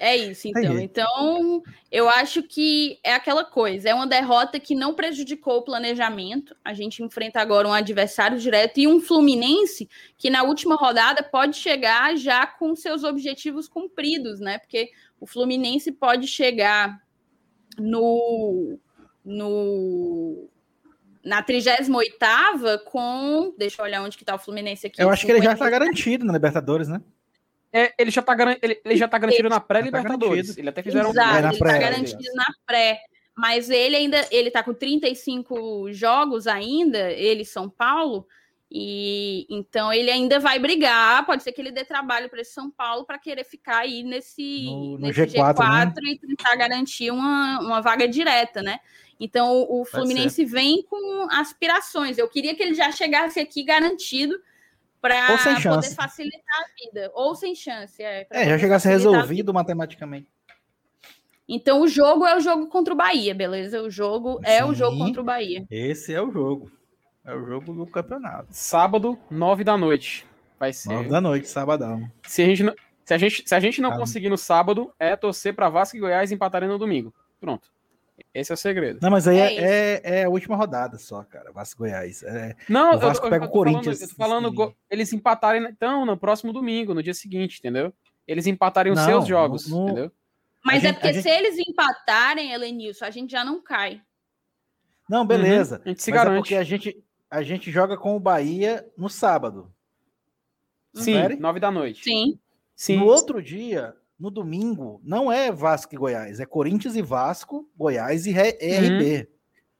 É 0.00 0.16
isso, 0.16 0.48
então. 0.48 0.78
Então, 0.78 1.62
eu 1.90 2.08
acho 2.08 2.42
que 2.42 2.98
é 3.02 3.14
aquela 3.14 3.44
coisa, 3.44 3.88
é 3.88 3.94
uma 3.94 4.06
derrota 4.06 4.58
que 4.58 4.74
não 4.74 4.94
prejudicou 4.94 5.58
o 5.58 5.62
planejamento. 5.62 6.56
A 6.64 6.74
gente 6.74 7.02
enfrenta 7.02 7.40
agora 7.40 7.68
um 7.68 7.72
adversário 7.72 8.38
direto 8.38 8.78
e 8.78 8.86
um 8.86 9.00
Fluminense 9.00 9.88
que 10.16 10.30
na 10.30 10.42
última 10.42 10.76
rodada 10.76 11.22
pode 11.22 11.56
chegar 11.56 12.16
já 12.16 12.46
com 12.46 12.74
seus 12.74 13.04
objetivos 13.04 13.68
cumpridos, 13.68 14.40
né? 14.40 14.58
Porque 14.58 14.90
o 15.20 15.26
Fluminense 15.26 15.92
pode 15.92 16.26
chegar 16.26 17.00
no 17.78 18.78
no 19.24 20.48
na 21.24 21.42
38ª 21.42 22.82
com, 22.84 23.52
deixa 23.58 23.82
eu 23.82 23.84
olhar 23.84 24.02
onde 24.02 24.16
que 24.16 24.24
tá 24.24 24.34
o 24.34 24.38
Fluminense 24.38 24.86
aqui. 24.86 25.02
Eu 25.02 25.10
acho 25.10 25.26
que 25.26 25.32
ele 25.32 25.42
já 25.42 25.52
está 25.52 25.68
garantido 25.68 26.24
na 26.24 26.32
Libertadores, 26.32 26.88
né? 26.88 27.02
É, 27.72 27.92
ele 27.98 28.10
já 28.10 28.22
tá, 28.22 28.34
ele, 28.62 28.80
ele 28.84 28.96
já 28.96 29.06
tá 29.06 29.18
garantido 29.18 29.48
ele, 29.48 29.54
na 29.54 29.60
pré-Libertadores. 29.60 30.54
Tá 30.54 30.60
ele 30.60 30.68
até 30.68 30.82
fizeram 30.82 31.10
Exato, 31.10 31.28
um... 31.28 31.46
É 31.46 31.48
ele 31.50 31.58
pré, 31.58 31.72
tá 31.72 31.78
garantido 31.78 32.34
na 32.34 32.46
pré. 32.66 33.00
Mas 33.36 33.70
ele 33.70 33.94
ainda 33.94 34.26
ele 34.32 34.50
tá 34.50 34.64
com 34.64 34.74
35 34.74 35.92
jogos 35.92 36.48
ainda, 36.48 37.12
ele 37.12 37.44
São 37.44 37.70
Paulo, 37.70 38.26
e 38.70 39.46
então 39.48 39.92
ele 39.92 40.10
ainda 40.10 40.40
vai 40.40 40.58
brigar. 40.58 41.24
Pode 41.24 41.44
ser 41.44 41.52
que 41.52 41.60
ele 41.60 41.70
dê 41.70 41.84
trabalho 41.84 42.28
para 42.28 42.40
esse 42.40 42.52
São 42.52 42.68
Paulo 42.68 43.04
para 43.04 43.18
querer 43.18 43.44
ficar 43.44 43.78
aí 43.78 44.02
nesse, 44.02 44.64
no, 44.64 44.98
no 44.98 45.06
nesse 45.06 45.20
G4, 45.20 45.54
G4 45.54 45.94
né? 46.02 46.10
e 46.10 46.18
tentar 46.18 46.56
garantir 46.56 47.12
uma, 47.12 47.60
uma 47.60 47.80
vaga 47.80 48.08
direta, 48.08 48.60
né? 48.60 48.80
Então 49.20 49.52
o, 49.52 49.82
o 49.82 49.84
Fluminense 49.84 50.44
vem 50.44 50.82
com 50.82 51.28
aspirações. 51.30 52.18
Eu 52.18 52.28
queria 52.28 52.56
que 52.56 52.62
ele 52.62 52.74
já 52.74 52.90
chegasse 52.90 53.38
aqui 53.38 53.62
garantido 53.62 54.38
para 55.00 55.36
poder 55.36 55.94
facilitar 55.94 56.60
a 56.60 56.84
vida. 56.84 57.10
Ou 57.14 57.34
sem 57.34 57.54
chance. 57.54 58.02
É, 58.02 58.26
é 58.30 58.44
já 58.46 58.58
chegasse 58.58 58.88
resolvido 58.88 59.52
matematicamente. 59.54 60.28
Então 61.48 61.80
o 61.80 61.88
jogo 61.88 62.26
é 62.26 62.36
o 62.36 62.40
jogo 62.40 62.66
contra 62.66 62.92
o 62.92 62.96
Bahia, 62.96 63.34
beleza? 63.34 63.80
O 63.82 63.90
jogo 63.90 64.34
Sim, 64.34 64.42
é 64.44 64.64
o 64.64 64.74
jogo 64.74 64.98
contra 64.98 65.22
o 65.22 65.24
Bahia. 65.24 65.64
Esse 65.70 66.12
é 66.12 66.20
o 66.20 66.30
jogo. 66.30 66.70
É 67.24 67.34
o 67.34 67.44
jogo 67.46 67.72
do 67.72 67.86
campeonato. 67.86 68.48
Sábado, 68.50 69.18
nove 69.30 69.64
da 69.64 69.76
noite. 69.76 70.26
Vai 70.58 70.72
ser. 70.72 70.90
Nove 70.90 71.08
da 71.08 71.20
noite, 71.20 71.48
sabadão. 71.48 72.10
Se 72.26 72.42
a 72.42 72.46
gente 72.46 72.62
não, 72.62 72.74
se 73.04 73.14
a 73.14 73.18
gente, 73.18 73.48
se 73.48 73.54
a 73.54 73.60
gente 73.60 73.80
não 73.80 73.92
ah. 73.92 73.96
conseguir 73.96 74.28
no 74.28 74.36
sábado, 74.36 74.92
é 74.98 75.16
torcer 75.16 75.54
para 75.54 75.70
Vasco 75.70 75.96
e 75.96 76.00
Goiás 76.00 76.30
empatarem 76.30 76.68
no 76.68 76.78
domingo. 76.78 77.14
Pronto. 77.40 77.70
Esse 78.34 78.52
é 78.52 78.54
o 78.54 78.56
segredo. 78.56 78.98
Não, 79.02 79.10
mas 79.10 79.26
aí 79.28 79.38
é, 79.38 79.54
é, 79.54 80.00
é, 80.04 80.24
a 80.24 80.28
última 80.28 80.56
rodada 80.56 80.98
só, 80.98 81.22
cara. 81.24 81.52
Vasco 81.52 81.78
Goiás. 81.78 82.22
É, 82.22 82.56
não, 82.68 82.94
o 82.94 82.98
Vasco 82.98 83.26
eu, 83.26 83.30
pega 83.30 83.44
eu, 83.44 83.48
o 83.48 83.52
Corinthians. 83.52 84.00
Falando, 84.12 84.46
eu 84.46 84.50
tô 84.52 84.56
falando, 84.56 84.76
eles 84.90 85.12
empatarem 85.12 85.64
então 85.64 86.04
no 86.04 86.16
próximo 86.16 86.52
domingo, 86.52 86.94
no 86.94 87.02
dia 87.02 87.14
seguinte, 87.14 87.58
entendeu? 87.58 87.92
Eles 88.26 88.46
empatarem 88.46 88.92
os 88.92 88.98
não, 88.98 89.06
seus 89.06 89.26
jogos, 89.26 89.68
no, 89.68 89.84
entendeu? 89.84 90.12
Mas 90.64 90.84
é 90.84 90.92
porque 90.92 91.12
gente... 91.14 91.22
se 91.22 91.30
eles 91.30 91.58
empatarem, 91.58 92.52
Helenilson, 92.52 93.04
a 93.04 93.10
gente 93.10 93.30
já 93.30 93.44
não 93.44 93.62
cai. 93.62 94.02
Não, 95.08 95.26
beleza. 95.26 95.76
Uhum, 95.76 95.82
a 95.84 95.88
gente 95.88 96.02
se 96.02 96.10
mas 96.10 96.20
é 96.20 96.24
garante. 96.24 96.36
é 96.36 96.40
porque 96.40 96.54
a 96.56 96.64
gente, 96.64 97.04
a 97.30 97.42
gente 97.42 97.70
joga 97.70 97.96
com 97.96 98.14
o 98.14 98.20
Bahia 98.20 98.86
no 98.96 99.08
sábado. 99.08 99.72
Sim, 100.94 101.36
nove 101.38 101.60
da 101.60 101.70
noite. 101.70 102.02
Sim. 102.02 102.38
Sim. 102.74 102.98
No 102.98 103.06
outro 103.06 103.42
dia, 103.42 103.94
no 104.18 104.30
domingo, 104.30 105.00
não 105.04 105.30
é 105.30 105.52
Vasco 105.52 105.94
e 105.94 105.98
Goiás, 105.98 106.40
é 106.40 106.46
Corinthians 106.46 106.96
e 106.96 107.02
Vasco, 107.02 107.68
Goiás 107.76 108.26
e 108.26 108.32
RB. 108.32 109.28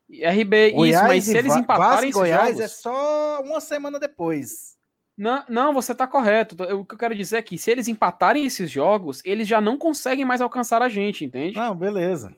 Uhum. 0.09 0.31
RB, 0.31 0.71
Goiás 0.73 0.97
isso, 0.97 1.09
mas 1.09 1.25
se 1.25 1.37
eles 1.37 1.57
empatarem 1.57 2.11
Vasco 2.11 2.21
Goiás 2.21 2.49
jogos... 2.49 2.61
é 2.61 2.69
só 2.69 3.43
uma 3.43 3.61
semana 3.61 3.99
depois. 3.99 4.79
Não, 5.17 5.45
não, 5.49 5.75
você 5.75 5.91
está 5.91 6.07
correto. 6.07 6.57
O 6.75 6.85
que 6.85 6.95
eu 6.95 6.99
quero 6.99 7.15
dizer 7.15 7.39
é 7.39 7.43
que 7.43 7.59
se 7.59 7.71
eles 7.71 7.89
empatarem 7.89 8.47
esses 8.47 8.71
jogos, 8.71 9.21
eles 9.25 9.49
já 9.49 9.61
não 9.61 9.77
conseguem 9.77 10.25
mais 10.25 10.41
alcançar 10.41 10.81
a 10.81 10.89
gente, 10.89 11.25
entende? 11.25 11.57
Não, 11.57 11.75
beleza. 11.75 12.33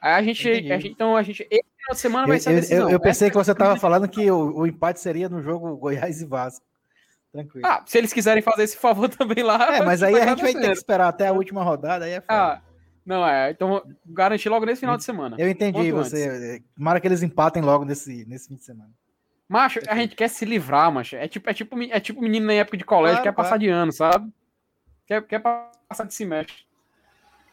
Aí 0.00 0.14
a 0.14 0.22
gente, 0.22 0.48
a 0.48 0.54
gente 0.54 0.88
então 0.88 1.16
a 1.16 1.22
gente 1.22 1.46
esse 1.48 1.62
final 1.78 1.92
de 1.92 1.98
semana 1.98 2.26
vai 2.26 2.40
ser 2.40 2.50
a 2.50 2.52
decisão. 2.54 2.78
Eu, 2.78 2.88
eu, 2.88 2.90
eu 2.90 3.00
pensei 3.00 3.30
que 3.30 3.36
você 3.36 3.52
estava 3.52 3.76
falando 3.76 4.08
que 4.08 4.28
o, 4.30 4.58
o, 4.58 4.66
empate 4.66 5.00
seria 5.00 5.28
no 5.28 5.40
jogo 5.40 5.76
Goiás 5.76 6.20
e 6.20 6.26
Vasco. 6.26 6.66
Tranquilo. 7.34 7.66
Ah, 7.66 7.82
se 7.84 7.98
eles 7.98 8.12
quiserem 8.12 8.40
fazer 8.40 8.62
esse 8.62 8.76
favor 8.76 9.08
também 9.10 9.42
lá. 9.42 9.76
É, 9.76 9.82
mas 9.82 10.04
aí 10.04 10.14
a 10.14 10.28
gente 10.28 10.40
vai 10.40 10.52
ter 10.52 10.60
que 10.60 10.70
esperar 10.70 11.08
até 11.08 11.26
a 11.26 11.32
última 11.32 11.64
rodada, 11.64 12.04
aí 12.04 12.12
é 12.12 12.20
foda. 12.20 12.32
Ah, 12.32 12.62
não 13.04 13.26
é. 13.26 13.50
Então 13.50 13.82
garantir 14.06 14.48
logo 14.48 14.64
nesse 14.64 14.80
final 14.80 14.96
de 14.96 15.02
semana. 15.02 15.34
Eu 15.36 15.48
entendi 15.48 15.90
você. 15.90 16.28
Antes. 16.28 16.64
Tomara 16.76 17.00
que 17.00 17.08
eles 17.08 17.24
empatem 17.24 17.60
logo 17.60 17.84
nesse, 17.84 18.24
nesse 18.26 18.46
fim 18.46 18.54
de 18.54 18.62
semana. 18.62 18.90
Macho, 19.48 19.80
a 19.88 19.96
gente 19.96 20.14
quer 20.14 20.28
se 20.28 20.44
livrar, 20.44 20.92
macho. 20.92 21.16
É 21.16 21.26
tipo, 21.26 21.50
é 21.50 21.52
tipo, 21.52 21.82
é 21.82 21.98
tipo 21.98 22.22
menino 22.22 22.46
na 22.46 22.52
época 22.52 22.76
de 22.76 22.84
colégio, 22.84 23.20
claro, 23.20 23.24
quer 23.24 23.42
passar 23.42 23.58
de 23.58 23.68
ano, 23.68 23.92
sabe? 23.92 24.32
Quer, 25.04 25.26
quer 25.26 25.40
passar 25.40 26.04
de 26.06 26.14
semestre. 26.14 26.54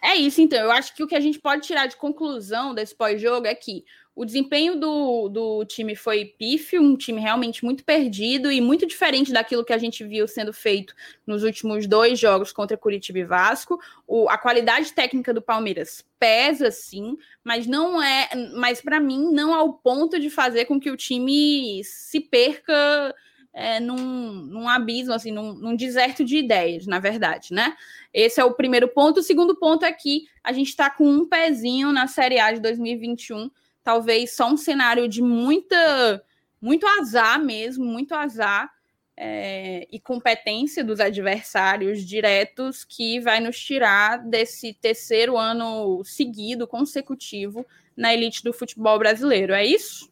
É 0.02 0.16
isso, 0.16 0.42
então. 0.42 0.60
Eu 0.60 0.72
acho 0.72 0.96
que 0.96 1.04
o 1.04 1.08
que 1.08 1.16
a 1.16 1.20
gente 1.20 1.40
pode 1.40 1.62
tirar 1.62 1.86
de 1.86 1.96
conclusão 1.96 2.74
desse 2.74 2.96
pós-jogo 2.96 3.46
é 3.46 3.54
que 3.54 3.86
o 4.16 4.26
desempenho 4.26 4.76
do, 4.76 5.30
do 5.30 5.66
time 5.66 5.96
foi 5.96 6.26
pífio, 6.26 6.82
um 6.82 6.98
time 6.98 7.22
realmente 7.22 7.64
muito 7.64 7.84
perdido 7.84 8.52
e 8.52 8.60
muito 8.60 8.86
diferente 8.86 9.32
daquilo 9.32 9.64
que 9.64 9.72
a 9.72 9.78
gente 9.78 10.04
viu 10.04 10.28
sendo 10.28 10.52
feito 10.52 10.94
nos 11.26 11.44
últimos 11.44 11.88
dois 11.88 12.20
jogos 12.20 12.52
contra 12.52 12.76
Curitiba 12.76 13.20
e 13.20 13.24
Vasco. 13.24 13.80
O, 14.06 14.28
a 14.28 14.38
qualidade 14.38 14.92
técnica 14.92 15.34
do 15.34 15.42
Palmeiras 15.42 16.04
pesa, 16.20 16.72
sim, 16.72 17.18
mas 17.44 17.66
não 17.66 18.02
é. 18.02 18.28
Mas 18.56 18.82
para 18.82 19.00
mim, 19.00 19.32
não 19.32 19.54
ao 19.54 19.74
ponto 19.74 20.20
de 20.20 20.30
fazer 20.30 20.66
com 20.66 20.80
que 20.80 20.92
o 20.92 20.98
time 20.98 21.82
se 21.86 22.20
perca 22.20 23.16
é, 23.54 23.80
num, 23.80 24.32
num 24.34 24.70
abismo, 24.70 25.14
assim, 25.14 25.32
num, 25.32 25.54
num, 25.54 25.76
deserto 25.76 26.24
de 26.24 26.38
ideias, 26.38 26.86
na 26.86 27.00
verdade, 27.00 27.54
né? 27.54 27.76
Esse 28.14 28.40
é 28.40 28.46
o 28.46 28.54
primeiro 28.54 28.88
ponto. 28.88 29.20
O 29.20 29.24
segundo 29.24 29.56
ponto 29.56 29.84
é 29.84 29.92
que 29.92 30.26
a 30.44 30.54
gente 30.54 30.70
está 30.70 30.90
com 30.90 31.06
um 31.06 31.28
pezinho 31.28 31.92
na 31.92 32.08
Série 32.08 32.40
A 32.40 32.52
de 32.52 32.62
2021 32.62 33.50
talvez 33.84 34.36
só 34.36 34.50
um 34.50 34.58
cenário 34.58 35.08
de 35.08 35.22
muita, 35.22 36.24
muito 36.62 36.86
azar 36.88 37.44
mesmo, 37.44 37.86
muito 37.86 38.14
azar 38.14 38.72
é, 39.18 39.88
e 39.92 40.00
competência 40.00 40.84
dos 40.84 41.00
adversários 41.00 42.04
diretos 42.06 42.84
que 42.84 43.20
vai 43.20 43.40
nos 43.40 43.60
tirar 43.60 44.18
desse 44.18 44.74
terceiro 44.74 45.38
ano 45.38 46.04
seguido, 46.04 46.68
consecutivo, 46.68 47.66
na 47.96 48.14
elite 48.14 48.44
do 48.44 48.54
futebol 48.54 48.98
brasileiro. 48.98 49.54
É 49.54 49.66
isso? 49.66 50.12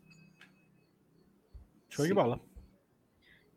Show 1.89 2.05
de 2.05 2.13
bola. 2.13 2.39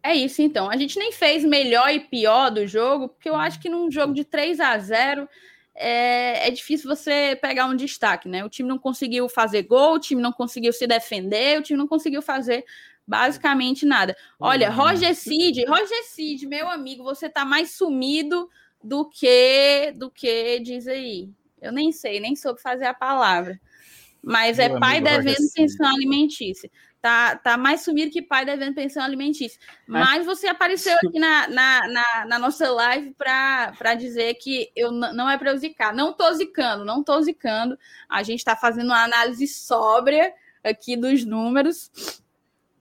É 0.03 0.15
isso, 0.15 0.43
então. 0.43 0.69
A 0.69 0.77
gente 0.77 0.99
nem 0.99 1.13
fez 1.13 1.45
melhor 1.45 1.89
e 1.91 2.01
pior 2.01 2.51
do 2.51 2.67
jogo, 2.67 3.09
porque 3.09 3.29
eu 3.29 3.37
acho 3.37 3.61
que 3.61 3.69
num 3.69 3.91
jogo 3.91 4.13
de 4.13 4.25
3 4.25 4.59
a 4.59 4.77
0 4.77 5.29
é, 5.75 6.49
é, 6.49 6.51
difícil 6.51 6.89
você 6.89 7.39
pegar 7.41 7.67
um 7.67 7.77
destaque, 7.77 8.29
né? 8.29 8.45
O 8.45 8.49
time 8.49 8.69
não 8.69 8.79
conseguiu 8.79 9.29
fazer 9.29 9.63
gol, 9.63 9.95
o 9.95 9.99
time 9.99 10.21
não 10.21 10.33
conseguiu 10.33 10.73
se 10.73 10.87
defender, 10.87 11.59
o 11.59 11.63
time 11.63 11.79
não 11.79 11.87
conseguiu 11.87 12.21
fazer 12.21 12.65
basicamente 13.07 13.87
nada. 13.87 14.17
Olha, 14.39 14.71
uhum. 14.71 14.77
Roger 14.77 15.15
Cid, 15.15 15.65
Roger 15.67 16.05
Cid, 16.05 16.47
meu 16.47 16.69
amigo, 16.69 17.03
você 17.03 17.29
tá 17.29 17.45
mais 17.45 17.71
sumido 17.71 18.51
do 18.83 19.09
que 19.09 19.93
do 19.97 20.11
que 20.11 20.61
diz 20.61 20.87
aí. 20.87 21.31
Eu 21.61 21.73
nem 21.73 21.93
sei, 21.93 22.21
nem 22.21 22.35
soube 22.35 22.61
fazer 22.61 22.87
a 22.87 22.95
palavra. 22.95 23.59
Mas 24.23 24.59
meu 24.59 24.77
é 24.77 24.79
pai 24.79 25.01
devendo 25.01 25.51
pensão 25.55 25.87
alimentícia 25.87 26.71
tá, 27.03 27.35
tá 27.35 27.59
mais 27.59 27.83
sumido 27.83 28.13
que 28.13 28.23
pai 28.23 28.45
devendo 28.45 28.77
pensão 28.77 29.03
alimentícia. 29.03 29.61
Mas 29.87 30.25
você 30.25 30.47
apareceu 30.47 30.95
aqui 30.95 31.19
na, 31.19 31.49
na, 31.49 31.89
na, 31.89 32.27
na 32.27 32.39
nossa 32.39 32.71
live 32.71 33.13
para 33.15 33.95
dizer 33.95 34.35
que 34.35 34.71
eu 34.77 34.93
não 34.93 35.29
é 35.29 35.37
para 35.37 35.51
eu 35.51 35.59
zicar. 35.59 35.93
Não 35.93 36.13
tô 36.13 36.33
zicando, 36.33 36.85
não 36.85 37.03
tô 37.03 37.21
zicando. 37.21 37.77
A 38.09 38.23
gente 38.23 38.39
está 38.39 38.55
fazendo 38.55 38.87
uma 38.87 39.03
análise 39.03 39.49
sóbria 39.49 40.33
aqui 40.63 40.97
dos 40.97 41.25
números. 41.25 41.91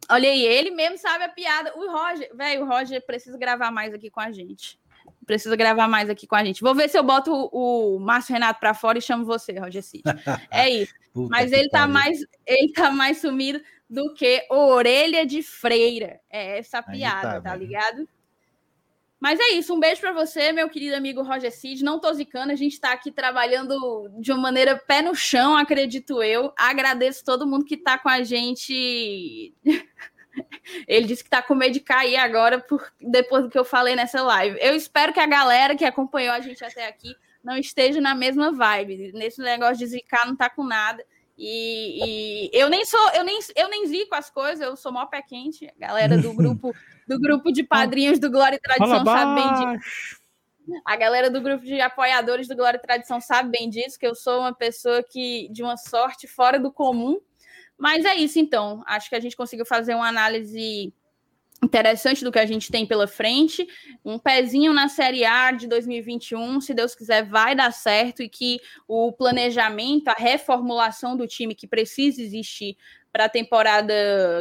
Olha 0.07 0.29
aí, 0.29 0.45
ele 0.45 0.69
mesmo 0.69 0.99
sabe 0.99 1.23
a 1.23 1.29
piada. 1.29 1.73
O 1.75 1.91
Roger, 1.91 2.29
velho, 2.35 2.63
o 2.63 2.67
Roger 2.67 3.03
precisa 3.03 3.37
gravar 3.39 3.71
mais 3.71 3.91
aqui 3.91 4.11
com 4.11 4.19
a 4.19 4.31
gente. 4.31 4.79
Precisa 5.25 5.55
gravar 5.55 5.87
mais 5.87 6.11
aqui 6.11 6.27
com 6.27 6.35
a 6.35 6.43
gente. 6.45 6.61
Vou 6.61 6.75
ver 6.75 6.89
se 6.89 6.97
eu 6.97 7.03
boto 7.03 7.31
o, 7.33 7.95
o 7.95 7.99
Márcio 7.99 8.33
Renato 8.33 8.59
para 8.59 8.75
fora 8.75 8.99
e 8.99 9.01
chamo 9.01 9.25
você, 9.25 9.57
Roger 9.57 9.81
City. 9.81 10.03
É 10.51 10.69
isso. 10.69 10.93
Mas 11.29 11.51
ele 11.51 11.69
tá 11.69 11.87
mais, 11.87 12.19
ele 12.45 12.71
tá 12.71 12.91
mais 12.91 13.19
sumido 13.19 13.61
do 13.91 14.13
que 14.13 14.47
orelha 14.49 15.25
de 15.25 15.43
freira. 15.43 16.21
É 16.29 16.57
essa 16.59 16.81
piada, 16.81 17.41
tá, 17.41 17.49
tá 17.49 17.55
ligado? 17.55 18.07
Mas 19.19 19.37
é 19.37 19.49
isso, 19.51 19.75
um 19.75 19.79
beijo 19.79 19.99
para 19.99 20.13
você, 20.13 20.53
meu 20.53 20.69
querido 20.69 20.95
amigo 20.95 21.21
Roger 21.21 21.51
Cid. 21.51 21.83
Não 21.83 21.99
tô 21.99 22.11
zicando, 22.13 22.53
a 22.53 22.55
gente 22.55 22.71
está 22.71 22.93
aqui 22.93 23.11
trabalhando 23.11 24.09
de 24.17 24.31
uma 24.31 24.41
maneira 24.41 24.77
pé 24.77 25.01
no 25.01 25.13
chão, 25.13 25.57
acredito 25.57 26.23
eu. 26.23 26.53
Agradeço 26.57 27.23
todo 27.25 27.45
mundo 27.45 27.65
que 27.65 27.75
está 27.75 27.99
com 27.99 28.07
a 28.07 28.23
gente. 28.23 29.53
Ele 30.87 31.05
disse 31.05 31.21
que 31.21 31.27
está 31.27 31.41
com 31.41 31.53
medo 31.53 31.73
de 31.73 31.81
cair 31.81 32.15
agora 32.15 32.59
por... 32.59 32.91
depois 32.99 33.43
do 33.43 33.49
que 33.49 33.59
eu 33.59 33.65
falei 33.65 33.93
nessa 33.93 34.23
live. 34.23 34.57
Eu 34.61 34.73
espero 34.73 35.11
que 35.11 35.19
a 35.19 35.27
galera 35.27 35.75
que 35.75 35.83
acompanhou 35.83 36.33
a 36.33 36.39
gente 36.39 36.63
até 36.63 36.87
aqui 36.87 37.13
não 37.43 37.57
esteja 37.57 37.99
na 37.99 38.15
mesma 38.15 38.53
vibe. 38.53 39.11
Nesse 39.13 39.41
negócio 39.41 39.77
de 39.77 39.85
zicar, 39.85 40.25
não 40.25 40.35
tá 40.35 40.49
com 40.49 40.63
nada. 40.63 41.05
E, 41.43 41.97
e, 42.05 42.49
eu 42.53 42.69
nem 42.69 42.85
sou, 42.85 43.09
eu 43.15 43.23
nem, 43.23 43.39
eu 43.55 43.67
nem 43.67 43.87
zico 43.87 44.13
as 44.13 44.29
coisas, 44.29 44.61
eu 44.61 44.75
sou 44.75 44.91
mó 44.91 45.07
pé 45.07 45.23
quente. 45.23 45.65
A 45.65 45.87
galera 45.87 46.15
do 46.15 46.31
grupo, 46.33 46.71
do 47.07 47.19
grupo 47.19 47.51
de 47.51 47.63
padrinhos 47.63 48.19
do 48.19 48.29
Glória 48.29 48.57
e 48.57 48.59
Tradição 48.59 49.03
sabe 49.03 49.41
bem 49.41 49.73
disso. 49.73 50.21
A 50.85 50.95
galera 50.95 51.31
do 51.31 51.41
grupo 51.41 51.65
de 51.65 51.81
apoiadores 51.81 52.47
do 52.47 52.55
Glória 52.55 52.77
e 52.77 52.81
Tradição 52.81 53.19
sabe 53.19 53.49
bem 53.49 53.71
disso, 53.71 53.97
que 53.97 54.05
eu 54.05 54.13
sou 54.13 54.41
uma 54.41 54.53
pessoa 54.53 55.01
que 55.01 55.49
de 55.51 55.63
uma 55.63 55.77
sorte 55.77 56.27
fora 56.27 56.59
do 56.59 56.71
comum. 56.71 57.19
Mas 57.75 58.05
é 58.05 58.13
isso 58.13 58.37
então. 58.37 58.83
Acho 58.85 59.09
que 59.09 59.15
a 59.15 59.19
gente 59.19 59.35
conseguiu 59.35 59.65
fazer 59.65 59.95
uma 59.95 60.07
análise 60.07 60.93
interessante 61.63 62.23
do 62.23 62.31
que 62.31 62.39
a 62.39 62.45
gente 62.45 62.71
tem 62.71 62.85
pela 62.85 63.07
frente, 63.07 63.67
um 64.03 64.17
pezinho 64.17 64.73
na 64.73 64.89
Série 64.89 65.23
A 65.23 65.51
de 65.51 65.67
2021, 65.67 66.59
se 66.59 66.73
Deus 66.73 66.95
quiser 66.95 67.23
vai 67.23 67.55
dar 67.55 67.71
certo 67.71 68.23
e 68.23 68.29
que 68.29 68.59
o 68.87 69.11
planejamento, 69.11 70.07
a 70.07 70.15
reformulação 70.17 71.15
do 71.15 71.27
time 71.27 71.53
que 71.53 71.67
precisa 71.67 72.21
existir 72.21 72.75
para 73.11 73.25
a 73.25 73.29
temporada 73.29 73.93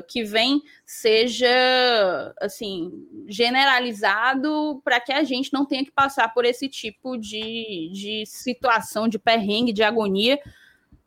que 0.08 0.22
vem 0.22 0.62
seja 0.86 2.34
assim 2.40 2.90
generalizado 3.28 4.80
para 4.84 5.00
que 5.00 5.12
a 5.12 5.24
gente 5.24 5.52
não 5.52 5.66
tenha 5.66 5.84
que 5.84 5.90
passar 5.90 6.32
por 6.32 6.44
esse 6.44 6.68
tipo 6.68 7.18
de, 7.18 7.90
de 7.92 8.24
situação 8.26 9.08
de 9.08 9.18
perrengue, 9.18 9.72
de 9.72 9.82
agonia. 9.82 10.38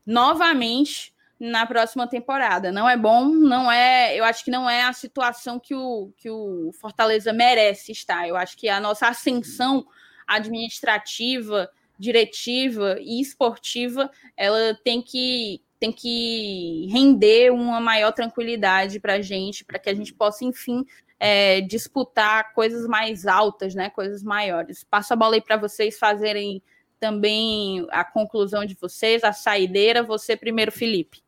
Novamente 0.05 1.12
na 1.43 1.65
próxima 1.65 2.07
temporada. 2.07 2.71
Não 2.71 2.89
é 2.89 2.95
bom, 2.95 3.25
não 3.25 3.69
é. 3.69 4.17
Eu 4.17 4.23
acho 4.23 4.45
que 4.45 4.51
não 4.51 4.69
é 4.69 4.83
a 4.83 4.93
situação 4.93 5.59
que 5.59 5.75
o, 5.75 6.13
que 6.15 6.29
o 6.29 6.71
Fortaleza 6.79 7.33
merece 7.33 7.91
estar. 7.91 8.25
Eu 8.25 8.37
acho 8.37 8.55
que 8.55 8.69
a 8.69 8.79
nossa 8.79 9.07
ascensão 9.07 9.85
administrativa, 10.25 11.69
diretiva 11.99 12.97
e 13.01 13.19
esportiva, 13.19 14.09
ela 14.37 14.73
tem 14.85 15.01
que 15.01 15.61
tem 15.79 15.91
que 15.91 16.87
render 16.89 17.51
uma 17.51 17.81
maior 17.81 18.13
tranquilidade 18.13 19.01
para 19.01 19.15
a 19.15 19.21
gente, 19.21 19.65
para 19.65 19.77
que 19.77 19.89
a 19.89 19.93
gente 19.93 20.13
possa, 20.13 20.45
enfim, 20.45 20.85
é, 21.19 21.59
disputar 21.59 22.53
coisas 22.53 22.87
mais 22.87 23.27
altas, 23.27 23.75
né? 23.75 23.89
Coisas 23.89 24.23
maiores. 24.23 24.85
Passo 24.85 25.11
a 25.11 25.17
bola 25.17 25.35
aí 25.35 25.41
para 25.41 25.57
vocês 25.57 25.99
fazerem 25.99 26.63
também 27.01 27.85
a 27.91 28.05
conclusão 28.05 28.63
de 28.63 28.75
vocês, 28.75 29.25
a 29.25 29.33
saideira. 29.33 30.03
Você 30.03 30.37
primeiro, 30.37 30.71
Felipe. 30.71 31.22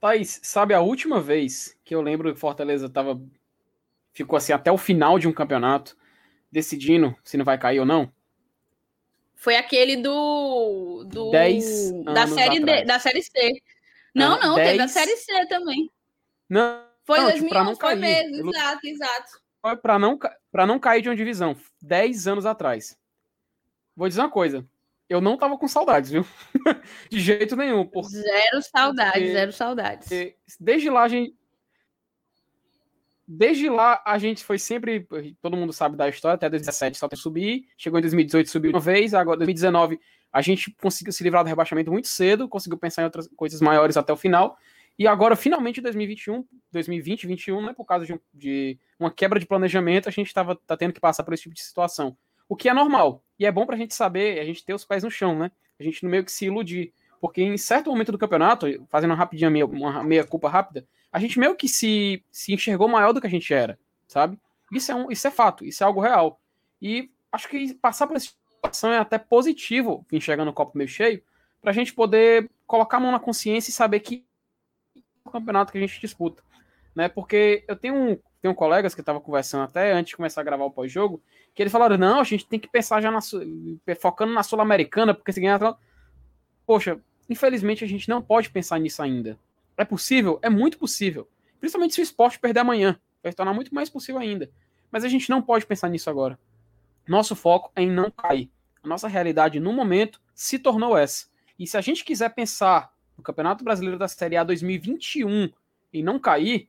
Thaís, 0.00 0.40
sabe 0.42 0.74
a 0.74 0.80
última 0.80 1.20
vez 1.20 1.76
que 1.84 1.94
eu 1.94 2.02
lembro 2.02 2.32
que 2.32 2.40
Fortaleza 2.40 2.88
tava, 2.88 3.20
ficou 4.12 4.36
assim 4.36 4.52
até 4.52 4.70
o 4.70 4.78
final 4.78 5.18
de 5.18 5.28
um 5.28 5.32
campeonato, 5.32 5.96
decidindo 6.50 7.16
se 7.24 7.36
não 7.36 7.44
vai 7.44 7.58
cair 7.58 7.80
ou 7.80 7.86
não? 7.86 8.12
Foi 9.34 9.56
aquele 9.56 9.96
do. 9.96 11.04
do 11.04 11.30
Dez 11.30 11.92
da 12.04 12.26
série 12.26 12.58
D, 12.60 12.84
da 12.84 12.98
série 12.98 13.22
C. 13.22 13.62
Não, 14.14 14.34
ah, 14.34 14.46
não, 14.46 14.54
dez... 14.54 14.70
teve 14.70 14.82
a 14.82 14.88
série 14.88 15.16
C 15.16 15.46
também. 15.46 15.90
Não. 16.48 16.86
Foi 17.04 17.18
não, 17.18 17.26
2011, 17.26 17.48
tipo, 17.48 17.64
não 17.64 17.76
foi 17.76 18.00
cair. 18.00 18.00
mesmo, 18.00 18.50
exato, 18.50 18.86
exato. 18.86 19.40
Foi 19.62 19.76
para 19.76 19.98
não, 19.98 20.18
pra 20.50 20.66
não 20.66 20.78
cair 20.78 21.02
de 21.02 21.08
uma 21.08 21.14
divisão, 21.14 21.56
10 21.80 22.26
anos 22.26 22.46
atrás. 22.46 22.98
Vou 23.94 24.08
dizer 24.08 24.20
uma 24.22 24.30
coisa. 24.30 24.66
Eu 25.08 25.20
não 25.20 25.36
tava 25.36 25.56
com 25.56 25.68
saudades, 25.68 26.10
viu? 26.10 26.26
de 27.10 27.20
jeito 27.20 27.54
nenhum. 27.54 27.86
Por... 27.86 28.04
Zero 28.04 28.62
saudades, 28.62 29.12
porque, 29.12 29.32
zero 29.32 29.52
saudades. 29.52 30.08
Desde 30.58 30.90
lá 30.90 31.02
a 31.02 31.08
gente. 31.08 31.36
Desde 33.28 33.68
lá 33.68 34.02
a 34.04 34.18
gente 34.18 34.44
foi 34.44 34.58
sempre. 34.58 35.06
Todo 35.40 35.56
mundo 35.56 35.72
sabe 35.72 35.96
da 35.96 36.08
história, 36.08 36.34
até 36.34 36.48
2017 36.48 36.98
só 36.98 37.08
tem 37.08 37.18
subir. 37.18 37.68
Chegou 37.76 37.98
em 37.98 38.02
2018, 38.02 38.50
subiu 38.50 38.70
uma 38.72 38.80
vez. 38.80 39.14
Agora, 39.14 39.36
2019, 39.38 40.00
a 40.32 40.42
gente 40.42 40.74
conseguiu 40.80 41.12
se 41.12 41.22
livrar 41.22 41.44
do 41.44 41.48
rebaixamento 41.48 41.90
muito 41.90 42.08
cedo, 42.08 42.48
conseguiu 42.48 42.78
pensar 42.78 43.02
em 43.02 43.06
outras 43.06 43.28
coisas 43.36 43.60
maiores 43.60 43.96
até 43.96 44.12
o 44.12 44.16
final. 44.16 44.58
E 44.98 45.06
agora, 45.06 45.36
finalmente, 45.36 45.80
2021, 45.80 46.44
2020, 46.72 47.26
2021, 47.26 47.66
né, 47.66 47.74
por 47.74 47.84
causa 47.84 48.06
de, 48.06 48.14
um, 48.14 48.18
de 48.32 48.78
uma 48.98 49.10
quebra 49.10 49.38
de 49.38 49.46
planejamento, 49.46 50.08
a 50.08 50.12
gente 50.12 50.28
estava 50.28 50.56
tá 50.56 50.76
tendo 50.76 50.94
que 50.94 51.00
passar 51.00 51.22
por 51.22 51.34
esse 51.34 51.42
tipo 51.42 51.54
de 51.54 51.62
situação. 51.62 52.16
O 52.48 52.56
que 52.56 52.68
é 52.68 52.74
normal. 52.74 53.22
E 53.38 53.46
é 53.46 53.52
bom 53.52 53.66
para 53.66 53.74
a 53.74 53.78
gente 53.78 53.94
saber, 53.94 54.38
a 54.38 54.44
gente 54.44 54.64
ter 54.64 54.74
os 54.74 54.84
pés 54.84 55.02
no 55.02 55.10
chão, 55.10 55.38
né? 55.38 55.50
A 55.78 55.82
gente 55.82 56.02
não 56.02 56.10
meio 56.10 56.24
que 56.24 56.32
se 56.32 56.46
iludir. 56.46 56.92
Porque 57.20 57.42
em 57.42 57.56
certo 57.56 57.90
momento 57.90 58.12
do 58.12 58.18
campeonato, 58.18 58.66
fazendo 58.88 59.10
uma 59.10 59.16
rapidinha, 59.16 59.50
meia, 59.50 59.66
uma 59.66 60.02
meia 60.02 60.24
culpa 60.24 60.48
rápida, 60.48 60.86
a 61.12 61.18
gente 61.18 61.38
meio 61.38 61.54
que 61.54 61.68
se, 61.68 62.22
se 62.30 62.52
enxergou 62.52 62.88
maior 62.88 63.12
do 63.12 63.20
que 63.20 63.26
a 63.26 63.30
gente 63.30 63.52
era, 63.52 63.78
sabe? 64.06 64.38
Isso 64.72 64.92
é, 64.92 64.94
um, 64.94 65.10
isso 65.10 65.26
é 65.26 65.30
fato, 65.30 65.64
isso 65.64 65.82
é 65.82 65.86
algo 65.86 66.00
real. 66.00 66.40
E 66.80 67.10
acho 67.32 67.48
que 67.48 67.74
passar 67.74 68.06
por 68.06 68.16
essa 68.16 68.32
situação 68.50 68.92
é 68.92 68.98
até 68.98 69.18
positivo, 69.18 70.04
enxergando 70.12 70.50
o 70.50 70.54
copo 70.54 70.76
meio 70.76 70.88
cheio, 70.88 71.22
para 71.60 71.70
a 71.70 71.74
gente 71.74 71.94
poder 71.94 72.50
colocar 72.66 72.98
a 72.98 73.00
mão 73.00 73.12
na 73.12 73.20
consciência 73.20 73.70
e 73.70 73.72
saber 73.72 74.00
que 74.00 74.24
é 74.96 75.00
o 75.24 75.30
campeonato 75.30 75.72
que 75.72 75.78
a 75.78 75.80
gente 75.80 76.00
disputa. 76.00 76.42
Né? 76.94 77.08
Porque 77.08 77.64
eu 77.68 77.76
tenho, 77.76 77.94
um, 77.94 78.18
tenho 78.46 78.54
colegas 78.54 78.94
que 78.94 79.00
estavam 79.00 79.20
conversando 79.20 79.64
até 79.64 79.92
antes 79.92 80.10
de 80.10 80.16
começar 80.16 80.40
a 80.40 80.44
gravar 80.44 80.64
o 80.64 80.70
pós-jogo, 80.70 81.20
que 81.54 81.62
eles 81.62 81.72
falaram: 81.72 81.98
não, 81.98 82.20
a 82.20 82.24
gente 82.24 82.46
tem 82.46 82.60
que 82.60 82.68
pensar 82.68 83.00
já 83.00 83.10
na, 83.10 83.18
focando 84.00 84.32
na 84.32 84.42
Sul-Americana, 84.42 85.12
porque 85.12 85.32
se 85.32 85.40
ganhar. 85.40 85.76
Poxa, 86.64 87.00
infelizmente 87.28 87.84
a 87.84 87.88
gente 87.88 88.08
não 88.08 88.22
pode 88.22 88.50
pensar 88.50 88.78
nisso 88.78 89.02
ainda. 89.02 89.38
É 89.76 89.84
possível? 89.84 90.38
É 90.42 90.48
muito 90.48 90.78
possível. 90.78 91.28
Principalmente 91.58 91.94
se 91.94 92.00
o 92.00 92.02
esporte 92.02 92.38
perder 92.38 92.60
amanhã. 92.60 92.98
Vai 93.22 93.32
se 93.32 93.36
tornar 93.36 93.52
muito 93.52 93.74
mais 93.74 93.90
possível 93.90 94.20
ainda. 94.20 94.50
Mas 94.90 95.04
a 95.04 95.08
gente 95.08 95.28
não 95.28 95.42
pode 95.42 95.66
pensar 95.66 95.88
nisso 95.88 96.08
agora. 96.08 96.38
Nosso 97.06 97.34
foco 97.34 97.72
é 97.74 97.82
em 97.82 97.90
não 97.90 98.10
cair. 98.10 98.50
A 98.82 98.88
nossa 98.88 99.08
realidade 99.08 99.58
no 99.58 99.72
momento 99.72 100.20
se 100.34 100.58
tornou 100.58 100.96
essa. 100.96 101.26
E 101.58 101.66
se 101.66 101.76
a 101.76 101.80
gente 101.80 102.04
quiser 102.04 102.30
pensar 102.30 102.92
no 103.16 103.22
Campeonato 103.22 103.64
Brasileiro 103.64 103.98
da 103.98 104.06
Série 104.06 104.36
A 104.36 104.44
2021 104.44 105.50
e 105.92 106.02
não 106.02 106.18
cair, 106.18 106.68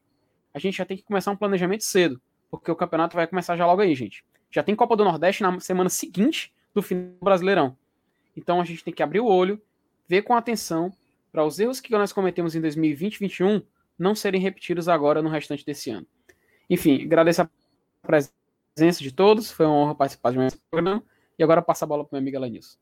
a 0.57 0.59
gente 0.59 0.77
já 0.77 0.85
tem 0.85 0.97
que 0.97 1.03
começar 1.03 1.31
um 1.31 1.37
planejamento 1.37 1.83
cedo. 1.83 2.19
Porque 2.49 2.71
o 2.71 2.75
campeonato 2.75 3.15
vai 3.15 3.27
começar 3.27 3.55
já 3.55 3.65
logo 3.65 3.81
aí, 3.81 3.93
gente. 3.93 4.25
Já 4.49 4.63
tem 4.63 4.75
Copa 4.75 4.95
do 4.95 5.03
Nordeste 5.03 5.43
na 5.43 5.59
semana 5.59 5.89
seguinte 5.89 6.53
do 6.73 6.81
final 6.81 7.13
do 7.13 7.23
Brasileirão. 7.23 7.77
Então 8.35 8.59
a 8.59 8.65
gente 8.65 8.83
tem 8.83 8.93
que 8.93 9.03
abrir 9.03 9.19
o 9.19 9.25
olho, 9.25 9.61
ver 10.07 10.23
com 10.23 10.35
atenção 10.35 10.91
para 11.31 11.45
os 11.45 11.59
erros 11.59 11.79
que 11.79 11.91
nós 11.91 12.11
cometemos 12.11 12.55
em 12.55 12.61
2020 12.61 13.15
e 13.15 13.19
2021 13.19 13.61
não 13.99 14.15
serem 14.15 14.41
repetidos 14.41 14.87
agora 14.87 15.21
no 15.21 15.29
restante 15.29 15.65
desse 15.65 15.89
ano. 15.89 16.07
Enfim, 16.69 17.03
agradeço 17.03 17.43
a 17.43 17.49
presença 18.01 19.03
de 19.03 19.11
todos, 19.11 19.51
foi 19.51 19.65
uma 19.65 19.75
honra 19.75 19.95
participar 19.95 20.31
de 20.31 20.37
mais 20.37 20.53
um 20.53 20.57
programa. 20.71 21.03
E 21.37 21.43
agora 21.43 21.61
passa 21.61 21.85
a 21.85 21.87
bola 21.87 22.03
para 22.03 22.13
o 22.13 22.15
meu 22.15 22.21
amigo 22.21 22.37
Elenilson. 22.37 22.77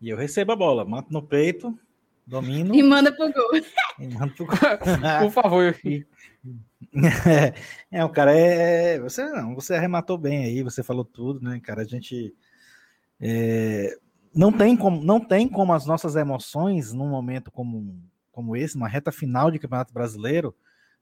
E 0.00 0.08
eu 0.08 0.16
recebo 0.16 0.52
a 0.52 0.56
bola, 0.56 0.84
mato 0.84 1.12
no 1.12 1.22
peito, 1.22 1.78
domino. 2.26 2.74
E 2.74 2.82
manda 2.82 3.12
pro 3.12 3.32
gol. 3.32 3.50
E 3.98 4.08
manda 4.08 4.32
pro 4.34 4.46
gol. 4.46 4.56
Por 5.20 5.30
favor. 5.30 5.76
É, 7.90 8.04
o 8.04 8.08
cara 8.08 8.32
é. 8.36 8.98
Você 9.00 9.24
não, 9.30 9.54
você 9.54 9.74
arrematou 9.74 10.16
bem 10.16 10.44
aí, 10.44 10.62
você 10.62 10.82
falou 10.82 11.04
tudo, 11.04 11.40
né, 11.40 11.60
cara? 11.60 11.82
A 11.82 11.84
gente 11.84 12.34
é, 13.20 13.96
não 14.34 14.52
tem 14.52 14.76
como, 14.76 15.02
não 15.02 15.20
tem 15.20 15.48
como 15.48 15.72
as 15.72 15.86
nossas 15.86 16.16
emoções 16.16 16.92
num 16.92 17.08
momento 17.08 17.50
como, 17.50 17.98
como 18.30 18.56
esse, 18.56 18.76
uma 18.76 18.88
reta 18.88 19.10
final 19.10 19.50
de 19.50 19.58
Campeonato 19.58 19.92
Brasileiro, 19.92 20.54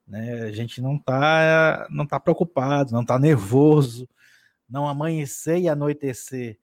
né? 0.06 0.42
A 0.42 0.52
gente 0.52 0.80
não 0.80 0.98
tá, 0.98 1.86
não 1.90 2.06
tá 2.06 2.18
preocupado, 2.18 2.92
não 2.92 3.04
tá 3.04 3.18
nervoso, 3.18 4.08
não 4.68 4.88
amanhecer 4.88 5.58
e 5.58 5.68
anoitecer 5.68 6.58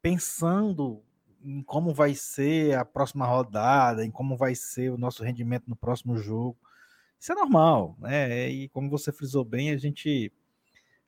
pensando 0.00 1.02
em 1.46 1.62
como 1.62 1.94
vai 1.94 2.12
ser 2.14 2.76
a 2.76 2.84
próxima 2.84 3.24
rodada, 3.24 4.04
em 4.04 4.10
como 4.10 4.36
vai 4.36 4.54
ser 4.54 4.90
o 4.90 4.98
nosso 4.98 5.22
rendimento 5.22 5.68
no 5.68 5.76
próximo 5.76 6.18
jogo. 6.18 6.56
Isso 7.20 7.32
é 7.32 7.34
normal, 7.36 7.96
né? 8.00 8.48
E 8.50 8.68
como 8.70 8.90
você 8.90 9.12
frisou 9.12 9.44
bem, 9.44 9.70
a 9.70 9.76
gente, 9.76 10.32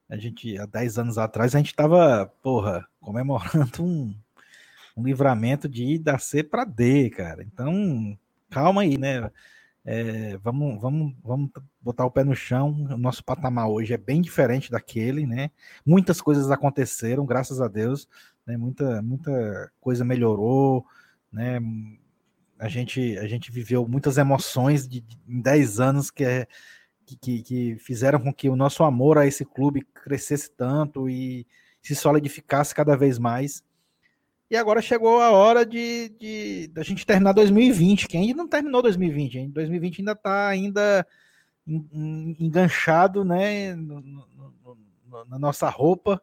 a 0.09 0.17
gente 0.17 0.57
há 0.57 0.65
10 0.65 0.99
anos 0.99 1.19
atrás, 1.19 1.55
a 1.55 1.59
gente 1.59 1.69
estava, 1.69 2.33
porra, 2.41 2.87
comemorando 3.01 3.83
um, 3.83 4.15
um 4.97 5.03
livramento 5.03 5.69
de 5.69 5.85
ir 5.85 5.99
da 5.99 6.19
C 6.19 6.45
para 6.45 6.65
D, 6.65 7.11
cara. 7.11 7.43
Então, 7.43 8.17
calma 8.49 8.83
aí, 8.83 8.97
né? 8.97 9.31
É, 9.85 10.37
vamos, 10.39 10.81
vamos, 10.81 11.15
vamos 11.23 11.51
botar 11.81 12.05
o 12.05 12.11
pé 12.11 12.23
no 12.23 12.35
chão. 12.35 12.71
O 12.91 12.97
nosso 12.97 13.25
patamar 13.25 13.69
hoje 13.69 13.93
é 13.93 13.99
bem 13.99 14.21
diferente 14.21 14.71
daquele, 14.71 15.27
né? 15.27 15.51
Muitas 15.85 16.21
coisas 16.21 16.51
aconteceram, 16.51 17.27
graças 17.27 17.61
a 17.61 17.69
Deus, 17.69 18.07
né? 18.49 18.57
Muita, 18.57 19.03
muita 19.03 19.71
coisa 19.79 20.05
melhorou, 20.05 20.85
né? 21.31 21.61
a 22.59 22.69
gente, 22.69 23.17
a 23.19 23.29
gente 23.29 23.53
viveu 23.53 23.87
muitas 23.87 24.19
emoções 24.19 24.89
de, 24.89 25.01
de, 25.01 25.17
em 25.29 25.41
10 25.41 25.79
anos 25.79 26.11
que, 26.11 26.25
é, 26.25 26.47
que, 27.21 27.43
que 27.43 27.77
fizeram 27.77 28.19
com 28.19 28.33
que 28.33 28.49
o 28.49 28.57
nosso 28.57 28.83
amor 28.83 29.19
a 29.19 29.27
esse 29.27 29.45
clube 29.45 29.83
crescesse 29.83 30.51
tanto 30.51 31.09
e 31.09 31.47
se 31.81 31.95
solidificasse 31.95 32.75
cada 32.75 32.97
vez 32.97 33.19
mais. 33.19 33.63
E 34.51 34.57
agora 34.57 34.81
chegou 34.81 35.21
a 35.21 35.31
hora 35.31 35.65
de, 35.65 36.09
de, 36.19 36.69
de 36.69 36.81
a 36.81 36.83
gente 36.83 37.07
terminar 37.07 37.33
2020, 37.33 38.09
que 38.09 38.17
ainda 38.17 38.39
não 38.39 38.49
terminou 38.49 38.83
2020, 38.83 39.39
hein? 39.39 39.51
2020 39.51 40.01
ainda 40.01 40.13
está 40.13 40.49
ainda 40.49 41.07
enganchado 41.67 43.27
né, 43.27 43.75
no, 43.77 44.01
no, 44.01 44.27
no, 44.65 45.25
na 45.27 45.39
nossa 45.39 45.69
roupa, 45.69 46.21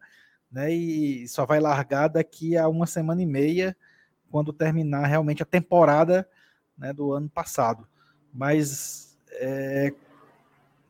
né? 0.56 0.74
E 0.74 1.28
só 1.28 1.45
vai 1.45 1.60
largar 1.60 2.08
daqui 2.08 2.56
a 2.56 2.70
uma 2.70 2.88
semana 2.88 3.22
e 3.22 3.26
meia 3.26 3.76
quando 4.32 4.53
terminar 4.53 5.06
realmente 5.06 5.43
a 5.43 5.45
temporada 5.45 6.28
né, 6.78 6.93
do 6.93 7.12
ano 7.12 7.28
passado. 7.28 7.86
Mas, 8.34 9.18
é, 9.34 9.93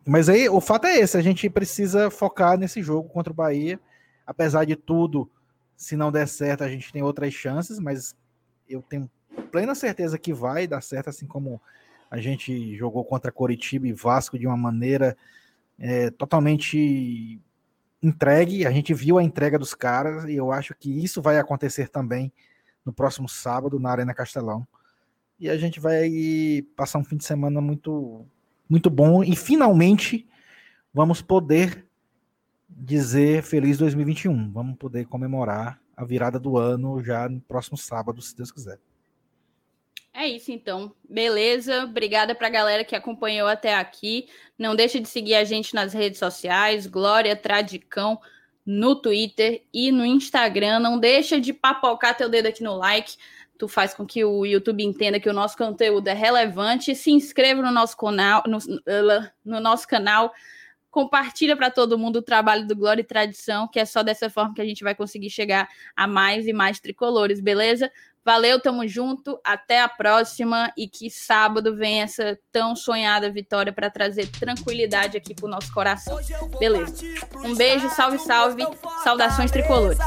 mas 0.06 0.30
aí 0.30 0.48
o 0.48 0.62
fato 0.62 0.86
é 0.86 1.00
esse: 1.00 1.18
a 1.18 1.22
gente 1.22 1.50
precisa 1.50 2.12
focar 2.12 2.60
nesse 2.60 2.84
jogo 2.84 3.10
contra 3.10 3.34
o 3.34 3.36
Bahia. 3.36 3.80
Apesar 4.24 4.66
de 4.66 4.76
tudo, 4.76 5.28
se 5.76 5.98
não 5.98 6.12
der 6.12 6.28
certo, 6.28 6.64
a 6.64 6.70
gente 6.70 6.94
tem 6.94 7.02
outras 7.02 7.34
chances, 7.34 7.80
mas 7.80 8.16
eu 8.70 8.84
tenho 8.84 9.10
plena 9.52 9.74
certeza 9.74 10.20
que 10.20 10.32
vai 10.32 10.68
dar 10.68 10.82
certo, 10.82 11.10
assim 11.10 11.26
como 11.26 11.60
a 12.10 12.20
gente 12.20 12.78
jogou 12.78 13.04
contra 13.04 13.32
Coritiba 13.32 13.88
e 13.88 13.94
Vasco 13.94 14.38
de 14.38 14.46
uma 14.46 14.58
maneira 14.58 15.18
é, 15.80 16.12
totalmente 16.12 17.42
entregue. 18.06 18.66
A 18.66 18.72
gente 18.72 18.94
viu 18.94 19.18
a 19.18 19.24
entrega 19.24 19.58
dos 19.58 19.74
caras 19.74 20.26
e 20.26 20.36
eu 20.36 20.52
acho 20.52 20.76
que 20.76 21.04
isso 21.04 21.22
vai 21.22 21.40
acontecer 21.40 21.90
também 21.90 22.32
no 22.86 22.94
próximo 22.94 23.28
sábado 23.28 23.80
na 23.80 23.92
Arena 23.92 24.14
Castelão. 24.14 24.68
E 25.40 25.50
a 25.50 25.58
gente 25.58 25.80
vai 25.80 26.10
passar 26.76 27.00
um 27.00 27.04
fim 27.04 27.18
de 27.18 27.26
semana 27.26 27.60
muito, 27.60 28.26
muito 28.70 28.90
bom 28.90 29.24
e 29.24 29.36
finalmente 29.36 30.28
vamos 30.94 31.22
poder 31.22 31.86
dizer 32.70 33.44
feliz 33.44 33.78
2021. 33.78 34.52
Vamos 34.52 34.78
poder 34.78 35.06
comemorar 35.06 35.80
a 35.96 36.06
virada 36.06 36.40
do 36.40 36.58
ano 36.58 37.04
já 37.04 37.28
no 37.28 37.42
próximo 37.42 37.78
sábado, 37.78 38.22
se 38.22 38.36
Deus 38.36 38.52
quiser. 38.52 38.80
É 40.18 40.30
isso 40.30 40.50
então. 40.50 40.96
Beleza? 41.10 41.84
Obrigada 41.84 42.34
para 42.34 42.48
a 42.48 42.50
galera 42.50 42.86
que 42.86 42.96
acompanhou 42.96 43.50
até 43.50 43.76
aqui. 43.76 44.30
Não 44.58 44.74
deixe 44.74 44.98
de 45.02 45.10
seguir 45.10 45.36
a 45.36 45.44
gente 45.44 45.76
nas 45.76 45.92
redes 45.92 46.20
sociais, 46.20 46.88
Glória 46.88 47.36
Tradicão 47.36 48.18
no 48.66 48.96
Twitter 48.96 49.64
e 49.74 49.92
no 49.92 50.06
Instagram. 50.06 50.80
Não 50.80 50.98
deixa 50.98 51.40
de 51.40 51.52
papocar 51.52 52.16
teu 52.16 52.30
dedo 52.30 52.48
aqui 52.48 52.64
no 52.64 52.78
like. 52.78 53.18
Tu 53.58 53.68
faz 53.68 53.94
com 53.94 54.06
que 54.06 54.24
o 54.24 54.46
YouTube 54.46 54.84
entenda 54.86 55.20
que 55.20 55.30
o 55.30 55.34
nosso 55.34 55.58
conteúdo 55.58 56.08
é 56.08 56.14
relevante. 56.14 56.96
Se 56.96 57.12
inscreva 57.12 57.62
no 57.62 57.72
nosso 57.72 57.98
canal, 57.98 58.42
no, 58.48 58.58
no 59.44 59.60
nosso 59.60 59.86
canal. 59.86 60.34
Compartilha 60.90 61.58
para 61.58 61.70
todo 61.70 62.00
mundo 62.00 62.18
o 62.20 62.22
trabalho 62.22 62.66
do 62.66 62.74
Glória 62.74 63.02
e 63.02 63.06
Tradição, 63.06 63.68
que 63.68 63.82
é 63.82 63.86
só 63.86 64.02
dessa 64.02 64.30
forma 64.30 64.54
que 64.54 64.62
a 64.62 64.66
gente 64.66 64.82
vai 64.82 64.96
conseguir 64.96 65.30
chegar 65.30 65.68
a 65.94 66.08
mais 66.08 66.48
e 66.48 66.54
mais 66.54 66.80
tricolores, 66.80 67.42
beleza? 67.42 67.92
Valeu, 68.26 68.60
tamo 68.60 68.88
junto, 68.88 69.40
até 69.44 69.82
a 69.82 69.88
próxima 69.88 70.74
e 70.76 70.88
que 70.88 71.12
sábado 71.12 71.76
venha 71.76 72.06
essa 72.06 72.36
tão 72.52 72.76
sonhada 72.76 73.30
vitória 73.30 73.72
para 73.72 73.88
trazer 73.88 74.26
tranquilidade 74.32 75.16
aqui 75.16 75.36
pro 75.36 75.48
nosso 75.48 75.72
coração. 75.72 76.18
Beleza. 76.58 77.06
Um 77.44 77.54
beijo, 77.54 77.88
salve, 77.92 78.18
salve. 78.18 78.66
Saudações 79.04 79.52
tricolores. 79.52 80.00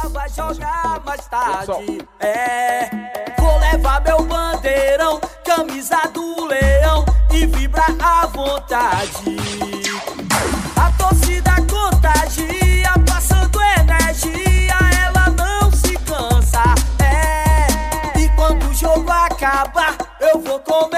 É, 2.19 2.91
vou 3.39 3.57
levar 3.61 4.03
meu 4.03 4.25
bandeirão, 4.25 5.21
camisa 5.45 6.01
do 6.13 6.47
leão 6.47 7.05
e 7.33 7.49
à 8.03 8.27
vontade. 8.27 9.37
A 10.77 10.91
torcida 10.99 11.53
contagia. 11.71 12.68
acabar, 19.39 19.97
eu 20.21 20.41
vou 20.41 20.59
comer. 20.59 20.98